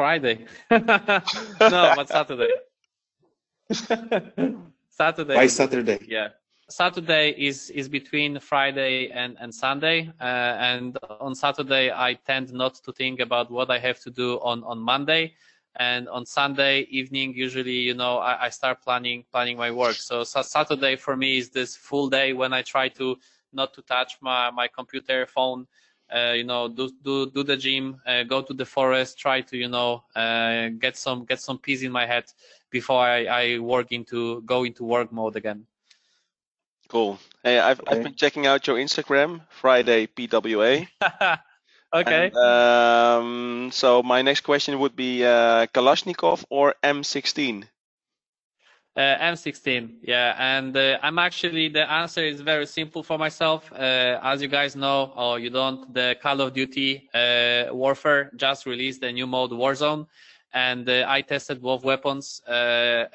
Friday. 0.00 0.46
no, 0.70 1.92
but 1.94 2.08
Saturday. 2.08 2.54
Saturday. 4.88 5.36
Why 5.36 5.46
Saturday? 5.46 5.98
Yeah. 6.08 6.28
Saturday 6.70 7.34
is 7.36 7.68
is 7.68 7.86
between 7.86 8.40
Friday 8.40 9.10
and 9.10 9.36
and 9.38 9.54
Sunday, 9.54 10.10
uh, 10.18 10.52
and 10.70 10.96
on 11.26 11.34
Saturday 11.34 11.92
I 11.92 12.14
tend 12.14 12.50
not 12.54 12.76
to 12.86 12.92
think 12.92 13.20
about 13.20 13.50
what 13.50 13.70
I 13.70 13.78
have 13.78 14.00
to 14.06 14.10
do 14.10 14.38
on 14.40 14.64
on 14.64 14.78
Monday, 14.78 15.34
and 15.76 16.08
on 16.08 16.24
Sunday 16.24 16.86
evening 17.00 17.34
usually 17.34 17.80
you 17.88 17.92
know 17.92 18.14
I, 18.30 18.46
I 18.46 18.48
start 18.48 18.80
planning 18.80 19.24
planning 19.30 19.58
my 19.58 19.70
work. 19.70 19.96
So, 19.96 20.24
so 20.24 20.40
Saturday 20.40 20.96
for 20.96 21.14
me 21.14 21.36
is 21.36 21.50
this 21.50 21.76
full 21.76 22.08
day 22.08 22.32
when 22.32 22.54
I 22.54 22.62
try 22.62 22.88
to 23.00 23.18
not 23.52 23.74
to 23.74 23.82
touch 23.82 24.16
my 24.22 24.50
my 24.50 24.66
computer 24.66 25.26
phone 25.26 25.66
uh, 26.14 26.32
you 26.34 26.44
know 26.44 26.68
do 26.68 26.90
do 27.02 27.30
do 27.30 27.42
the 27.42 27.56
gym 27.56 28.00
uh, 28.06 28.22
go 28.22 28.42
to 28.42 28.52
the 28.52 28.64
forest 28.64 29.18
try 29.18 29.40
to 29.40 29.56
you 29.56 29.68
know 29.68 30.02
uh, 30.16 30.68
get 30.78 30.96
some 30.96 31.24
get 31.24 31.40
some 31.40 31.58
peace 31.58 31.82
in 31.82 31.92
my 31.92 32.06
head 32.06 32.24
before 32.70 33.02
I, 33.02 33.24
I 33.24 33.58
work 33.58 33.92
into 33.92 34.42
go 34.42 34.64
into 34.64 34.84
work 34.84 35.12
mode 35.12 35.36
again. 35.36 35.66
Cool. 36.88 37.18
Hey 37.44 37.58
i've, 37.58 37.80
okay. 37.80 37.96
I've 37.96 38.02
been 38.02 38.14
checking 38.14 38.46
out 38.46 38.66
your 38.66 38.76
instagram 38.76 39.42
friday 39.48 40.06
pwa 40.06 40.86
okay. 41.94 42.30
And, 42.32 42.36
um, 42.36 43.70
so 43.72 44.02
my 44.02 44.22
next 44.22 44.40
question 44.40 44.78
would 44.80 44.96
be 44.96 45.24
uh, 45.24 45.66
kalashnikov 45.66 46.44
or 46.50 46.74
m16 46.82 47.64
uh, 48.96 49.16
M16, 49.20 49.98
yeah, 50.02 50.34
and 50.38 50.76
uh, 50.76 50.98
I'm 51.02 51.18
actually 51.18 51.68
the 51.68 51.90
answer 51.90 52.24
is 52.24 52.40
very 52.40 52.66
simple 52.66 53.02
for 53.02 53.18
myself. 53.18 53.70
Uh, 53.72 54.18
as 54.22 54.42
you 54.42 54.48
guys 54.48 54.74
know, 54.74 55.12
or 55.16 55.38
you 55.38 55.50
don't, 55.50 55.92
the 55.94 56.16
Call 56.20 56.40
of 56.40 56.52
Duty 56.52 57.08
uh, 57.14 57.72
Warfare 57.72 58.30
just 58.36 58.66
released 58.66 59.02
a 59.04 59.12
new 59.12 59.26
mode 59.26 59.52
Warzone, 59.52 60.06
and 60.52 60.88
uh, 60.88 61.04
I 61.06 61.22
tested 61.22 61.62
both 61.62 61.84
weapons. 61.84 62.42
Uh, 62.46 63.06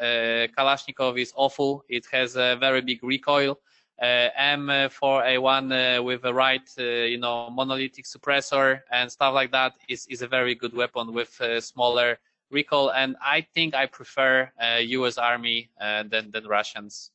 Kalashnikov 0.58 1.20
is 1.20 1.34
awful; 1.36 1.84
it 1.90 2.06
has 2.12 2.38
a 2.38 2.56
very 2.60 2.82
big 2.82 3.04
recoil. 3.04 3.60
M4A1 4.02 6.04
with 6.04 6.26
a 6.26 6.34
right, 6.34 6.70
you 6.78 7.18
know, 7.18 7.50
monolithic 7.50 8.06
suppressor 8.06 8.82
and 8.92 9.10
stuff 9.10 9.34
like 9.34 9.52
that 9.52 9.74
is 9.88 10.06
is 10.10 10.22
a 10.22 10.28
very 10.28 10.56
good 10.56 10.74
weapon 10.74 11.14
with 11.14 11.42
smaller 11.60 12.18
recall, 12.56 12.92
and 12.92 13.16
I 13.22 13.46
think 13.54 13.76
I 13.76 13.86
prefer 13.86 14.50
uh, 14.60 14.80
U.S. 14.98 15.18
Army 15.18 15.70
uh, 15.80 16.04
than 16.12 16.32
than 16.32 16.44
Russians. 16.48 17.12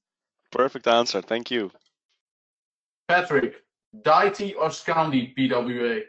Perfect 0.52 0.86
answer. 0.86 1.20
Thank 1.22 1.50
you. 1.50 1.70
Patrick, 3.08 3.54
Deity 4.02 4.54
or 4.54 4.68
Scandi 4.68 5.34
PWA? 5.34 6.02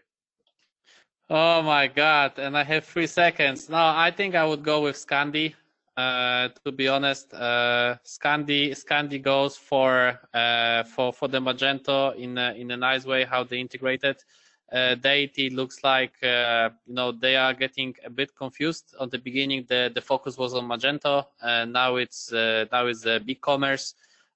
Oh 1.29 1.61
my 1.63 1.88
God! 1.88 2.32
And 2.38 2.57
I 2.57 2.63
have 2.63 2.84
three 2.86 3.07
seconds. 3.07 3.69
No, 3.69 3.77
I 4.07 4.11
think 4.11 4.36
I 4.36 4.45
would 4.45 4.63
go 4.63 4.82
with 4.82 4.97
Scandi. 4.97 5.55
Uh, 5.97 6.49
to 6.63 6.71
be 6.71 6.88
honest, 6.88 7.34
uh, 7.34 7.95
Scandi 8.05 8.61
Scandi 8.82 9.19
goes 9.21 9.57
for 9.57 10.19
uh, 10.34 10.84
for 10.84 11.13
for 11.13 11.27
the 11.27 11.39
Magento 11.39 12.15
in 12.15 12.38
a, 12.38 12.53
in 12.53 12.71
a 12.71 12.77
nice 12.77 13.05
way 13.05 13.23
how 13.23 13.43
they 13.43 13.59
integrate 13.59 14.03
it 14.03 14.23
uh, 14.72 14.95
Deity 14.95 15.49
looks 15.49 15.84
like 15.84 16.13
uh, 16.24 16.69
you 16.86 16.93
know 16.93 17.11
they 17.11 17.36
are 17.36 17.53
getting 17.53 17.95
a 18.05 18.09
bit 18.09 18.36
confused. 18.36 18.95
On 18.99 19.09
the 19.09 19.17
beginning, 19.17 19.65
the, 19.67 19.91
the 19.93 20.01
focus 20.01 20.38
was 20.38 20.53
on 20.53 20.67
Magento, 20.67 21.26
and 21.41 21.74
now 21.74 21.97
it's 21.97 22.32
uh, 22.32 22.65
now 22.72 22.88
it's 22.88 23.05
uh, 23.05 23.19
BigCommerce. 23.19 23.95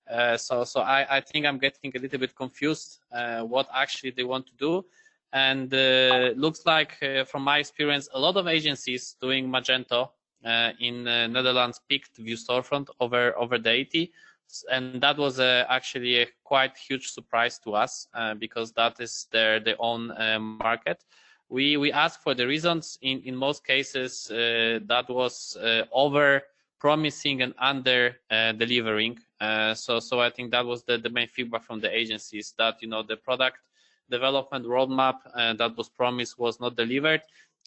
Uh, 0.09 0.37
so 0.37 0.63
so 0.63 0.81
I, 0.81 1.17
I 1.17 1.21
think 1.21 1.45
I'm 1.45 1.57
getting 1.57 1.91
a 1.95 1.99
little 1.99 2.19
bit 2.19 2.35
confused 2.35 2.99
uh, 3.11 3.41
what 3.41 3.67
actually 3.73 4.11
they 4.11 4.23
want 4.23 4.45
to 4.47 4.53
do. 4.59 4.85
And 5.33 5.73
uh, 5.73 6.31
looks 6.37 6.65
like, 6.65 6.97
from 7.27 7.43
my 7.43 7.57
experience, 7.57 8.07
a 8.13 8.19
lot 8.19 8.37
of 8.37 8.47
agencies 8.47 9.17
doing 9.19 9.49
Magento 9.49 10.11
in 10.79 11.03
Netherlands 11.03 11.81
picked 11.89 12.15
Vue 12.15 12.37
Storefront 12.37 12.87
over 13.01 13.37
over 13.37 13.57
Deity, 13.57 14.13
and 14.71 15.01
that 15.01 15.17
was 15.17 15.39
uh, 15.39 15.65
actually 15.69 16.21
a 16.21 16.27
quite 16.43 16.77
huge 16.77 17.09
surprise 17.09 17.59
to 17.59 17.73
us 17.73 18.07
uh, 18.13 18.33
because 18.33 18.71
that 18.73 18.99
is 18.99 19.27
their 19.31 19.59
their 19.59 19.75
own 19.79 20.11
uh, 20.11 20.39
market. 20.39 21.03
We 21.49 21.77
we 21.77 21.91
asked 21.91 22.21
for 22.23 22.33
the 22.33 22.47
reasons. 22.47 22.97
In 23.01 23.21
in 23.23 23.35
most 23.35 23.65
cases, 23.65 24.27
that 24.29 25.05
was 25.09 25.57
over 25.91 26.43
promising 26.79 27.41
and 27.41 27.53
under 27.59 28.17
delivering. 28.57 29.19
so 29.75 29.99
so 29.99 30.19
I 30.19 30.29
think 30.29 30.51
that 30.51 30.65
was 30.65 30.83
the, 30.83 30.97
the 30.97 31.09
main 31.09 31.27
feedback 31.27 31.63
from 31.63 31.79
the 31.79 31.91
agencies 31.95 32.53
that 32.57 32.81
you 32.81 32.87
know 32.87 33.03
the 33.03 33.17
product 33.17 33.59
development 34.09 34.65
roadmap 34.65 35.15
uh, 35.33 35.53
that 35.53 35.75
was 35.77 35.89
promised 35.89 36.37
was 36.37 36.59
not 36.59 36.75
delivered. 36.75 37.21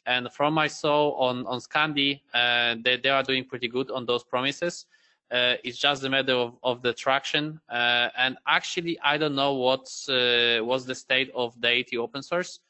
And 0.06 0.32
from 0.32 0.58
I 0.58 0.68
saw 0.68 1.10
on 1.12 1.46
on 1.46 1.58
Scandi, 1.60 2.20
uh, 2.32 2.76
they 2.82 2.96
they 2.96 3.10
are 3.10 3.22
doing 3.22 3.44
pretty 3.44 3.68
good 3.68 3.90
on 3.90 4.06
those 4.06 4.24
promises. 4.24 4.86
Uh, 5.30 5.54
it's 5.62 5.78
just 5.78 6.04
a 6.04 6.08
matter 6.08 6.32
of, 6.32 6.54
of 6.62 6.82
the 6.82 6.92
traction. 6.92 7.60
Uh, 7.68 8.08
and 8.16 8.36
actually, 8.46 8.98
I 9.00 9.18
don't 9.18 9.34
know 9.34 9.54
what's 9.54 10.08
uh, 10.08 10.60
what's 10.62 10.84
the 10.84 10.94
state 10.94 11.30
of 11.34 11.60
Deity 11.60 11.98
open 11.98 12.22
source 12.22 12.60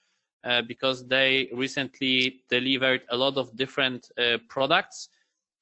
uh, 0.45 0.63
because 0.63 1.07
they 1.07 1.49
recently 1.53 2.43
delivered 2.51 3.03
a 3.11 3.17
lot 3.17 3.37
of 3.37 3.57
different 3.57 4.11
products 4.49 5.09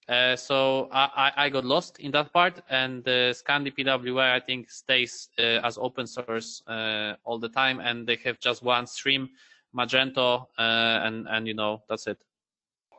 uh, 0.08 0.36
so 0.36 0.88
I, 0.92 1.32
I, 1.36 1.48
got 1.48 1.64
lost 1.64 1.98
in 1.98 2.12
that 2.12 2.32
part, 2.32 2.62
and 2.70 3.02
the 3.02 3.34
Scandi 3.34 3.74
PWA 3.76 4.34
I 4.34 4.38
think 4.38 4.70
stays 4.70 5.30
uh, 5.36 5.66
as 5.66 5.78
open 5.78 6.06
source 6.06 6.62
uh, 6.68 7.14
all 7.24 7.40
the 7.40 7.48
time, 7.48 7.80
and 7.80 8.06
they 8.06 8.14
have 8.24 8.38
just 8.38 8.62
one 8.62 8.86
stream, 8.86 9.30
Magento, 9.76 10.46
uh, 10.58 11.00
and 11.02 11.26
and 11.28 11.48
you 11.48 11.54
know 11.54 11.82
that's 11.88 12.06
it. 12.06 12.18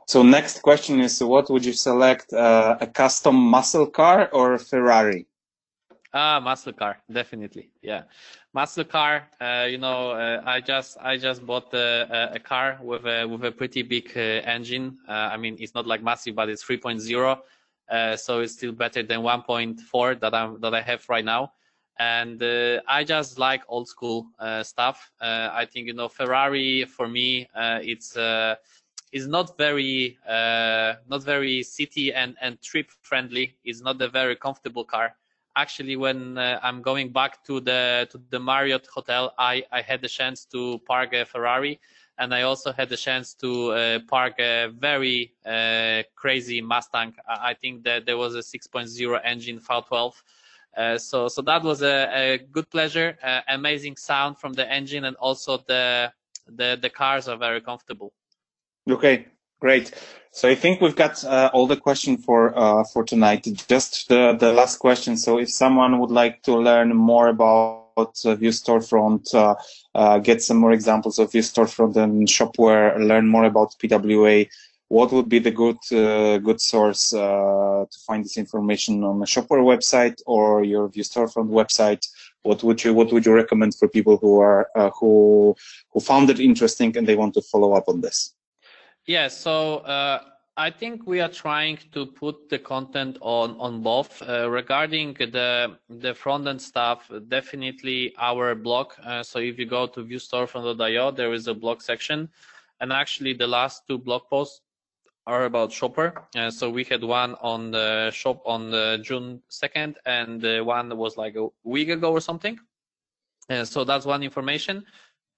So 0.08 0.24
next 0.24 0.62
question 0.62 1.02
is, 1.02 1.22
what 1.22 1.50
would 1.50 1.66
you 1.66 1.74
select, 1.74 2.32
uh, 2.32 2.78
a 2.80 2.88
custom 2.88 3.36
muscle 3.36 3.88
car 3.88 4.30
or 4.32 4.54
a 4.54 4.60
Ferrari? 4.60 5.28
Ah, 6.14 6.40
muscle 6.40 6.72
car, 6.72 6.98
definitely. 7.12 7.70
Yeah, 7.82 8.04
muscle 8.54 8.86
car. 8.86 9.28
Uh, 9.42 9.68
you 9.70 9.78
know, 9.78 10.12
uh, 10.12 10.42
I 10.46 10.62
just 10.62 10.98
I 11.02 11.18
just 11.18 11.46
bought 11.46 11.74
a, 11.74 12.32
a, 12.34 12.40
car 12.40 12.80
with 12.82 13.06
a 13.06 13.26
with 13.26 13.44
a 13.44 13.52
pretty 13.52 13.84
big 13.84 14.14
uh, 14.16 14.48
engine. 14.48 14.98
Uh, 15.10 15.12
I 15.34 15.36
mean, 15.36 15.58
it's 15.60 15.76
not 15.76 15.86
like 15.86 16.02
massive, 16.02 16.36
but 16.36 16.48
it's 16.48 16.64
3.0, 16.64 17.40
uh, 17.90 18.16
so 18.16 18.40
it's 18.40 18.54
still 18.54 18.72
better 18.72 19.04
than 19.04 19.20
1.4 19.20 20.20
that 20.22 20.34
I'm 20.34 20.62
that 20.62 20.74
I 20.74 20.82
have 20.82 21.04
right 21.10 21.26
now. 21.26 21.52
And 22.00 22.42
uh, 22.42 22.80
I 22.88 23.04
just 23.04 23.38
like 23.38 23.64
old 23.68 23.90
school 23.90 24.28
stuff. 24.64 25.12
I 25.20 25.66
think 25.66 25.88
you 25.88 25.94
know 25.94 26.08
Ferrari 26.08 26.86
for 26.86 27.10
me, 27.10 27.50
it's 27.54 28.16
is 29.12 29.28
not 29.28 29.58
very 29.58 30.18
uh, 30.28 30.96
not 31.08 31.24
very 31.24 31.64
city 31.64 32.14
and 32.14 32.36
and 32.42 32.62
trip 32.62 32.90
friendly. 33.02 33.56
It's 33.64 33.82
not 33.82 34.02
a 34.02 34.08
very 34.10 34.36
comfortable 34.36 34.86
car 34.86 35.16
actually 35.58 35.96
when 35.96 36.38
uh, 36.38 36.60
I'm 36.62 36.82
going 36.82 37.12
back 37.12 37.44
to 37.46 37.60
the 37.60 38.08
to 38.12 38.22
the 38.30 38.40
Marriott 38.40 38.88
hotel, 38.94 39.34
I 39.38 39.64
I 39.72 39.82
had 39.82 40.02
the 40.02 40.08
chance 40.08 40.46
to 40.54 40.80
park 40.86 41.14
a 41.14 41.26
Ferrari, 41.26 41.80
and 42.20 42.34
I 42.34 42.44
also 42.44 42.72
had 42.72 42.88
the 42.90 42.98
chance 42.98 43.34
to 43.44 43.50
uh, 43.72 44.00
park 44.08 44.40
a 44.40 44.68
very 44.68 45.34
uh, 45.46 46.04
crazy 46.16 46.62
Mustang. 46.62 47.16
I 47.28 47.54
think 47.56 47.84
that 47.84 48.06
there 48.06 48.18
was 48.18 48.36
a 48.36 48.44
6.0 48.44 49.20
engine 49.24 49.60
V12. 49.60 50.14
Uh, 50.78 50.98
so 50.98 51.28
so 51.28 51.42
that 51.42 51.64
was 51.64 51.82
a, 51.82 51.98
a 52.24 52.38
good 52.38 52.70
pleasure, 52.70 53.18
uh, 53.24 53.42
amazing 53.48 53.96
sound 53.98 54.38
from 54.38 54.54
the 54.54 54.66
engine, 54.72 55.06
and 55.06 55.16
also 55.18 55.58
the 55.68 56.14
the 56.60 56.78
the 56.82 56.90
cars 56.90 57.28
are 57.28 57.38
very 57.38 57.62
comfortable. 57.62 58.14
Okay, 58.88 59.28
Great. 59.60 59.92
So 60.32 60.48
I 60.48 60.54
think 60.54 60.82
we've 60.82 60.96
got 60.96 61.24
uh, 61.24 61.50
all 61.52 61.66
the 61.66 61.78
questions 61.78 62.24
for 62.24 62.56
uh, 62.56 62.84
for 62.84 63.04
tonight. 63.04 63.48
Just 63.68 64.08
the, 64.08 64.38
the 64.40 64.54
last 64.54 64.78
question. 64.78 65.18
So 65.18 65.40
if 65.40 65.50
someone 65.50 66.00
would 66.00 66.12
like 66.12 66.44
to 66.44 66.56
learn 66.56 66.96
more 66.96 67.30
about 67.30 68.20
uh, 68.24 68.36
Vue 68.36 68.52
Storefront, 68.52 69.34
uh, 69.34 69.56
uh, 69.96 70.20
get 70.20 70.44
some 70.44 70.58
more 70.58 70.74
examples 70.74 71.18
of 71.18 71.32
Vue 71.32 71.42
Storefront 71.42 71.96
and 71.96 72.28
Shopware, 72.28 73.00
learn 73.00 73.28
more 73.28 73.46
about 73.46 73.74
PWA, 73.80 74.48
what 74.90 75.12
would 75.12 75.28
be 75.28 75.40
the 75.40 75.50
good 75.50 75.80
uh, 75.92 76.38
good 76.38 76.62
source 76.62 77.10
to 77.10 77.88
find 78.06 78.24
this 78.24 78.38
information 78.38 79.04
on 79.04 79.20
the 79.20 79.26
Shopware 79.26 79.66
website 79.66 80.22
or 80.28 80.64
your 80.64 80.88
Vue 80.88 81.04
Storefront 81.04 81.50
website? 81.50 82.06
What 82.44 82.62
would 82.62 82.84
you 82.84 82.94
what 82.94 83.12
would 83.12 83.26
you 83.26 83.34
recommend 83.34 83.74
for 83.74 83.88
people 83.88 84.18
who 84.18 84.40
are 84.40 84.70
who 85.00 85.56
who 85.92 86.00
found 86.00 86.30
it 86.30 86.40
interesting 86.40 86.96
and 86.96 87.08
they 87.08 87.16
want 87.16 87.34
to 87.34 87.42
follow 87.42 87.74
up 87.74 87.86
on 87.88 88.02
this? 88.02 88.37
Yeah, 89.08 89.30
so 89.30 89.78
uh, 89.78 90.22
I 90.58 90.70
think 90.70 91.08
we 91.08 91.22
are 91.22 91.30
trying 91.30 91.80
to 91.94 92.06
put 92.06 92.50
the 92.50 92.60
content 92.60 93.18
on 93.22 93.58
on 93.58 93.82
both. 93.82 94.22
Uh, 94.22 94.50
regarding 94.50 95.14
the 95.14 95.78
the 95.90 96.14
front 96.14 96.46
end 96.46 96.62
stuff, 96.62 97.10
definitely 97.30 98.14
our 98.18 98.54
blog. 98.54 98.92
Uh, 99.02 99.24
so 99.24 99.40
if 99.40 99.58
you 99.58 99.66
go 99.66 99.88
to 99.88 100.04
vuestorefront.io, 100.04 101.12
there 101.12 101.34
is 101.34 101.48
a 101.48 101.54
blog 101.54 101.82
section, 101.82 102.28
and 102.82 102.92
actually 102.92 103.34
the 103.34 103.48
last 103.48 103.88
two 103.88 103.98
blog 103.98 104.24
posts 104.30 104.62
are 105.26 105.46
about 105.46 105.70
Shopware. 105.70 106.24
Uh, 106.36 106.52
so 106.52 106.70
we 106.70 106.84
had 106.84 107.02
one 107.02 107.36
on 107.36 107.72
the 107.72 108.12
shop 108.12 108.42
on 108.46 108.72
the 108.72 109.00
June 109.04 109.42
2nd, 109.50 109.96
and 110.06 110.66
one 110.66 110.98
was 110.98 111.16
like 111.16 111.36
a 111.36 111.48
week 111.64 111.90
ago 111.90 112.12
or 112.12 112.22
something. 112.22 112.60
Uh, 113.50 113.64
so 113.64 113.84
that's 113.84 114.06
one 114.06 114.24
information. 114.24 114.86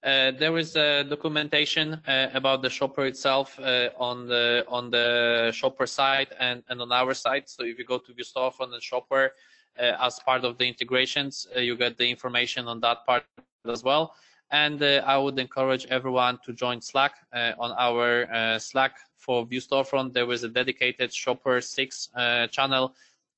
Uh, 0.02 0.30
there 0.30 0.56
is 0.56 0.76
a 0.76 1.04
documentation 1.04 2.00
uh, 2.08 2.28
about 2.32 2.62
the 2.62 2.68
Shopware 2.68 3.06
itself 3.06 3.58
uh, 3.60 3.90
on 3.98 4.26
the 4.26 4.64
on 4.66 4.90
the 4.90 5.50
Shopware 5.52 5.88
side 5.88 6.28
and, 6.38 6.62
and 6.70 6.80
on 6.80 6.90
our 6.90 7.12
side. 7.12 7.48
So 7.50 7.64
if 7.64 7.78
you 7.78 7.84
go 7.84 7.98
to 7.98 8.14
Vue 8.14 8.24
Storefront 8.24 8.72
and 8.72 8.80
Shopware 8.80 9.30
uh, 9.78 9.96
as 10.00 10.18
part 10.20 10.44
of 10.44 10.56
the 10.56 10.66
integrations, 10.66 11.46
uh, 11.54 11.60
you 11.60 11.76
get 11.76 11.98
the 11.98 12.08
information 12.08 12.66
on 12.66 12.80
that 12.80 13.04
part 13.04 13.24
as 13.66 13.84
well. 13.84 14.14
And 14.50 14.82
I 14.82 15.16
would 15.16 15.38
encourage 15.38 15.86
everyone 15.86 16.38
to 16.44 16.52
join 16.52 16.80
Slack. 16.80 17.14
on 17.32 17.70
our 17.78 18.58
Slack 18.58 18.96
for 19.16 19.46
Vue 19.46 19.60
Storefront, 19.60 20.12
there 20.12 20.28
is 20.32 20.42
a 20.42 20.48
dedicated 20.48 21.10
Shopware 21.10 21.62
6 21.62 22.08
channel 22.50 22.92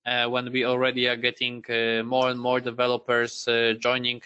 when 0.07 0.51
we 0.51 0.65
already 0.65 1.09
are 1.09 1.17
getting 1.17 1.63
more 2.07 2.31
and 2.31 2.41
more 2.41 2.61
developers 2.61 3.47
joining 3.79 4.23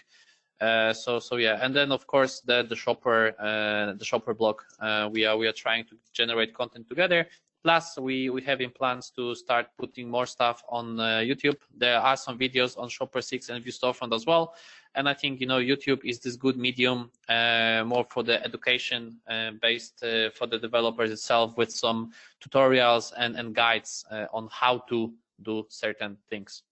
uh, 0.59 0.91
so 0.91 1.19
so 1.19 1.35
yeah, 1.35 1.59
and 1.61 1.75
then 1.75 1.91
of 1.91 2.07
course 2.07 2.41
the 2.41 2.63
the 2.63 2.75
Shopware 2.75 3.33
uh, 3.39 3.93
the 3.93 4.05
Shopware 4.05 4.37
blog 4.37 4.61
uh, 4.79 5.09
we 5.11 5.25
are 5.25 5.37
we 5.37 5.47
are 5.47 5.53
trying 5.53 5.85
to 5.85 5.95
generate 6.13 6.53
content 6.53 6.87
together. 6.87 7.27
Plus 7.63 7.97
we 7.99 8.29
we 8.29 8.41
have 8.41 8.61
in 8.61 8.71
plans 8.71 9.11
to 9.11 9.35
start 9.35 9.67
putting 9.77 10.09
more 10.09 10.25
stuff 10.25 10.63
on 10.69 10.99
uh, 10.99 11.21
YouTube. 11.21 11.57
There 11.75 11.99
are 11.99 12.17
some 12.17 12.39
videos 12.39 12.77
on 12.77 12.89
Shopware 12.89 13.23
Six 13.23 13.49
and 13.49 13.63
Vue 13.63 13.71
Storefront 13.71 14.15
as 14.15 14.25
well. 14.25 14.55
And 14.95 15.07
I 15.07 15.13
think 15.13 15.41
you 15.41 15.47
know 15.47 15.59
YouTube 15.59 16.03
is 16.03 16.19
this 16.19 16.35
good 16.35 16.57
medium 16.57 17.11
uh, 17.29 17.83
more 17.85 18.05
for 18.09 18.23
the 18.23 18.43
education 18.43 19.19
based 19.61 19.99
for 20.33 20.47
the 20.47 20.57
developers 20.57 21.11
itself 21.11 21.55
with 21.55 21.71
some 21.71 22.13
tutorials 22.41 23.13
and 23.17 23.35
and 23.35 23.53
guides 23.53 24.05
on 24.33 24.49
how 24.51 24.79
to 24.89 25.13
do 25.43 25.65
certain 25.69 26.17
things. 26.29 26.63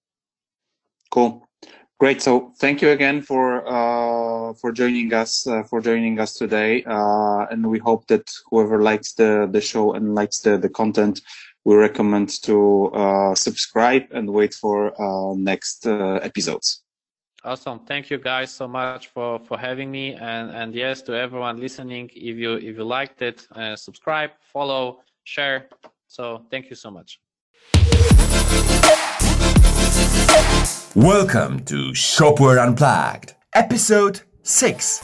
Cool. 1.12 1.48
Great. 1.98 2.22
So 2.22 2.52
thank 2.60 2.82
you 2.82 2.90
again 2.90 3.22
for 3.22 3.66
uh, 3.66 4.54
for 4.56 4.74
joining 4.74 5.14
us 5.14 5.48
uh, 5.48 5.64
for 5.64 5.80
joining 5.80 6.20
us 6.20 6.34
today, 6.34 6.84
uh, 6.84 7.46
and 7.50 7.66
we 7.66 7.80
hope 7.80 8.06
that 8.08 8.30
whoever 8.50 8.82
likes 8.82 9.14
the 9.14 9.48
the 9.50 9.62
show 9.62 9.94
and 9.94 10.14
likes 10.14 10.40
the 10.42 10.58
the 10.58 10.68
content, 10.68 11.22
we 11.64 11.76
recommend 11.76 12.30
to 12.44 12.92
uh, 12.94 13.34
subscribe 13.34 14.04
and 14.12 14.30
wait 14.30 14.54
for 14.54 14.92
uh, 15.02 15.36
next 15.36 15.88
uh, 15.88 16.20
episodes. 16.22 16.84
Awesome. 17.46 17.80
Thank 17.86 18.10
you 18.10 18.18
guys 18.18 18.52
so 18.52 18.68
much 18.68 19.08
for 19.08 19.40
for 19.40 19.58
having 19.58 19.90
me, 19.90 20.16
and 20.16 20.52
and 20.52 20.76
yes 20.76 21.02
to 21.04 21.14
everyone 21.14 21.62
listening. 21.62 22.10
If 22.14 22.36
you 22.36 22.56
if 22.56 22.76
you 22.76 22.84
liked 22.84 23.22
it, 23.22 23.48
subscribe, 23.76 24.32
follow, 24.42 25.00
share. 25.24 25.70
So 26.08 26.44
thank 26.52 26.70
you 26.70 26.76
so 26.76 26.92
much. 26.92 27.22
Welcome 30.96 31.66
to 31.66 31.92
Shopware 31.92 32.66
Unplugged, 32.66 33.34
episode 33.54 34.22
6. 34.44 35.02